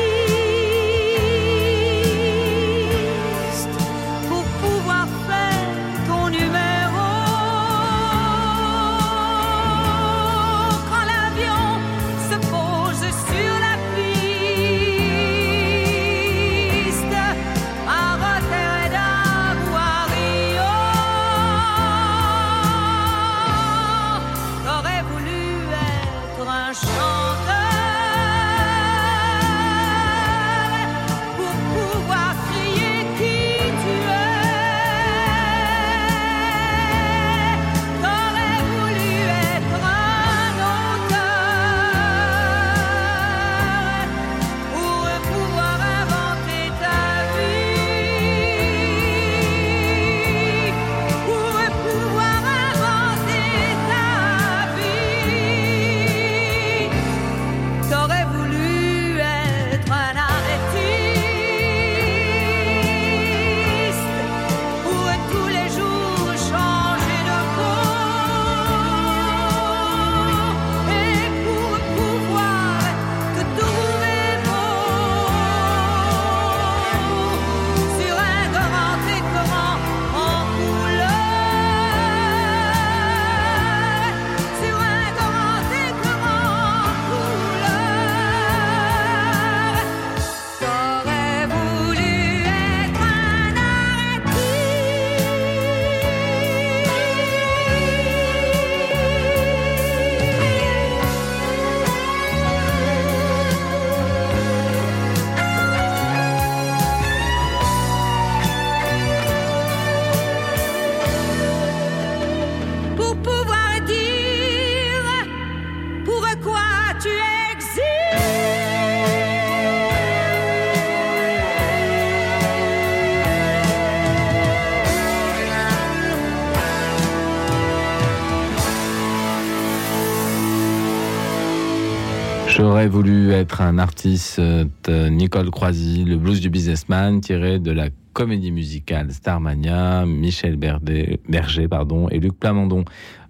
[133.30, 139.12] Être un artiste, euh, Nicole Croisy, le blues du businessman, tiré de la comédie musicale
[139.12, 142.84] Starmania, Michel Berger pardon, et Luc Plamondon.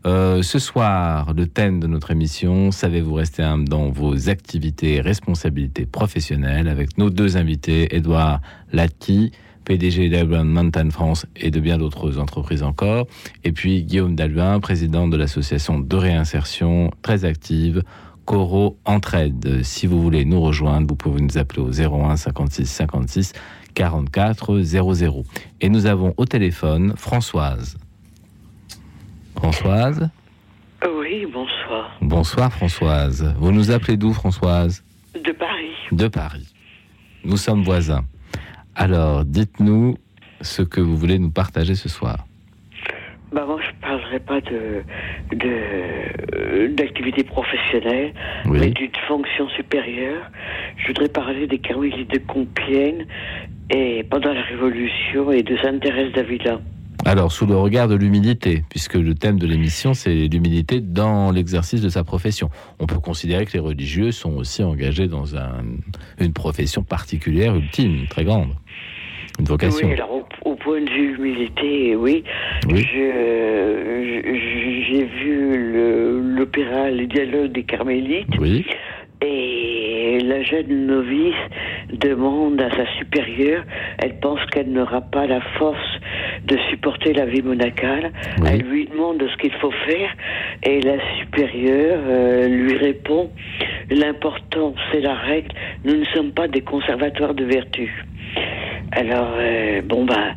[0.07, 5.85] Euh, ce soir, le thème de notre émission, savez-vous rester dans vos activités et responsabilités
[5.85, 8.41] professionnelles avec nos deux invités, Edouard
[8.73, 9.33] Latki,
[9.67, 13.07] PDG d'Albin Mountain France et de bien d'autres entreprises encore,
[13.45, 17.83] et puis Guillaume Dalvin, président de l'association de réinsertion très active
[18.31, 19.65] Coro Entraide.
[19.65, 23.32] Si vous voulez nous rejoindre, vous pouvez nous appeler au 01 56 56
[23.74, 25.24] 44 00.
[25.61, 27.77] Et nous avons au téléphone Françoise.
[29.35, 30.09] Françoise?
[30.85, 31.98] Oui, bonsoir.
[32.01, 33.35] Bonsoir Françoise.
[33.40, 34.85] Vous nous appelez d'où Françoise?
[35.16, 35.74] De Paris.
[35.90, 36.55] De Paris.
[37.24, 38.05] Nous sommes voisins.
[38.77, 39.97] Alors, dites-nous
[40.40, 42.28] ce que vous voulez nous partager ce soir.
[43.32, 44.82] Bah moi, je parlerai pas de
[46.74, 48.12] d'activité professionnelle,
[48.47, 50.31] mais d'une fonction supérieure.
[50.77, 53.07] Je voudrais parler des carmélites de Compiègne
[53.70, 56.61] et pendant la Révolution et de Sainte-Thérèse d'Avila.
[57.07, 61.81] Alors, sous le regard de l'humilité, puisque le thème de l'émission, c'est l'humilité dans l'exercice
[61.81, 62.51] de sa profession.
[62.78, 65.65] On peut considérer que les religieux sont aussi engagés dans un,
[66.19, 68.51] une profession particulière, ultime, très grande,
[69.39, 69.89] une vocation.
[69.89, 70.20] Oui, alors
[70.89, 72.24] vue humilité, oui.
[72.69, 73.05] J'ai
[75.05, 78.39] vu l'opéra Les dialogues des carmélites.
[78.39, 78.65] Oui.
[79.23, 81.35] Et la jeune novice
[81.93, 83.65] demande à sa supérieure,
[83.98, 86.01] elle pense qu'elle n'aura pas la force
[86.44, 88.12] de supporter la vie monacale.
[88.47, 90.11] Elle lui demande ce qu'il faut faire
[90.62, 93.31] et la supérieure euh, lui répond,
[93.90, 95.51] l'important c'est la règle,
[95.85, 98.05] nous ne sommes pas des conservatoires de vertu.
[98.93, 100.35] Alors, euh, bon, bah,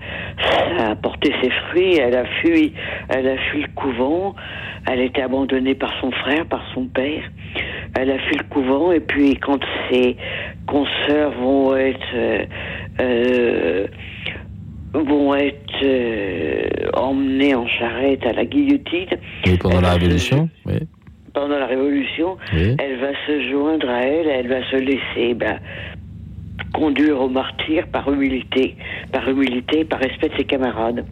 [0.79, 1.97] a porté ses fruits.
[1.97, 2.73] Elle a fui,
[3.09, 4.35] elle a fui le couvent.
[4.89, 7.23] Elle a été abandonnée par son frère, par son père.
[7.97, 8.91] Elle a fui le couvent.
[8.91, 9.59] Et puis, quand
[9.89, 10.17] ses
[10.67, 12.45] consoeurs vont être, euh,
[12.99, 13.87] euh
[14.93, 19.07] vont être euh, emmenées en charrette à la guillotine.
[19.59, 20.75] Pendant la Révolution, oui.
[21.33, 25.57] Pendant la Révolution, elle va se joindre à elle, elle va se laisser bah,
[26.73, 28.75] conduire au martyr par humilité,
[29.11, 31.05] par humilité, par respect de ses camarades.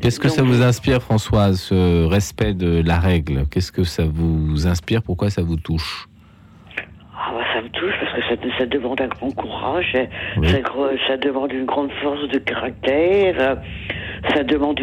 [0.00, 3.44] Qu'est-ce que ça vous inspire, Françoise, ce respect de la règle?
[3.50, 5.02] Qu'est-ce que ça vous inspire?
[5.02, 6.08] Pourquoi ça vous touche?
[7.14, 10.58] Ah bah, ça me touche parce que ça, ça demande un grand courage, ça,
[11.06, 13.58] ça, demande une grande force de caractère,
[14.34, 14.80] ça demande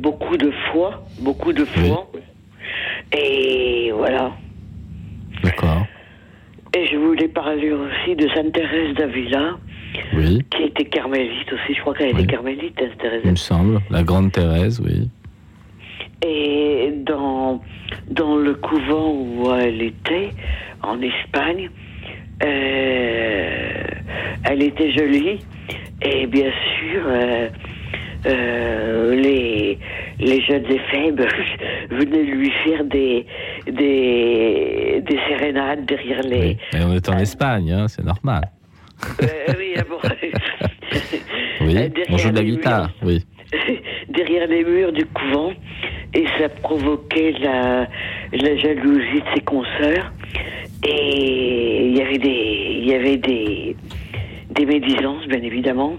[0.00, 2.10] beaucoup de foi, beaucoup de foi.
[3.12, 4.32] Et voilà.
[5.44, 5.84] D'accord.
[6.74, 9.58] Et je voulais parler aussi de Sainte Thérèse d'Avila,
[10.14, 10.42] oui.
[10.50, 11.74] qui était carmélite aussi.
[11.74, 13.20] Je crois qu'elle était carmélite, Sainte Thérèse.
[13.24, 15.08] Il me semble, la grande Thérèse, oui.
[16.24, 17.60] Et dans,
[18.08, 20.30] dans le couvent où elle était,
[20.82, 21.68] en Espagne,
[22.42, 23.84] euh,
[24.44, 25.40] elle était jolie.
[26.00, 27.48] Et bien sûr, euh,
[28.26, 29.78] euh, les,
[30.18, 31.26] les jeunes et faibles
[31.90, 33.26] venaient lui faire des,
[33.66, 36.56] des, des sérénades derrière les.
[36.72, 36.80] Oui.
[36.80, 38.42] on est en Espagne, hein, c'est normal.
[39.22, 39.26] Euh,
[39.58, 39.98] oui, ah bon.
[41.62, 41.76] oui,
[42.10, 43.24] on joue de la guitare, oui.
[44.08, 45.52] derrière les murs du couvent,
[46.14, 47.88] et ça provoquait la,
[48.32, 50.12] la jalousie de ses consoeurs.
[50.86, 53.76] Et il y avait des, il y avait des,
[54.50, 55.96] des médisances, bien évidemment.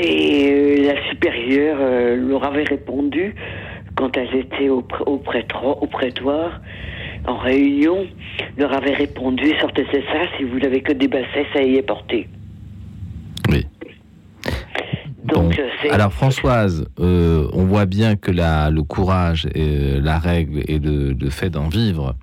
[0.00, 3.34] Et euh, la supérieure euh, leur avait répondu
[3.94, 5.22] quand elles étaient au, au,
[5.80, 6.60] au prétoire,
[7.26, 8.06] en réunion,
[8.56, 11.82] leur avait répondu sortez c'est ça, si vous n'avez que des bassets, ça y est
[11.82, 12.28] porté.
[13.50, 13.66] Oui.
[15.24, 15.60] Donc,
[15.90, 21.12] alors Françoise, euh, on voit bien que la, le courage, et la règle et le,
[21.12, 22.16] le fait d'en vivre,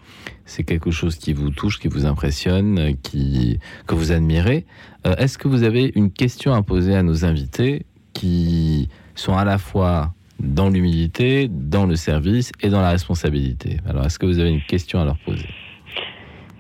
[0.46, 4.66] c'est quelque chose qui vous touche, qui vous impressionne, qui, que vous admirez.
[5.10, 9.46] Euh, Est-ce que vous avez une question à poser à nos invités qui sont à
[9.46, 10.10] la fois
[10.40, 13.78] dans l'humilité, dans le service et dans la responsabilité?
[13.88, 15.48] Alors, est-ce que vous avez une question à leur poser?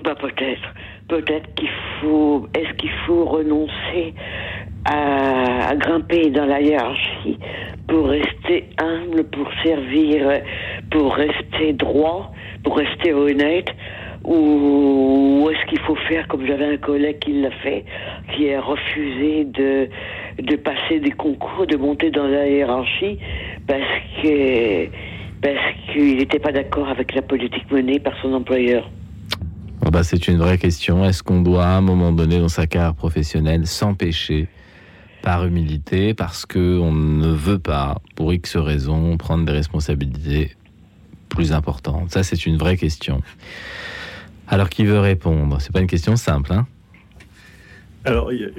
[0.04, 0.74] Bah, Peut-être.
[1.08, 1.70] Peut-être qu'il
[2.00, 2.48] faut.
[2.54, 4.14] Est-ce qu'il faut renoncer
[4.86, 7.40] à, à, grimper dans la hiérarchie
[7.88, 10.42] pour rester humble, pour servir,
[10.92, 12.32] pour rester droit,
[12.64, 13.70] pour rester honnête
[14.24, 17.86] ou, est-ce qu'il faut faire comme j'avais un collègue qui l'a fait,
[18.36, 19.90] qui a refusé de,
[20.42, 23.18] de passer des concours, de monter dans la hiérarchie
[23.68, 23.82] parce
[24.22, 24.88] que
[25.42, 28.90] parce qu'il n'était pas d'accord avec la politique menée par son employeur?
[29.86, 31.06] Oh bah c'est une vraie question.
[31.06, 34.48] Est-ce qu'on doit à un moment donné dans sa carrière professionnelle s'empêcher
[35.22, 40.52] par humilité parce que on ne veut pas, pour X raisons, prendre des responsabilités
[41.30, 42.12] plus importantes?
[42.12, 43.22] Ça, c'est une vraie question.
[44.50, 45.58] Alors, qui veut répondre?
[45.62, 46.68] C'est pas une question simple, hein?
[48.06, 48.52] Alors, euh,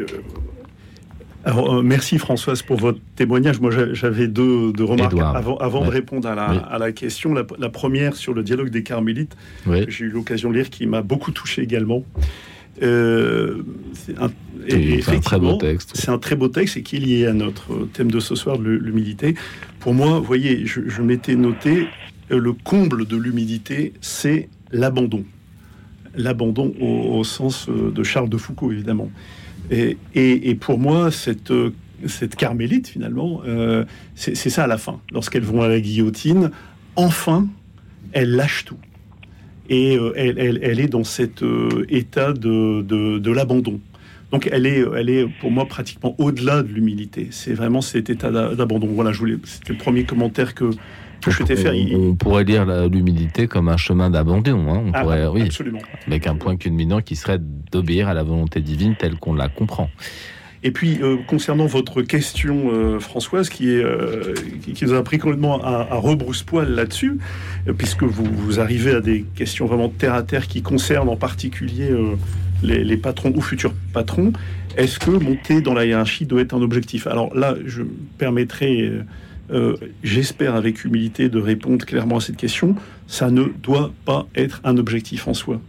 [1.45, 3.61] alors, euh, merci Françoise pour votre témoignage.
[3.61, 7.35] Moi, j'avais deux, remarques avant, avant de répondre à la, à la question.
[7.35, 9.37] La, première sur le dialogue des carmélites,
[9.89, 12.05] j'ai eu l'occasion de lire, qui m'a beaucoup touché également.
[12.83, 13.63] Euh,
[13.95, 14.31] c'est un,
[15.21, 15.93] très beau texte.
[15.95, 18.59] C'est un très beau texte et qui est lié à notre thème de ce soir,
[18.59, 19.35] l'humilité.
[19.81, 21.89] Pour moi, vous voyez, je, m'étais noté
[22.29, 25.25] le comble de l'humilité, c'est l'abandon.
[26.17, 29.11] L'abandon au, sens de Charles de Foucault, évidemment.
[29.71, 31.53] Et, pour moi, cette,
[32.07, 33.85] cette carmélite, finalement, euh,
[34.15, 35.01] c'est ça à la fin.
[35.13, 36.51] Lorsqu'elles vont à la guillotine,
[36.97, 37.49] enfin,
[38.13, 38.79] elle lâche tout.
[39.69, 43.81] Et euh, elle, est dans cet euh, état de, de, l'abandon.
[44.33, 47.29] Donc elle est, elle est pour moi pratiquement au-delà de l'humilité.
[47.31, 48.89] C'est vraiment cet état d'abandon.
[48.89, 50.71] Voilà, je voulais, c'était le premier commentaire que,
[51.29, 51.75] je faire.
[51.99, 54.67] On, pourrait lire l'humilité comme un chemin d'abandon.
[54.69, 54.83] Hein.
[54.87, 55.81] On ah, pourrait, oui, absolument.
[56.07, 57.39] Avec un point culminant qui serait
[57.73, 59.91] d'obéir à la volonté divine telle qu'on la comprend.
[60.63, 64.35] Et puis, euh, concernant votre question, euh, Françoise, qui, est, euh,
[64.75, 67.19] qui, nous a pris complètement à, à rebrousse-poil là-dessus,
[67.79, 71.91] puisque vous, vous, arrivez à des questions vraiment terre à terre qui concernent en particulier
[72.63, 74.33] les, les, patrons ou futurs patrons,
[74.77, 77.07] est-ce que monter dans la hiérarchie doit être un objectif?
[77.07, 78.47] Alors là, je me
[79.51, 82.75] permettrai, j'espère avec humilité, de répondre clairement à cette question.
[83.07, 85.61] Ça ne doit pas être un objectif en soi.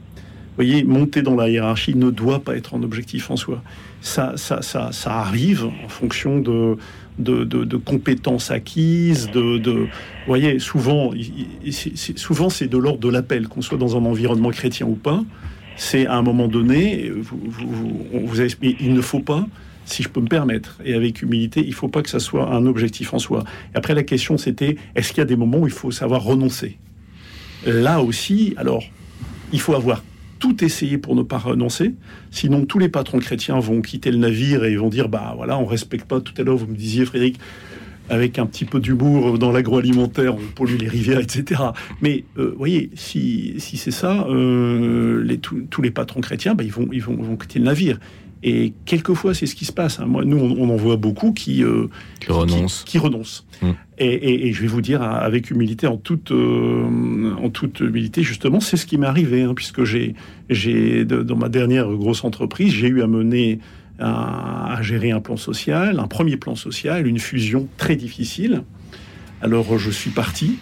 [0.55, 3.63] Voyez, monter dans la hiérarchie ne doit pas être un objectif en soi
[4.01, 6.77] ça, ça, ça, ça arrive en fonction de,
[7.19, 9.87] de, compétences acquises, de, vous
[10.27, 11.11] voyez, souvent,
[11.69, 15.23] c'est, souvent c'est de l'ordre de l'appel, qu'on soit dans un environnement chrétien ou pas.
[15.77, 19.47] C'est à un moment donné, vous, vous, il ne faut pas,
[19.85, 22.53] si je peux me permettre, et avec humilité, il ne faut pas que ça soit
[22.53, 23.43] un objectif en soi.
[23.73, 26.23] Et après, la question, c'était, est-ce qu'il y a des moments où il faut savoir
[26.23, 26.77] renoncer?
[27.65, 28.83] Là aussi, alors,
[29.53, 30.03] il faut avoir
[30.39, 31.93] tout essayer pour ne pas renoncer.
[32.31, 35.65] Sinon, tous les patrons chrétiens vont quitter le navire et vont dire bah voilà, on
[35.65, 36.19] respecte pas.
[36.19, 37.37] Tout à l'heure, vous me disiez, Frédéric,
[38.09, 41.61] avec un petit peu d'humour dans l'agroalimentaire, on pollue les rivières, etc.
[42.01, 45.37] Mais euh, voyez, si, c'est ça, euh,
[45.69, 47.99] tous les patrons chrétiens, bah, ils, vont, ils, vont quitter le navire.
[48.43, 49.99] Et quelquefois, c'est ce qui se passe.
[49.99, 50.05] Hein.
[50.05, 51.88] Moi, nous, on, en voit beaucoup qui, euh,
[52.19, 52.84] qui, renoncent.
[52.85, 53.45] Qui, renoncent.
[53.61, 53.76] Hum.
[53.99, 58.77] Et, je vais vous dire avec humilité, en toute, euh, en toute humilité, justement, c'est
[58.77, 60.15] ce qui m'est arrivé, hein, puisque j'ai,
[60.49, 63.59] j'ai dans ma dernière grosse entreprise, j'ai eu à mener
[63.99, 68.63] à gérer un plan social, un premier plan social, une fusion très difficile.
[69.43, 70.57] Alors, je suis parti.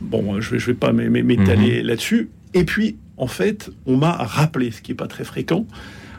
[0.00, 1.86] Bon, je ne vais, pas m'étaler hum.
[1.86, 2.30] là-dessus.
[2.54, 5.66] Et puis, en fait, on m'a rappelé, ce qui n'est pas très fréquent,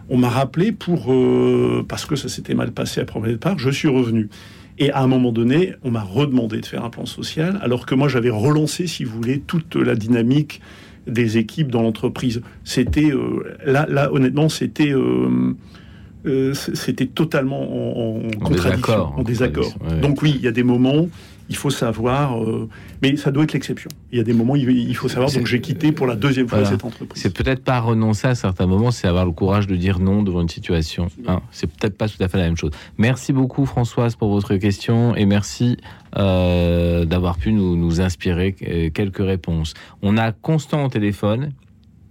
[0.09, 3.69] on m'a rappelé pour euh, parce que ça s'était mal passé à premier départ, je
[3.69, 4.29] suis revenu.
[4.77, 7.93] Et à un moment donné, on m'a redemandé de faire un plan social, alors que
[7.93, 10.61] moi j'avais relancé, si vous voulez, toute la dynamique
[11.07, 12.41] des équipes dans l'entreprise.
[12.63, 19.73] C'était euh, là, là, honnêtement, c'était euh, c'était totalement en, contradiction, en désaccord.
[20.01, 21.07] Donc oui, il y a des moments
[21.51, 22.69] il faut savoir, euh,
[23.01, 23.89] mais ça doit être l'exception.
[24.13, 25.29] Il y a des moments, il faut savoir.
[25.29, 27.21] Donc j'ai quitté pour la deuxième fois cette entreprise.
[27.21, 30.41] C'est peut-être pas renoncer à certains moments, c'est avoir le courage de dire non devant
[30.41, 31.09] une situation.
[31.27, 32.71] Hein, c'est peut-être pas tout à fait la même chose.
[32.97, 35.75] Merci beaucoup Françoise pour votre question et merci
[36.17, 39.73] euh, d'avoir pu nous, nous, inspirer euh, quelques réponses.
[40.01, 41.51] On a Constant au téléphone.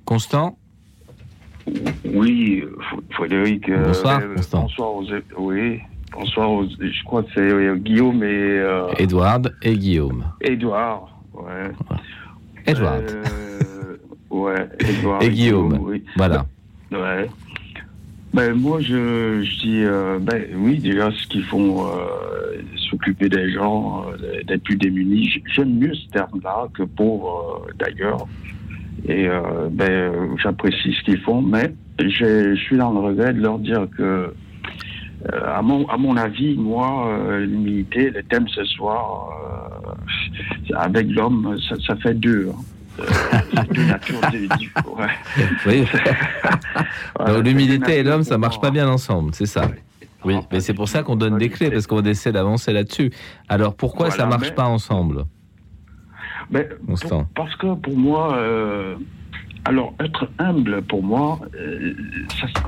[0.05, 0.59] Constant.
[2.05, 2.63] Oui,
[3.11, 3.71] Frédéric.
[3.71, 4.63] Bonsoir, Constant.
[4.65, 5.81] Bonsoir, oui.
[6.13, 8.63] Bonsoir, je crois que c'est euh, Guillaume et.
[8.99, 10.25] Edouard euh, et Guillaume.
[10.41, 11.71] Edouard, ouais.
[12.67, 13.01] Edouard.
[13.01, 13.97] Euh,
[14.31, 15.23] ouais, Edouard.
[15.23, 16.05] Et, Guillaume, oui.
[16.17, 16.45] Voilà.
[16.93, 17.29] Ouais.
[18.35, 19.85] Ben, moi, je, je dis,
[20.21, 21.87] ben, oui, déjà, ce qu'ils font,
[22.91, 24.05] s'occuper des gens,
[24.47, 25.43] d'être plus démunis.
[25.47, 28.27] J'aime mieux ce terme-là que pauvre, d'ailleurs.
[29.09, 29.27] Et
[29.71, 31.73] ben, j'apprécie ce qu'ils font, mais
[32.09, 34.35] je suis dans le regret de leur dire que euh,
[35.29, 39.29] à, mon, à mon avis, moi, euh, l'humilité, le thème ce soir,
[40.71, 42.51] euh, avec l'homme, ça, ça, fait deux.
[42.51, 43.65] Hein.
[43.73, 44.21] deux natures
[45.67, 45.85] Oui.
[47.45, 49.69] L'humilité et l'homme, ça marche pas bien ensemble, c'est ça.
[50.25, 53.11] Oui, mais c'est pour ça qu'on donne des clés, parce qu'on essaie d'avancer là-dessus.
[53.49, 55.25] Alors pourquoi ça marche pas ensemble?
[56.51, 56.69] Mais
[57.35, 58.37] Parce que pour moi,
[59.65, 61.95] alors, être humble, pour moi, euh,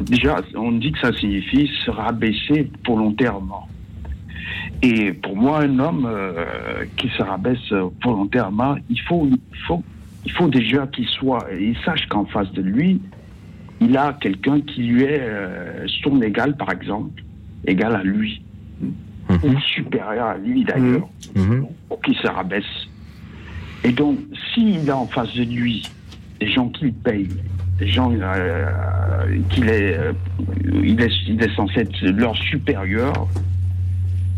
[0.03, 3.67] déjà, on dit que ça signifie se rabaisser volontairement.
[4.83, 9.83] Et pour moi, un homme euh, qui se rabaisse volontairement, il faut, il faut,
[10.27, 13.01] il faut déjà qu'il soit, il sache qu'en face de lui,
[13.81, 17.23] il a quelqu'un qui lui est euh, son égal, par exemple,
[17.67, 18.43] égal à lui,
[19.29, 19.39] mhm.
[19.45, 21.65] ou supérieur à lui d'ailleurs, mmh.
[21.89, 22.89] pour qu'il se rabaisse.
[23.85, 24.19] Et donc,
[24.53, 25.83] s'il a en face de lui
[26.43, 27.29] des gens qui payent,
[27.79, 28.11] des gens
[29.51, 29.97] qu'il est,
[30.83, 33.29] il est, il est censé être leur supérieur,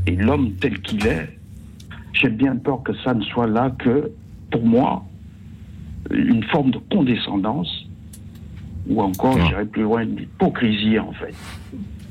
[0.07, 1.31] et l'homme tel qu'il est,
[2.13, 4.11] j'ai bien peur que ça ne soit là que,
[4.51, 5.03] pour moi,
[6.11, 7.87] une forme de condescendance,
[8.87, 11.35] ou encore, j'irais plus loin, d'hypocrisie, en fait.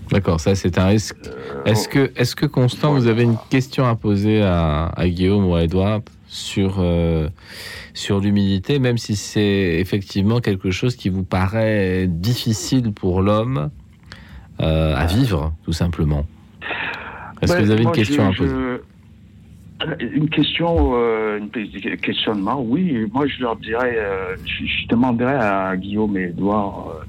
[0.09, 1.15] D'accord, ça c'est un risque.
[1.27, 5.53] Euh, est-ce que, est que Constant, vous avez une question à poser à, Guillaume ou
[5.53, 6.01] à Edouard
[6.33, 7.29] sur, euh,
[7.93, 13.69] sur l'humilité, même si c'est effectivement quelque chose qui vous paraît difficile pour l'homme
[14.59, 16.25] euh, à vivre, tout simplement
[17.41, 18.53] Est-ce que vous avez une question à poser
[19.99, 23.05] une question, euh, un questionnement, oui.
[23.13, 27.03] Moi, je leur dirais, euh, je, demanderais à Guillaume et Edouard, euh,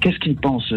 [0.00, 0.74] qu'est-ce qu'ils pensent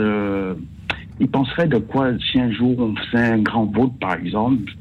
[1.19, 4.72] Ils penseraient de quoi si un jour on faisait un grand vote, par exemple,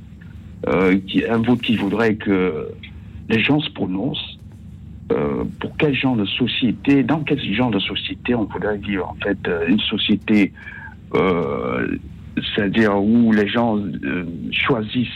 [0.66, 2.68] un vote qui voudrait que
[3.30, 4.38] les gens se prononcent
[5.58, 9.38] pour quel genre de société, dans quel genre de société on voudrait vivre En fait,
[9.66, 10.52] une société,
[11.12, 13.76] c'est-à-dire où les gens
[14.52, 15.08] choisissent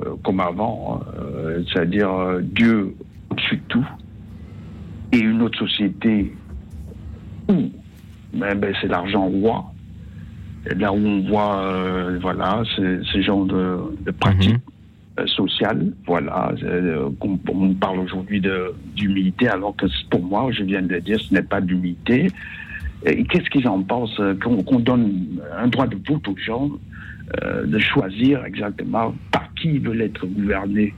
[0.00, 2.96] euh, comme avant, euh, c'est-à-dire euh, Dieu
[3.30, 3.86] au-dessus de tout,
[5.12, 6.34] et une autre société
[7.48, 7.70] où
[8.32, 9.72] ben, ben, c'est l'argent roi,
[10.76, 11.62] là où on voit
[12.20, 14.73] voilà, ce genre de, de pratiques mhm.
[15.26, 16.52] Sociales, voilà,
[17.20, 18.42] on, parle aujourd'hui
[18.96, 22.28] d'humilité, alors que pour moi, je viens de le dire, ce n'est pas d'humilité.
[23.04, 26.70] Qu'est-ce qu'ils en pensent qu'on donne un droit de vote aux gens
[27.42, 30.92] euh, de choisir exactement par qui ils veulent être gouvernés.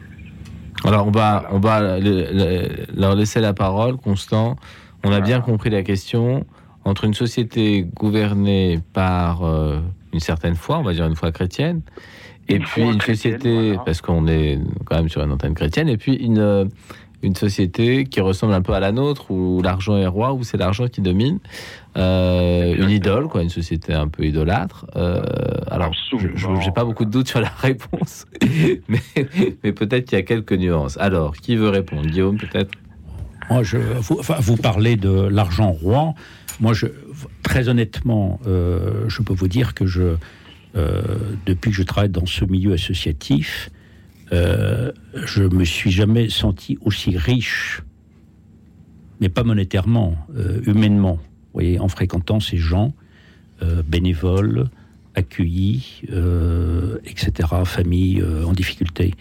[0.84, 4.56] Alors on va, on va leur laisser la parole, Constant.
[5.04, 6.44] On a bien compris la question.
[6.84, 9.78] Entre une société gouvernée par euh,
[10.12, 11.82] une certaine foi, on va dire une foi chrétienne,
[12.48, 16.14] et puis une société, parce qu'on est quand même sur une antenne chrétienne, et puis
[16.14, 16.68] une,
[17.22, 20.56] une société qui ressemble un peu à la nôtre, où l'argent est roi, où c'est
[20.56, 21.38] l'argent qui domine.
[21.96, 24.86] Euh, une idole, quoi, une société un peu idolâtre.
[24.96, 25.22] Euh,
[25.70, 28.26] alors, je n'ai pas beaucoup de doutes sur la réponse,
[28.88, 29.00] mais,
[29.64, 30.96] mais peut-être qu'il y a quelques nuances.
[30.98, 32.06] Alors, qui veut répondre?
[32.06, 32.70] Guillaume, peut-être?
[33.50, 36.14] Moi, je, vous, vous, parlez de l'argent roi.
[36.60, 36.86] Moi, je,
[37.42, 40.16] très honnêtement, euh, je peux vous dire que je,
[41.46, 43.70] depuis que je travaille dans ce milieu associatif,
[44.32, 47.82] euh, je me suis jamais senti aussi riche,
[49.20, 51.14] mais pas monétairement, euh, humainement.
[51.14, 52.92] Vous voyez, en fréquentant ces gens
[53.62, 54.68] euh, bénévoles,
[55.14, 56.02] accueillis,
[57.06, 59.14] etc., familles en difficulté.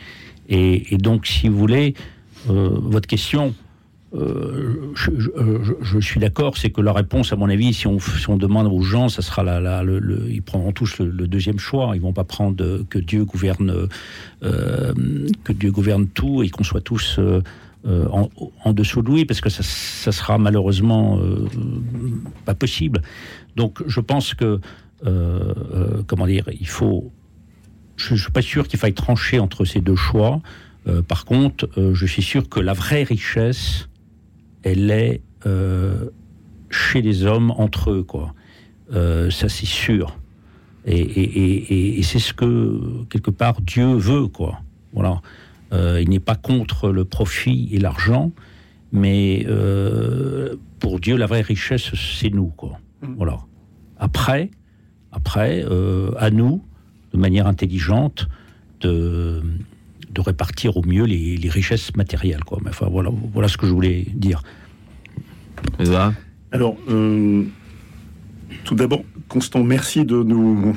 [0.50, 1.94] et, donc, si vous voulez,
[2.48, 3.56] votre question,
[4.16, 8.82] euh, je, suis d'accord, c'est que la réponse, à mon avis, si on, demande aux
[8.82, 9.44] gens, ça sera
[10.30, 11.92] ils prendront tous le, deuxième choix.
[11.96, 13.88] Ils vont pas prendre que Dieu gouverne,
[14.44, 14.94] euh,
[15.44, 17.42] que Dieu gouverne tout et qu'on soit tous euh,
[18.64, 21.20] en, dessous de lui, parce que ça, sera malheureusement
[22.46, 23.02] pas possible.
[23.56, 24.60] Donc, je pense que,
[26.08, 27.12] comment dire, il faut.
[27.98, 30.42] Je, suis pas sûr qu'il faille trancher entre ces deux choix.
[31.08, 33.88] par contre, je suis sûr que la vraie richesse,
[34.66, 36.10] elle est euh,
[36.70, 38.34] chez les hommes entre eux, quoi.
[38.94, 40.18] Euh, ça, c'est sûr.
[40.88, 44.60] Et, c'est ce que, quelque part, Dieu veut, quoi.
[44.92, 45.22] Voilà.
[45.72, 48.32] Euh, il n'est pas contre le profit et l'argent,
[48.92, 49.46] mais
[50.80, 52.80] pour Dieu, la vraie richesse, c'est nous, quoi.
[53.02, 53.14] Mm.
[53.18, 53.40] Voilà.
[53.98, 54.50] Après,
[55.12, 55.64] après
[56.18, 56.64] à nous,
[57.14, 58.28] de manière intelligente,
[58.82, 59.42] de,
[60.16, 62.44] de répartir au mieux les, richesses matérielles.
[62.44, 62.60] Quoi.
[62.64, 64.42] Mais enfin, voilà, voilà ce que je voulais dire.
[66.52, 67.44] Alors, euh,
[68.64, 70.76] tout d'abord, Constant, merci de nous.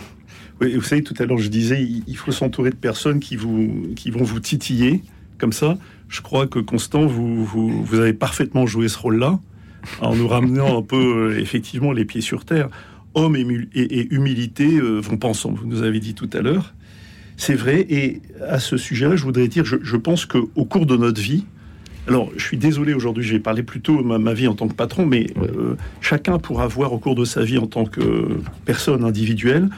[0.60, 4.10] vous savez, tout à l'heure, je disais, il faut s'entourer de personnes qui, vous, qui
[4.10, 5.02] vont vous titiller
[5.38, 5.78] comme ça.
[6.08, 9.38] Je crois que Constant, vous, vous, avez parfaitement joué ce rôle-là,
[10.00, 12.68] en nous ramenant un peu, euh, effectivement, les pieds sur terre.
[13.14, 16.74] Homme et, humilité euh, vont pas ensemble, vous nous avez dit tout à l'heure.
[17.38, 20.96] C'est vrai, et à ce sujet-là, je voudrais dire, je, je pense qu'au cours de
[20.96, 21.44] notre vie,
[22.08, 25.04] alors, je suis désolé aujourd'hui, j'ai parlé plutôt de ma, vie en tant que patron,
[25.04, 29.68] mais euh, chacun pourra voir au cours de sa vie en tant que personne individuelle.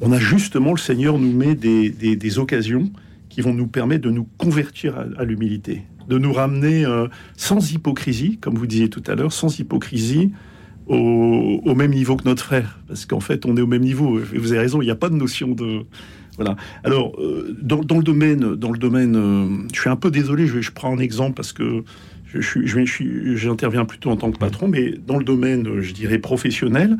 [0.00, 2.90] On a justement, le Seigneur nous met des, occasions
[3.28, 8.38] qui vont nous permettre de nous convertir à, l'humilité, de nous ramener euh, sans hypocrisie,
[8.38, 10.32] comme vous disiez tout à l'heure, sans hypocrisie,
[10.86, 12.80] au, même niveau que notre frère.
[12.88, 14.18] Parce qu'en fait, on est au même niveau.
[14.18, 15.84] vous avez raison, il n'y a pas de notion de,
[16.36, 16.56] voilà.
[16.82, 20.46] Alors, euh, dans, le domaine, dans le domaine, euh, je suis un peu désolé.
[20.46, 21.84] Je, je prends un exemple parce que
[22.24, 26.96] je, je, j'interviens plutôt en tant que patron, mais dans le domaine, je dirais professionnel,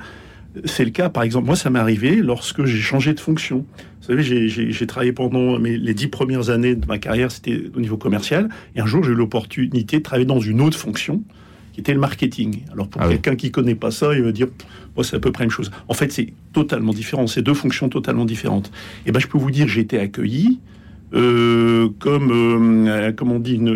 [0.64, 1.08] c'est le cas.
[1.08, 3.66] Par exemple, moi, ça m'est arrivé lorsque j'ai changé de fonction.
[4.00, 7.80] Vous savez, j'ai travaillé pendant mes, les dix premières années de ma carrière, c'était au
[7.80, 11.22] niveau commercial, et un jour, j'ai eu l'opportunité de travailler dans une autre fonction
[11.72, 12.62] qui était le marketing.
[12.72, 13.14] Alors pour Ah oui.
[13.14, 14.46] quelqu'un qui connaît pas ça, il va dire,
[15.02, 15.70] c'est à peu près une chose.
[15.88, 17.26] En fait, c'est totalement différent.
[17.26, 18.70] C'est deux fonctions totalement différentes.
[19.06, 20.60] Et ben, je peux vous dire, j'ai été accueilli.
[21.14, 22.32] euh, comme
[22.88, 23.68] euh, comme on dit une,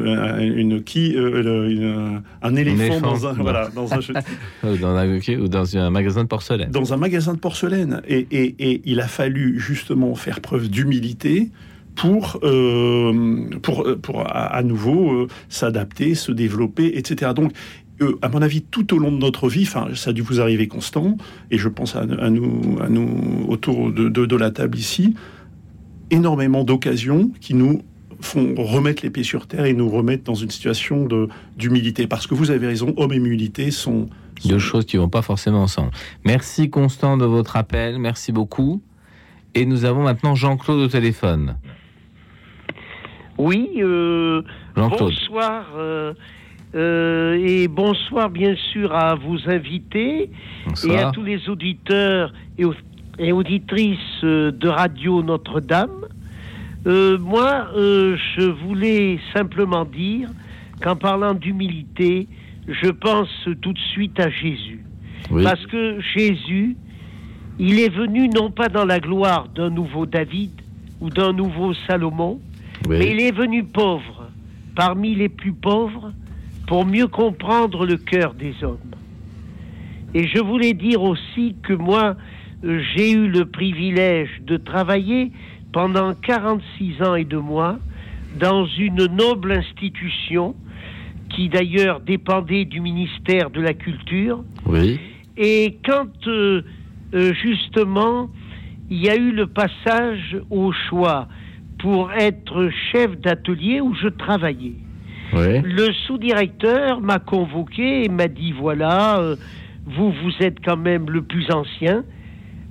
[0.57, 3.01] une qui euh, une- un éléphant, éléphant.
[3.13, 3.99] dans un voilà dans un
[4.65, 6.71] Ou dans un, ok, ou dans un magasin de porcelaine.
[6.71, 8.01] dans un magasin de porcelaine.
[8.09, 11.51] Et, et- et il a fallu justement faire preuve d'humilité
[11.95, 17.33] pour, euh, pour, pour à, à nouveau euh, s'adapter, se développer, etc.
[17.35, 17.53] Donc,
[18.01, 20.41] euh, à mon avis, tout au long de notre vie, enfin, ça a dû vous
[20.41, 21.17] arriver constant,
[21.51, 25.15] et je pense à, à nous, à nous autour de, de- de la table ici,
[26.11, 27.83] énormément d'occasions qui nous
[28.21, 32.07] font remettre les pieds sur terre et nous remettre dans une situation de- d'humilité.
[32.07, 34.09] Parce que vous avez raison, homme et humilité sont,
[34.45, 35.91] Deux choses qui vont pas forcément ensemble.
[36.25, 38.83] Merci Constant de votre appel, merci beaucoup.
[39.55, 41.57] Et nous avons maintenant Jean-Claude au téléphone.
[43.39, 44.43] Oui, euh,
[44.77, 45.13] Jean-Claude.
[45.13, 45.67] bonsoir.
[45.77, 46.13] euh,
[46.75, 50.31] euh, et bonsoir bien sûr à vos invités
[50.67, 50.95] Bonsoir.
[50.95, 52.75] et à tous les auditeurs et, au-
[53.19, 56.05] et auditrices euh, de Radio Notre-Dame.
[56.87, 60.29] Euh, moi, euh, je voulais simplement dire
[60.83, 62.29] qu'en parlant d'humilité,
[62.69, 63.29] je pense
[63.61, 64.85] tout de suite à Jésus.
[65.31, 65.43] Oui.
[65.43, 66.77] Parce que Jésus,
[67.59, 70.53] il est venu non pas dans la gloire d'un nouveau David
[71.01, 72.41] ou d'un nouveau Salomon,
[72.89, 72.97] Oui.
[72.99, 74.29] mais il est venu pauvre,
[74.77, 76.13] parmi les plus pauvres,
[76.69, 78.79] pour mieux comprendre le cœur des hommes.
[80.15, 82.15] Et je voulais dire aussi que moi,
[82.63, 85.33] j'ai eu le privilège de travailler
[85.73, 87.79] pendant 46 ans et deux mois
[88.39, 90.55] dans une noble institution
[91.31, 94.45] qui d'ailleurs dépendait du ministère de la Culture.
[94.67, 95.01] Oui.
[95.39, 96.63] Et quand euh,
[97.15, 98.29] euh, justement
[98.91, 101.29] il y a eu le passage au choix
[101.79, 104.77] pour être chef d'atelier où je travaillais,
[105.47, 109.37] Le sous-directeur m'a convoqué et m'a dit voilà, euh,
[109.87, 112.05] vous, vous êtes quand même le plus ancien,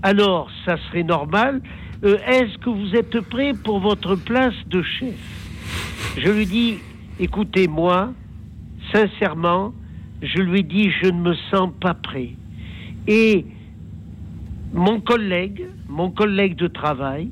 [0.04, 1.62] alors ça serait normal.
[2.04, 5.16] Euh, Est-ce que vous êtes prêt pour votre place de chef?
[6.18, 6.78] Je lui dis
[7.20, 8.14] écoutez, moi,
[8.94, 9.74] sincèrement,
[10.22, 12.32] je lui dit je ne me sens pas prêt.
[13.08, 13.46] Et
[14.74, 17.30] mon collègue, mon collègue de travail,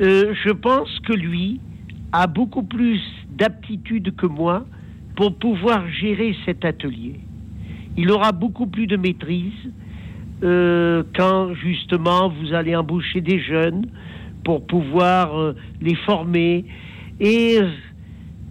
[0.00, 1.60] euh, je pense que lui
[2.12, 3.00] a beaucoup plus
[3.36, 4.66] d'aptitude que moi
[5.14, 7.20] pour pouvoir gérer cet atelier.
[7.96, 9.70] Il aura beaucoup plus de maîtrise
[10.42, 13.86] euh, quand justement vous allez embaucher des jeunes
[14.44, 16.66] pour pouvoir euh, les former.
[17.18, 17.70] Et euh,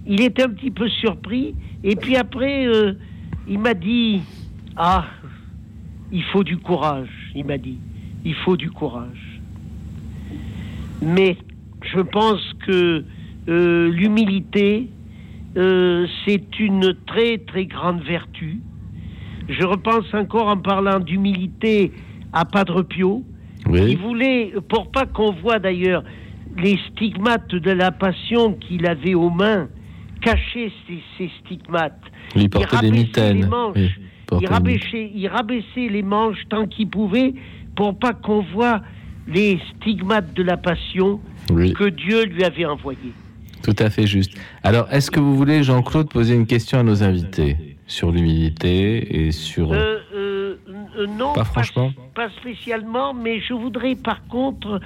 [0.07, 1.53] il était un petit peu surpris.
[1.83, 2.67] Et puis après,
[3.47, 4.21] il m'a dit,
[4.75, 5.05] ah,
[6.11, 7.77] il faut du courage, il m'a dit,
[8.23, 9.41] il faut du courage.
[11.03, 11.37] Mais
[11.83, 13.03] je pense que
[13.47, 14.89] euh, l'humilité,
[15.57, 18.59] euh, c'est une très très grande vertu.
[19.47, 21.91] Je repense encore en parlant d'humilité
[22.33, 23.23] à Padre Pio.
[23.71, 26.03] Il voulait, pour pas qu'on voit d'ailleurs
[26.57, 29.67] les stigmates de la passion qu'il avait aux mains,
[30.21, 31.99] cacher ces, ces stigmates.
[32.35, 33.49] Il portait des rabaissait mitaines.
[33.75, 33.91] Oui,
[34.41, 37.33] il, rabaissait, il rabaissait les manches tant qu'il pouvait
[37.75, 38.81] pour pas qu'on voit
[39.27, 41.19] les stigmates de la passion
[41.51, 41.73] Oui.
[41.73, 43.13] que Dieu lui avait envoyés.
[43.65, 44.31] Tout à fait juste.
[44.61, 49.31] Alors, est-ce que vous voulez, Jean-Claude, poser une question à nos invités sur l'humilité et
[49.31, 49.73] sur...
[49.73, 50.55] Euh, euh,
[50.99, 54.79] euh, non, Pas franchement pas spécialement, mais je voudrais par contre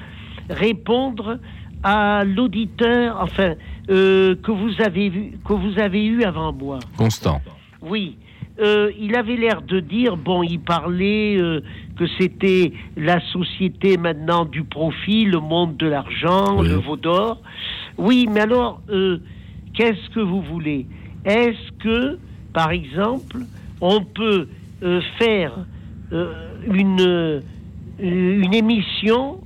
[0.50, 1.40] répondre
[1.84, 3.56] à l'auditeur, enfin,
[3.88, 6.80] que vous avez vu, que vous avez eu avant moi.
[6.98, 7.42] Constant.
[7.82, 8.16] Oui.
[8.62, 11.62] Euh, il avait l'air de dire, bon, il parlait euh,
[11.98, 17.42] que c'était la société maintenant du profit, le monde de l'argent, le veau d'or.
[18.00, 19.18] Oui, mais alors, euh,
[19.74, 20.88] qu'est-ce que vous voulez?
[21.26, 22.18] Est-ce que,
[22.54, 23.40] par exemple,
[23.82, 24.48] on peut
[24.84, 25.66] euh, faire
[26.14, 26.34] euh,
[26.66, 29.42] une, émission,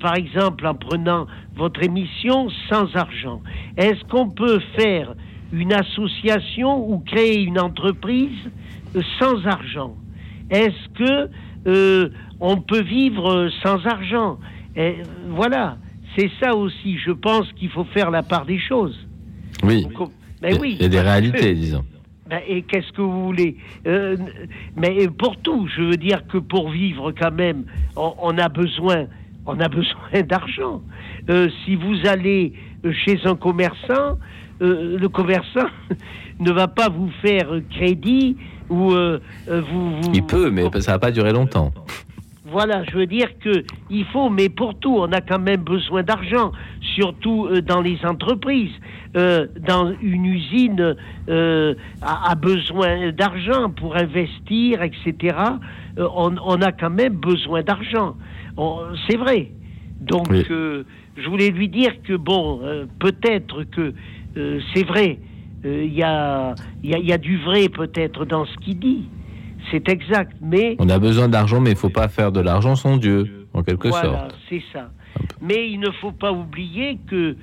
[0.00, 3.42] par exemple, en prenant votre émission sans argent?
[3.76, 5.14] Est-ce qu'on peut faire
[5.52, 8.50] une association ou créer une entreprise
[9.18, 9.94] sans argent?
[10.48, 12.10] Est-ce que
[12.40, 14.38] on peut vivre sans argent?
[15.28, 15.76] Voilà,
[16.16, 16.98] c'est ça aussi.
[16.98, 18.98] Je pense qu'il faut faire la part des choses.
[19.62, 19.86] Oui.
[19.94, 20.10] Com-
[20.42, 20.76] Ben oui.
[20.78, 21.84] il y a des réalités, disons.
[22.28, 23.56] Ben, et qu'est-ce que vous voulez
[23.86, 24.16] Euh,
[24.76, 27.64] Mais pour tout, je veux dire que pour vivre quand même,
[27.96, 29.06] on, on a besoin,
[29.46, 30.82] on a besoin d'argent.
[31.28, 32.52] Euh, si vous allez
[33.04, 34.18] chez un commerçant,
[34.62, 35.66] euh, le commerçant
[36.40, 38.36] ne va pas vous faire crédit
[38.68, 39.18] ou vous,
[39.48, 41.72] vous- Il peut, mais ça va pas durer longtemps.
[42.50, 46.02] Voilà, je veux dire que il faut, mais pour tout, on a quand même besoin
[46.02, 46.50] d'argent,
[46.96, 48.72] surtout euh, dans les entreprises.
[49.16, 50.94] Euh, dans une usine
[51.28, 55.36] euh, a, besoin d'argent pour investir, etc.
[55.96, 58.14] On, a quand même besoin d'argent.
[59.08, 59.50] C'est vrai.
[60.00, 62.60] Donc, je voulais lui dire que bon,
[63.00, 63.94] peut-être que
[64.74, 65.18] c'est vrai.
[65.64, 66.54] Il y a,
[66.84, 69.08] y a du vrai peut-être dans ce qu'il dit
[69.70, 70.76] c'est exact, mais...
[70.78, 73.62] On a besoin d'argent, mais il ne faut pas faire de l'argent son Dieu, en
[73.62, 74.38] quelque voilà, sorte.
[74.48, 74.90] c'est ça.
[75.40, 77.36] Mais il ne faut pas oublier que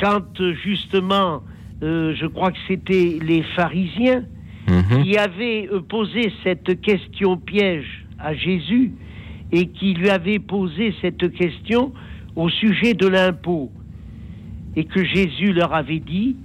[0.00, 1.42] quand justement,
[1.82, 4.24] euh, je crois que c'était les pharisiens
[4.68, 5.02] mhm.
[5.02, 8.92] qui avaient euh, posé cette question piège à Jésus
[9.52, 11.92] et qui lui avaient posé cette question
[12.36, 13.70] au sujet de l'impôt
[14.76, 16.36] et que Jésus leur avait dit,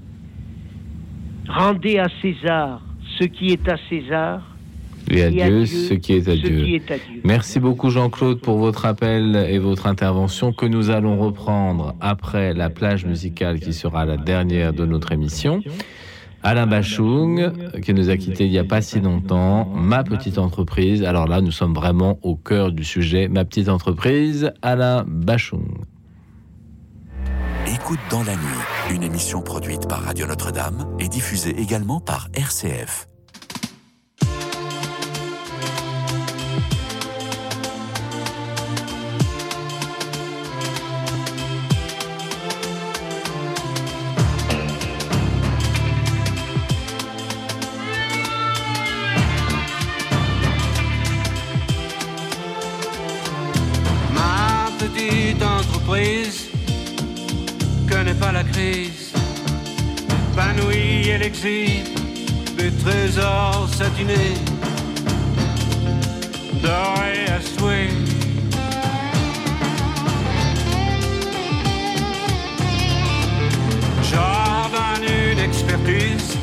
[1.48, 2.82] rendez à César
[3.20, 4.49] ce qui est à César
[5.10, 6.82] et à, Dieu, ce qui est à Dieu.
[7.24, 12.70] Merci beaucoup Jean-Claude pour votre appel et votre intervention que nous allons reprendre après la
[12.70, 15.62] plage musicale qui sera la dernière de notre émission.
[16.42, 21.04] Alain Bachung, qui nous a quittés il n'y a pas si longtemps, ma petite entreprise.
[21.04, 25.84] Alors là, nous sommes vraiment au cœur du sujet, ma petite entreprise, Alain Bachung.
[27.68, 33.09] Écoute dans la nuit, une émission produite par Radio Notre-Dame et diffusée également par RCF.
[60.72, 61.84] Et l'exil
[62.58, 64.38] des trésors satinés,
[66.62, 67.90] dorés à souhait.
[74.10, 76.38] J'ordonne une expertise,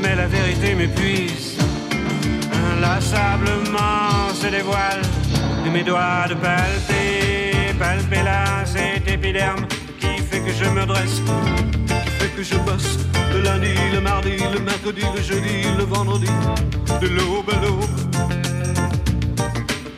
[0.00, 1.58] mais la vérité m'épuise.
[2.72, 5.02] Inlassablement se dévoile
[5.64, 9.66] de mes doigts de palper, palper là cet épiderme
[10.46, 11.20] que je me dresse
[12.36, 12.98] que je bosse
[13.32, 16.30] le lundi, le mardi, le mercredi, le jeudi, le vendredi,
[17.00, 17.96] de l'aube à l'aube.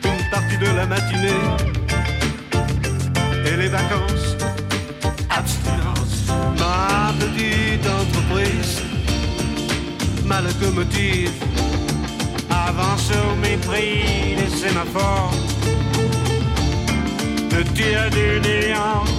[0.05, 1.43] Une partie de la matinée
[3.45, 4.37] et les vacances,
[5.29, 6.27] abstinence.
[6.57, 8.81] Ma petite entreprise,
[10.25, 11.33] ma locomotive
[12.49, 15.33] avance au mépris des sémaphores,
[17.51, 19.18] me tire du néant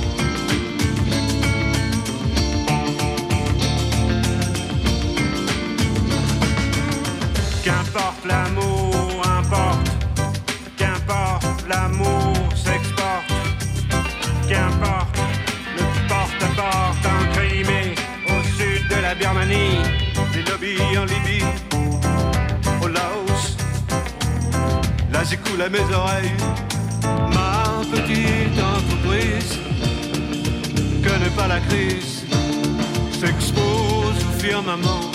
[7.62, 9.90] Qu'importe l'amour, importe.
[10.78, 13.32] Qu'importe l'amour s'exporte.
[14.48, 15.18] Qu'importe
[15.76, 17.94] le porte-à-porte en Crimée,
[18.26, 19.78] au sud de la Birmanie,
[20.34, 21.44] les lobbies en Libye,
[22.82, 23.56] au Laos.
[25.12, 26.36] Là j'écoule à mes oreilles
[27.34, 29.58] ma petite entreprise.
[31.04, 32.24] Connaît pas la crise,
[33.20, 35.09] s'expose firmament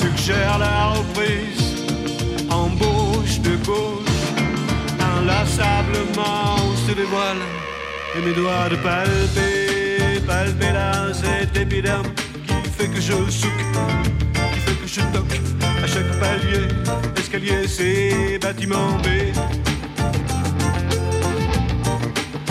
[0.00, 1.86] suggère la reprise,
[2.50, 4.24] embauche de gauche,
[5.16, 7.42] inlassablement se dévoile,
[8.16, 12.08] et mes doigts de palper, palper là cet épiderme
[12.46, 13.64] qui fait que je souque,
[14.52, 15.40] qui fait que je toque
[15.82, 16.68] à chaque palier,
[17.16, 19.06] escalier, c'est bâtiment B.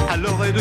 [0.09, 0.59] À l'oreille de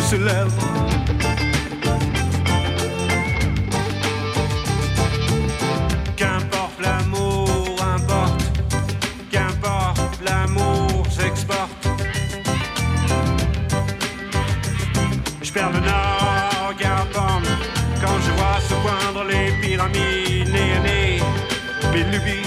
[22.15, 22.47] ce lèvre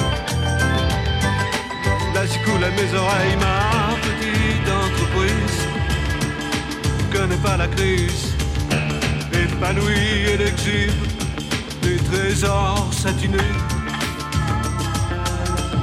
[2.64, 5.60] à mes oreilles ma petite entreprise.
[7.12, 8.34] Connaît pas la crise?
[9.34, 11.04] Épanouie et exhibe
[11.82, 13.56] des trésors satinés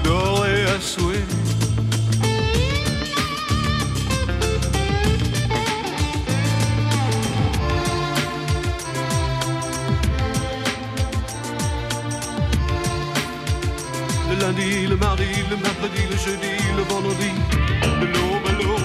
[0.03, 1.27] dorés à souhait
[14.65, 16.47] lundi, le mardi, le mercredi, le jeudi,
[16.77, 17.31] le vendredi,
[18.01, 18.81] de l'aube à l'aube.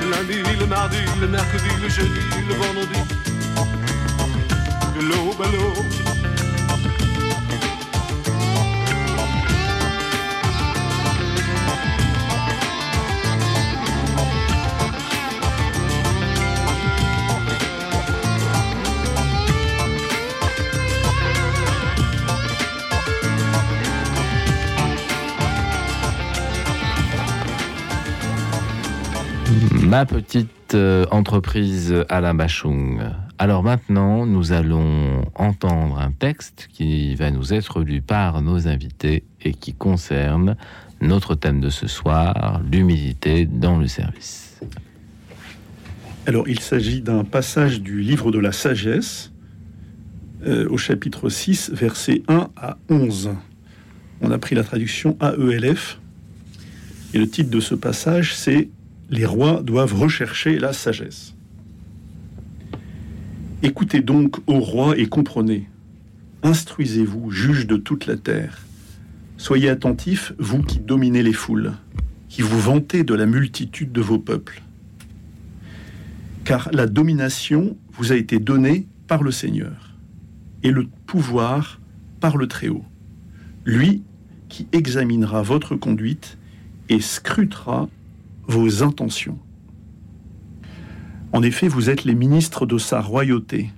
[0.00, 3.00] Le lundi, le mardi, le mercredi, le jeudi, le vendredi,
[4.94, 6.03] below, below.
[29.94, 33.00] Ma petite euh, entreprise Alain Bachung.
[33.38, 39.22] Alors maintenant, nous allons entendre un texte qui va nous être lu par nos invités
[39.40, 40.56] et qui concerne
[41.00, 44.58] notre thème de ce soir, l'humilité dans le service.
[46.26, 49.30] Alors, il s'agit d'un passage du livre de la sagesse,
[50.44, 53.30] euh, au chapitre 6, versets 1 à 11.
[54.22, 56.00] On a pris la traduction AELF,
[57.12, 58.70] et le titre de ce passage, c'est
[59.10, 61.34] les rois doivent rechercher la sagesse.
[63.62, 65.68] Écoutez donc, ô rois, et comprenez.
[66.42, 68.66] Instruisez-vous, juges de toute la terre.
[69.36, 71.72] Soyez attentifs, vous qui dominez les foules,
[72.28, 74.62] qui vous vantez de la multitude de vos peuples.
[76.44, 79.94] Car la domination vous a été donnée par le Seigneur,
[80.62, 81.80] et le pouvoir
[82.20, 82.84] par le Très-Haut.
[83.64, 84.02] Lui
[84.48, 86.38] qui examinera votre conduite
[86.88, 87.88] et scrutera
[88.46, 89.38] vos intentions.
[91.32, 93.70] En effet, vous êtes les ministres de sa royauté.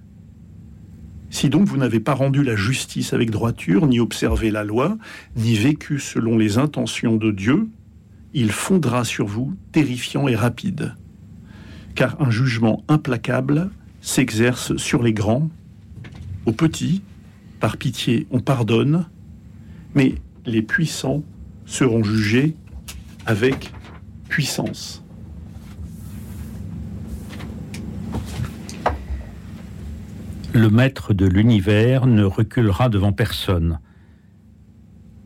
[1.30, 4.97] Si donc vous n'avez pas rendu la justice avec droiture, ni observé la loi,
[5.36, 7.68] ni vécu selon les intentions de Dieu,
[8.34, 10.94] il fondra sur vous, terrifiant et rapide.
[11.94, 13.70] Car un jugement implacable
[14.01, 15.48] s'exerce sur les grands,
[16.44, 17.02] aux petits,
[17.59, 19.06] par pitié on pardonne,
[19.94, 20.14] mais
[20.44, 21.22] les puissants
[21.64, 22.55] seront jugés
[23.24, 23.72] avec
[24.28, 25.02] puissance.
[30.52, 33.78] Le maître de l'univers ne reculera devant personne.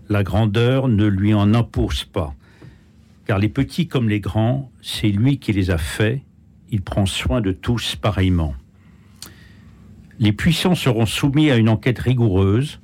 [0.09, 2.35] La grandeur ne lui en impose pas,
[3.27, 6.21] car les petits comme les grands, c'est lui qui les a faits,
[6.71, 8.55] il prend soin de tous pareillement.
[10.19, 12.81] Les puissants seront soumis à une enquête rigoureuse,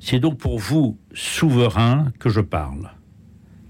[0.00, 2.95] c'est donc pour vous, souverains, que je parle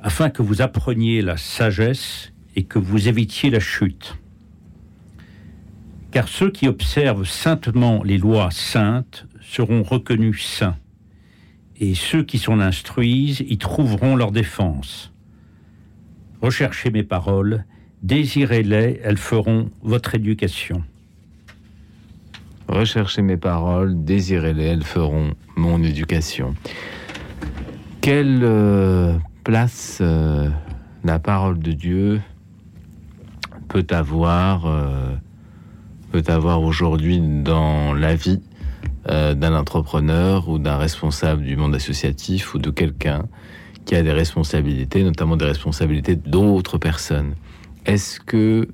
[0.06, 4.16] afin que vous appreniez la sagesse et que vous évitiez la chute.
[6.12, 10.76] Car ceux qui observent saintement les lois saintes seront reconnus saints,
[11.80, 15.12] et ceux qui s'en instruisent y trouveront leur défense.
[16.40, 17.64] Recherchez mes paroles,
[18.04, 20.84] désirez-les, elles feront votre éducation.
[22.68, 26.54] Recherchez mes paroles, désirez-les, elles feront mon éducation.
[28.00, 30.50] Quelle euh, place euh,
[31.04, 32.20] la parole de Dieu
[33.68, 35.14] peut avoir, euh,
[36.26, 38.42] avoir aujourd'hui dans la vie
[39.08, 43.26] euh, d'un entrepreneur ou d'un responsable du monde associatif ou de quelqu'un
[43.84, 47.36] qui a des responsabilités, notamment des responsabilités d'autres personnes.
[47.84, 48.66] Est-ce que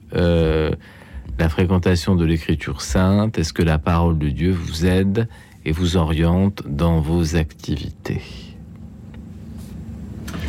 [1.38, 5.28] la fréquentation de l'écriture sainte, est-ce que la parole de Dieu vous aide
[5.66, 8.51] et vous oriente dans vos activités?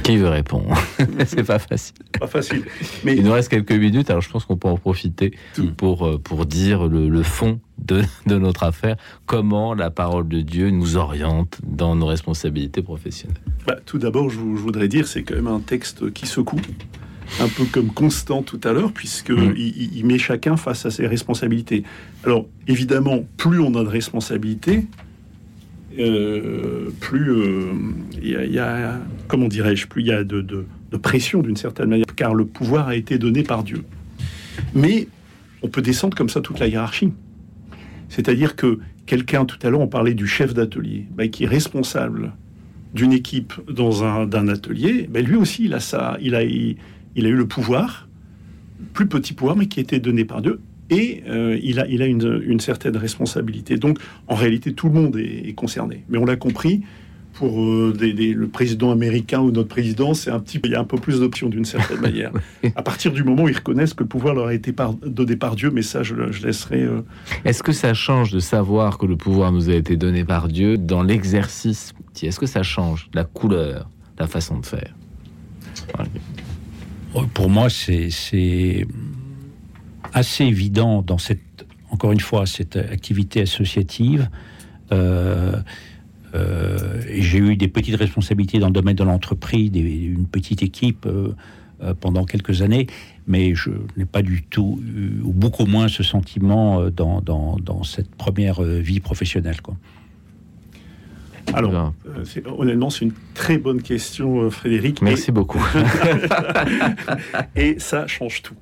[0.04, 0.76] Qui veut répondre
[1.26, 1.96] C'est pas facile.
[2.20, 2.64] Pas facile.
[3.04, 3.16] Mais...
[3.16, 5.34] Il nous reste quelques minutes, alors je pense qu'on peut en profiter
[5.78, 10.70] pour, euh, pour dire le, fond de, de, notre affaire, comment la parole de Dieu
[10.70, 13.42] nous oriente dans nos responsabilités professionnelles?
[13.66, 16.62] Bah, tout d'abord, je, voudrais dire, c'est quand même un texte qui secoue,
[17.40, 19.56] un peu comme Constant tout à l'heure, puisqu'il mm.
[19.96, 21.84] il, met chacun face à ses responsabilités.
[22.26, 24.86] Alors, évidemment, plus on a de responsabilités,
[25.99, 27.32] euh, plus
[28.22, 30.65] il euh, y, a, comment dirais-je, plus il y a de,
[31.02, 33.84] pression d'une certaine manière, car le pouvoir a été donné par Dieu.
[34.76, 35.07] Mais
[35.61, 37.11] on peut descendre comme ça toute la hiérarchie.
[38.10, 42.34] C'est-à-dire que quelqu'un, tout à l'heure, on parlait du chef d'atelier, bah, qui est responsable
[42.94, 46.78] d'une équipe dans un d'un atelier, bah, lui aussi, il a ça, il a, il
[47.15, 48.07] a eu le pouvoir,
[48.94, 50.60] plus petit pouvoir, mais qui a été donné par Dieu,
[50.90, 53.78] et euh, il a, il a une, certaine responsabilité.
[53.78, 56.04] Donc, en réalité, tout le monde est, concerné.
[56.10, 56.82] Mais on l'a compris,
[57.34, 60.86] pour euh, le président américain ou notre président, c'est un petit, il y a un
[60.86, 62.32] peu plus d'options d'une certaine manière.
[62.76, 64.74] à partir du moment où ils reconnaissent que le pouvoir leur a été
[65.06, 66.84] donné par Dieu, mais ça, je, laisserai.
[66.84, 67.02] Euh,
[67.44, 70.78] Est-ce que ça change de savoir que le pouvoir nous a été donné par Dieu
[70.78, 71.94] dans l'exercice?
[72.22, 73.90] Est-ce que ça change la couleur,
[74.20, 74.94] la façon de faire?
[77.34, 78.88] Pour moi, c'est
[80.14, 84.30] assez évident dans cette, encore une fois, cette activité associative.
[84.91, 85.57] Euh,
[86.35, 91.06] euh, j'ai eu des petites responsabilités dans le domaine de l'entreprise, une petite équipe.
[91.06, 91.34] Euh,
[91.99, 92.88] pendant quelques années,
[93.27, 94.80] mais je n'ai pas du tout,
[95.22, 99.60] ou beaucoup moins, ce sentiment dans, dans, dans cette première vie professionnelle.
[99.61, 99.76] Quoi.
[101.53, 101.94] Alors,
[102.57, 105.02] honnêtement, c'est une très bonne question, Frédéric.
[105.02, 105.60] Merci beaucoup.
[107.57, 108.56] et ça change tout.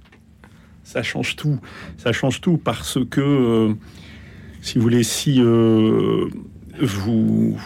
[0.92, 1.58] Ça change tout.
[1.98, 3.74] Ça change tout parce que,
[4.62, 5.40] si vous voulez, si
[6.82, 7.58] vous,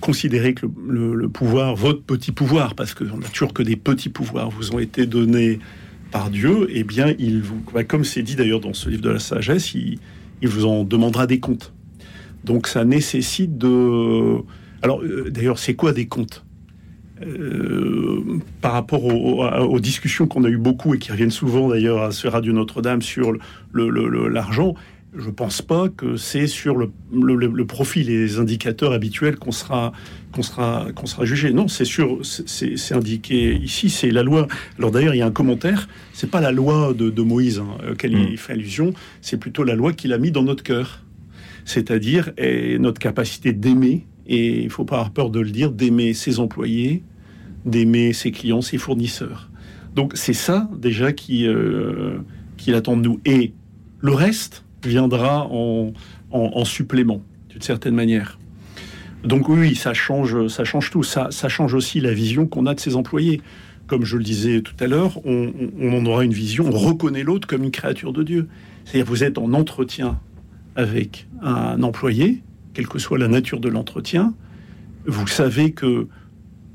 [0.00, 4.48] considérez que le, pouvoir, votre petit pouvoir, parce qu'on n'a toujours que des petits pouvoirs,
[4.48, 5.58] vous ont été donnés
[6.10, 9.10] par Dieu, eh bien, il vous, bah, comme c'est dit d'ailleurs dans ce livre de
[9.10, 9.98] la sagesse, il,
[10.42, 11.74] vous en demandera des comptes.
[12.44, 14.38] Donc ça nécessite de...
[14.80, 16.46] Alors euh, d'ailleurs, c'est quoi des comptes?
[17.22, 22.12] Euh, par rapport aux, discussions qu'on a eu beaucoup et qui reviennent souvent d'ailleurs à
[22.12, 23.32] ce Radio Notre-Dame sur
[23.74, 24.74] l'argent,
[25.14, 29.50] je ne pense pas que c'est sur le, le, profil et les indicateurs habituels qu'on
[29.50, 29.92] sera,
[30.32, 31.52] qu'on sera, qu'on sera jugé.
[31.52, 34.46] Non, c'est sur, c'est indiqué ici, c'est la loi.
[34.78, 35.88] Alors d'ailleurs, il y a un commentaire.
[36.12, 38.36] C'est pas la loi de, Moïse hein, auquel il mm.
[38.36, 38.94] fait allusion.
[39.20, 41.02] C'est plutôt la loi qu'il a mis dans notre cœur,
[41.64, 42.32] c'est-à-dire
[42.78, 44.06] notre capacité d'aimer.
[44.30, 47.02] Et il faut pas avoir peur de le dire, d'aimer ses employés,
[47.66, 49.50] d'aimer ses clients, ses fournisseurs.
[49.94, 52.18] Donc c'est ça déjà qui, euh,
[52.56, 53.20] qui attend de nous.
[53.24, 53.52] Et
[54.00, 55.92] le reste viendra en,
[56.64, 58.38] supplément, d'une certaine manière.
[59.24, 61.02] Donc oui, ça change, ça change tout.
[61.02, 63.42] Ça, ça change aussi la vision qu'on a de ses employés.
[63.86, 65.52] Comme je le disais tout à l'heure, on,
[65.82, 68.48] en aura une vision, on reconnaît l'autre comme une créature de Dieu.
[68.84, 70.20] C'est-à-dire vous êtes en entretien
[70.76, 72.42] avec un employé,
[72.74, 74.34] quelle que soit la nature de l'entretien,
[75.06, 76.08] vous savez que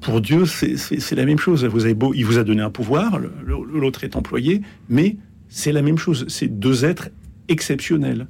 [0.01, 1.67] pour Dieu, c'est la même chose.
[2.13, 5.17] Il vous a donné un pouvoir, l'autre est employé, mais
[5.47, 6.25] c'est la même chose.
[6.27, 7.09] C'est deux êtres
[7.47, 8.27] exceptionnel,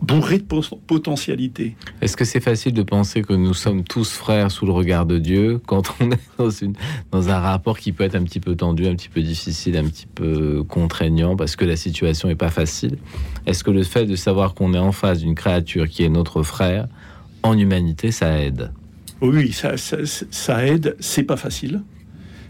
[0.00, 0.44] bourré de
[0.86, 1.76] potentialité.
[2.00, 5.18] Est-ce que c'est facile de penser que nous sommes tous frères sous le regard de
[5.18, 6.74] Dieu quand on est dans, une,
[7.10, 9.84] dans un rapport qui peut être un petit peu tendu, un petit peu difficile, un
[9.84, 12.96] petit peu contraignant parce que la situation n'est pas facile?
[13.46, 16.42] Est-ce que le fait de savoir qu'on est en face d'une créature qui est notre
[16.42, 16.88] frère
[17.42, 18.72] en humanité, ça aide?
[19.20, 20.96] Oui, ça, ça, aide.
[20.98, 21.82] C'est pas facile.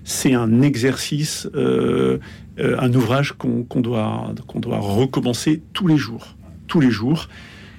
[0.05, 1.49] C'est un exercice.
[1.55, 2.19] Euh,
[2.61, 6.37] euh, un ouvrage qu'on doit, qu'on doit recommencer tous les jours.
[6.75, 7.29] Tous les jours.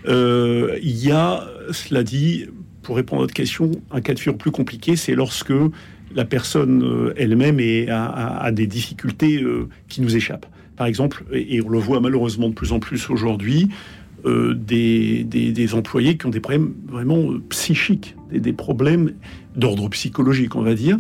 [0.08, 2.46] Euh, il y a, cela dit,
[2.82, 5.52] pour répondre à votre question, un cas de figure plus compliqué, c'est lorsque
[6.16, 7.60] la personne euh, elle-même
[7.90, 9.44] a, des difficultés
[9.90, 10.46] qui nous échappent.
[10.78, 13.68] Par exemple, et on le voit malheureusement de plus en plus aujourd'hui,
[14.24, 19.12] des, des, employés qui ont des problèmes vraiment psychiques, des, des problèmes
[19.58, 21.00] d'ordre psychologique, on va dire,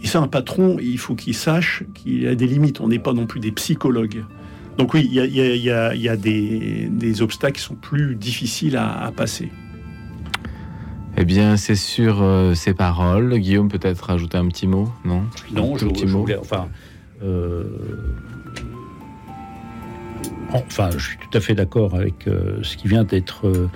[0.00, 2.80] et ça, un patron, il faut qu'il sache qu'il a des limites.
[2.80, 4.24] On n'est pas non plus des psychologues.
[4.78, 9.50] Donc oui, il y a, des, obstacles qui sont plus difficiles à, passer.
[11.16, 13.38] Eh bien, c'est sur euh, ces paroles.
[13.38, 15.24] Guillaume, peut-être rajouter un petit mot Non?
[15.52, 16.26] Non, je, petit mot.
[16.40, 16.68] enfin,
[17.22, 17.64] euh,
[20.52, 23.68] enfin, je suis tout à fait d'accord avec euh, ce qui vient d'être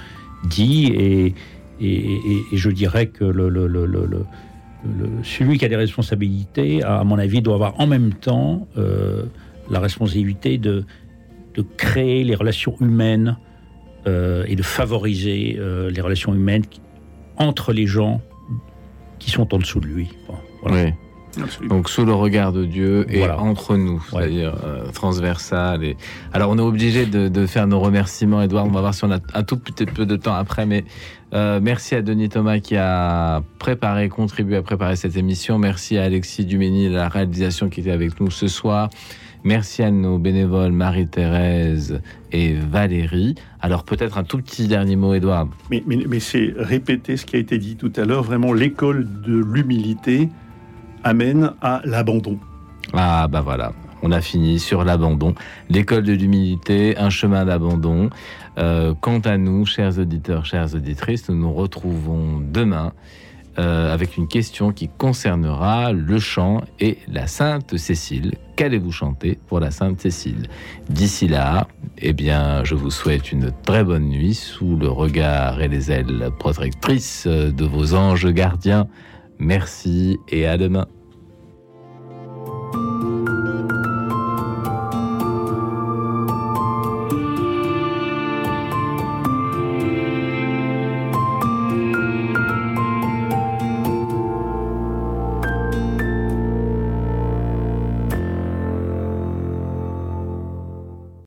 [0.44, 1.34] dit et,
[1.78, 3.66] et, je dirais que le, le
[5.22, 9.24] celui qui a des responsabilités, à mon avis, doit avoir en même temps euh,
[9.70, 10.84] la responsabilité de,
[11.54, 13.38] de, créer les relations humaines
[14.06, 16.64] euh, et de favoriser euh, les relations humaines
[17.36, 18.20] entre les gens
[19.18, 20.08] qui sont en dessous de lui.
[20.62, 20.90] voilà.
[21.68, 24.54] Donc sous le regard de Dieu et entre nous, c'est-à-dire
[24.94, 25.84] transversal.
[25.84, 25.98] Et...
[26.32, 28.64] Alors on est obligé de, de, faire nos remerciements, Edouard.
[28.64, 30.86] On va voir si on a un tout petit peu de temps après, mais
[31.34, 35.58] euh, merci à Denis Thomas qui a préparé, contribué à préparer cette émission.
[35.58, 38.90] Merci à Alexis Duménil de la réalisation qui était avec nous ce soir.
[39.46, 42.00] Merci à nos bénévoles Marie-Thérèse
[42.32, 43.36] et Valérie.
[43.60, 45.46] Alors peut-être un tout petit dernier mot, Edouard.
[45.70, 48.24] Mais, mais, c'est répéter ce qui a été dit tout à l'heure.
[48.24, 50.30] Vraiment, l'école de l'humilité
[51.04, 52.40] amène à l'abandon.
[52.92, 55.36] Ah bah voilà, on a fini sur l'abandon.
[55.70, 58.10] L'école de l'humilité, un chemin d'abandon.
[58.58, 62.92] Euh, quant à nous, chers auditeurs, chères auditrices, nous nous retrouvons demain
[63.58, 68.34] euh, avec une question qui concernera le chant et la Sainte Cécile.
[68.56, 70.48] Qu'allez-vous chanter pour la Sainte Cécile?
[70.88, 71.68] D'ici là,
[71.98, 76.30] eh bien, je vous souhaite une très bonne nuit sous le regard et les ailes
[76.38, 78.88] protectrices de vos anges gardiens.
[79.38, 80.86] Merci et à demain.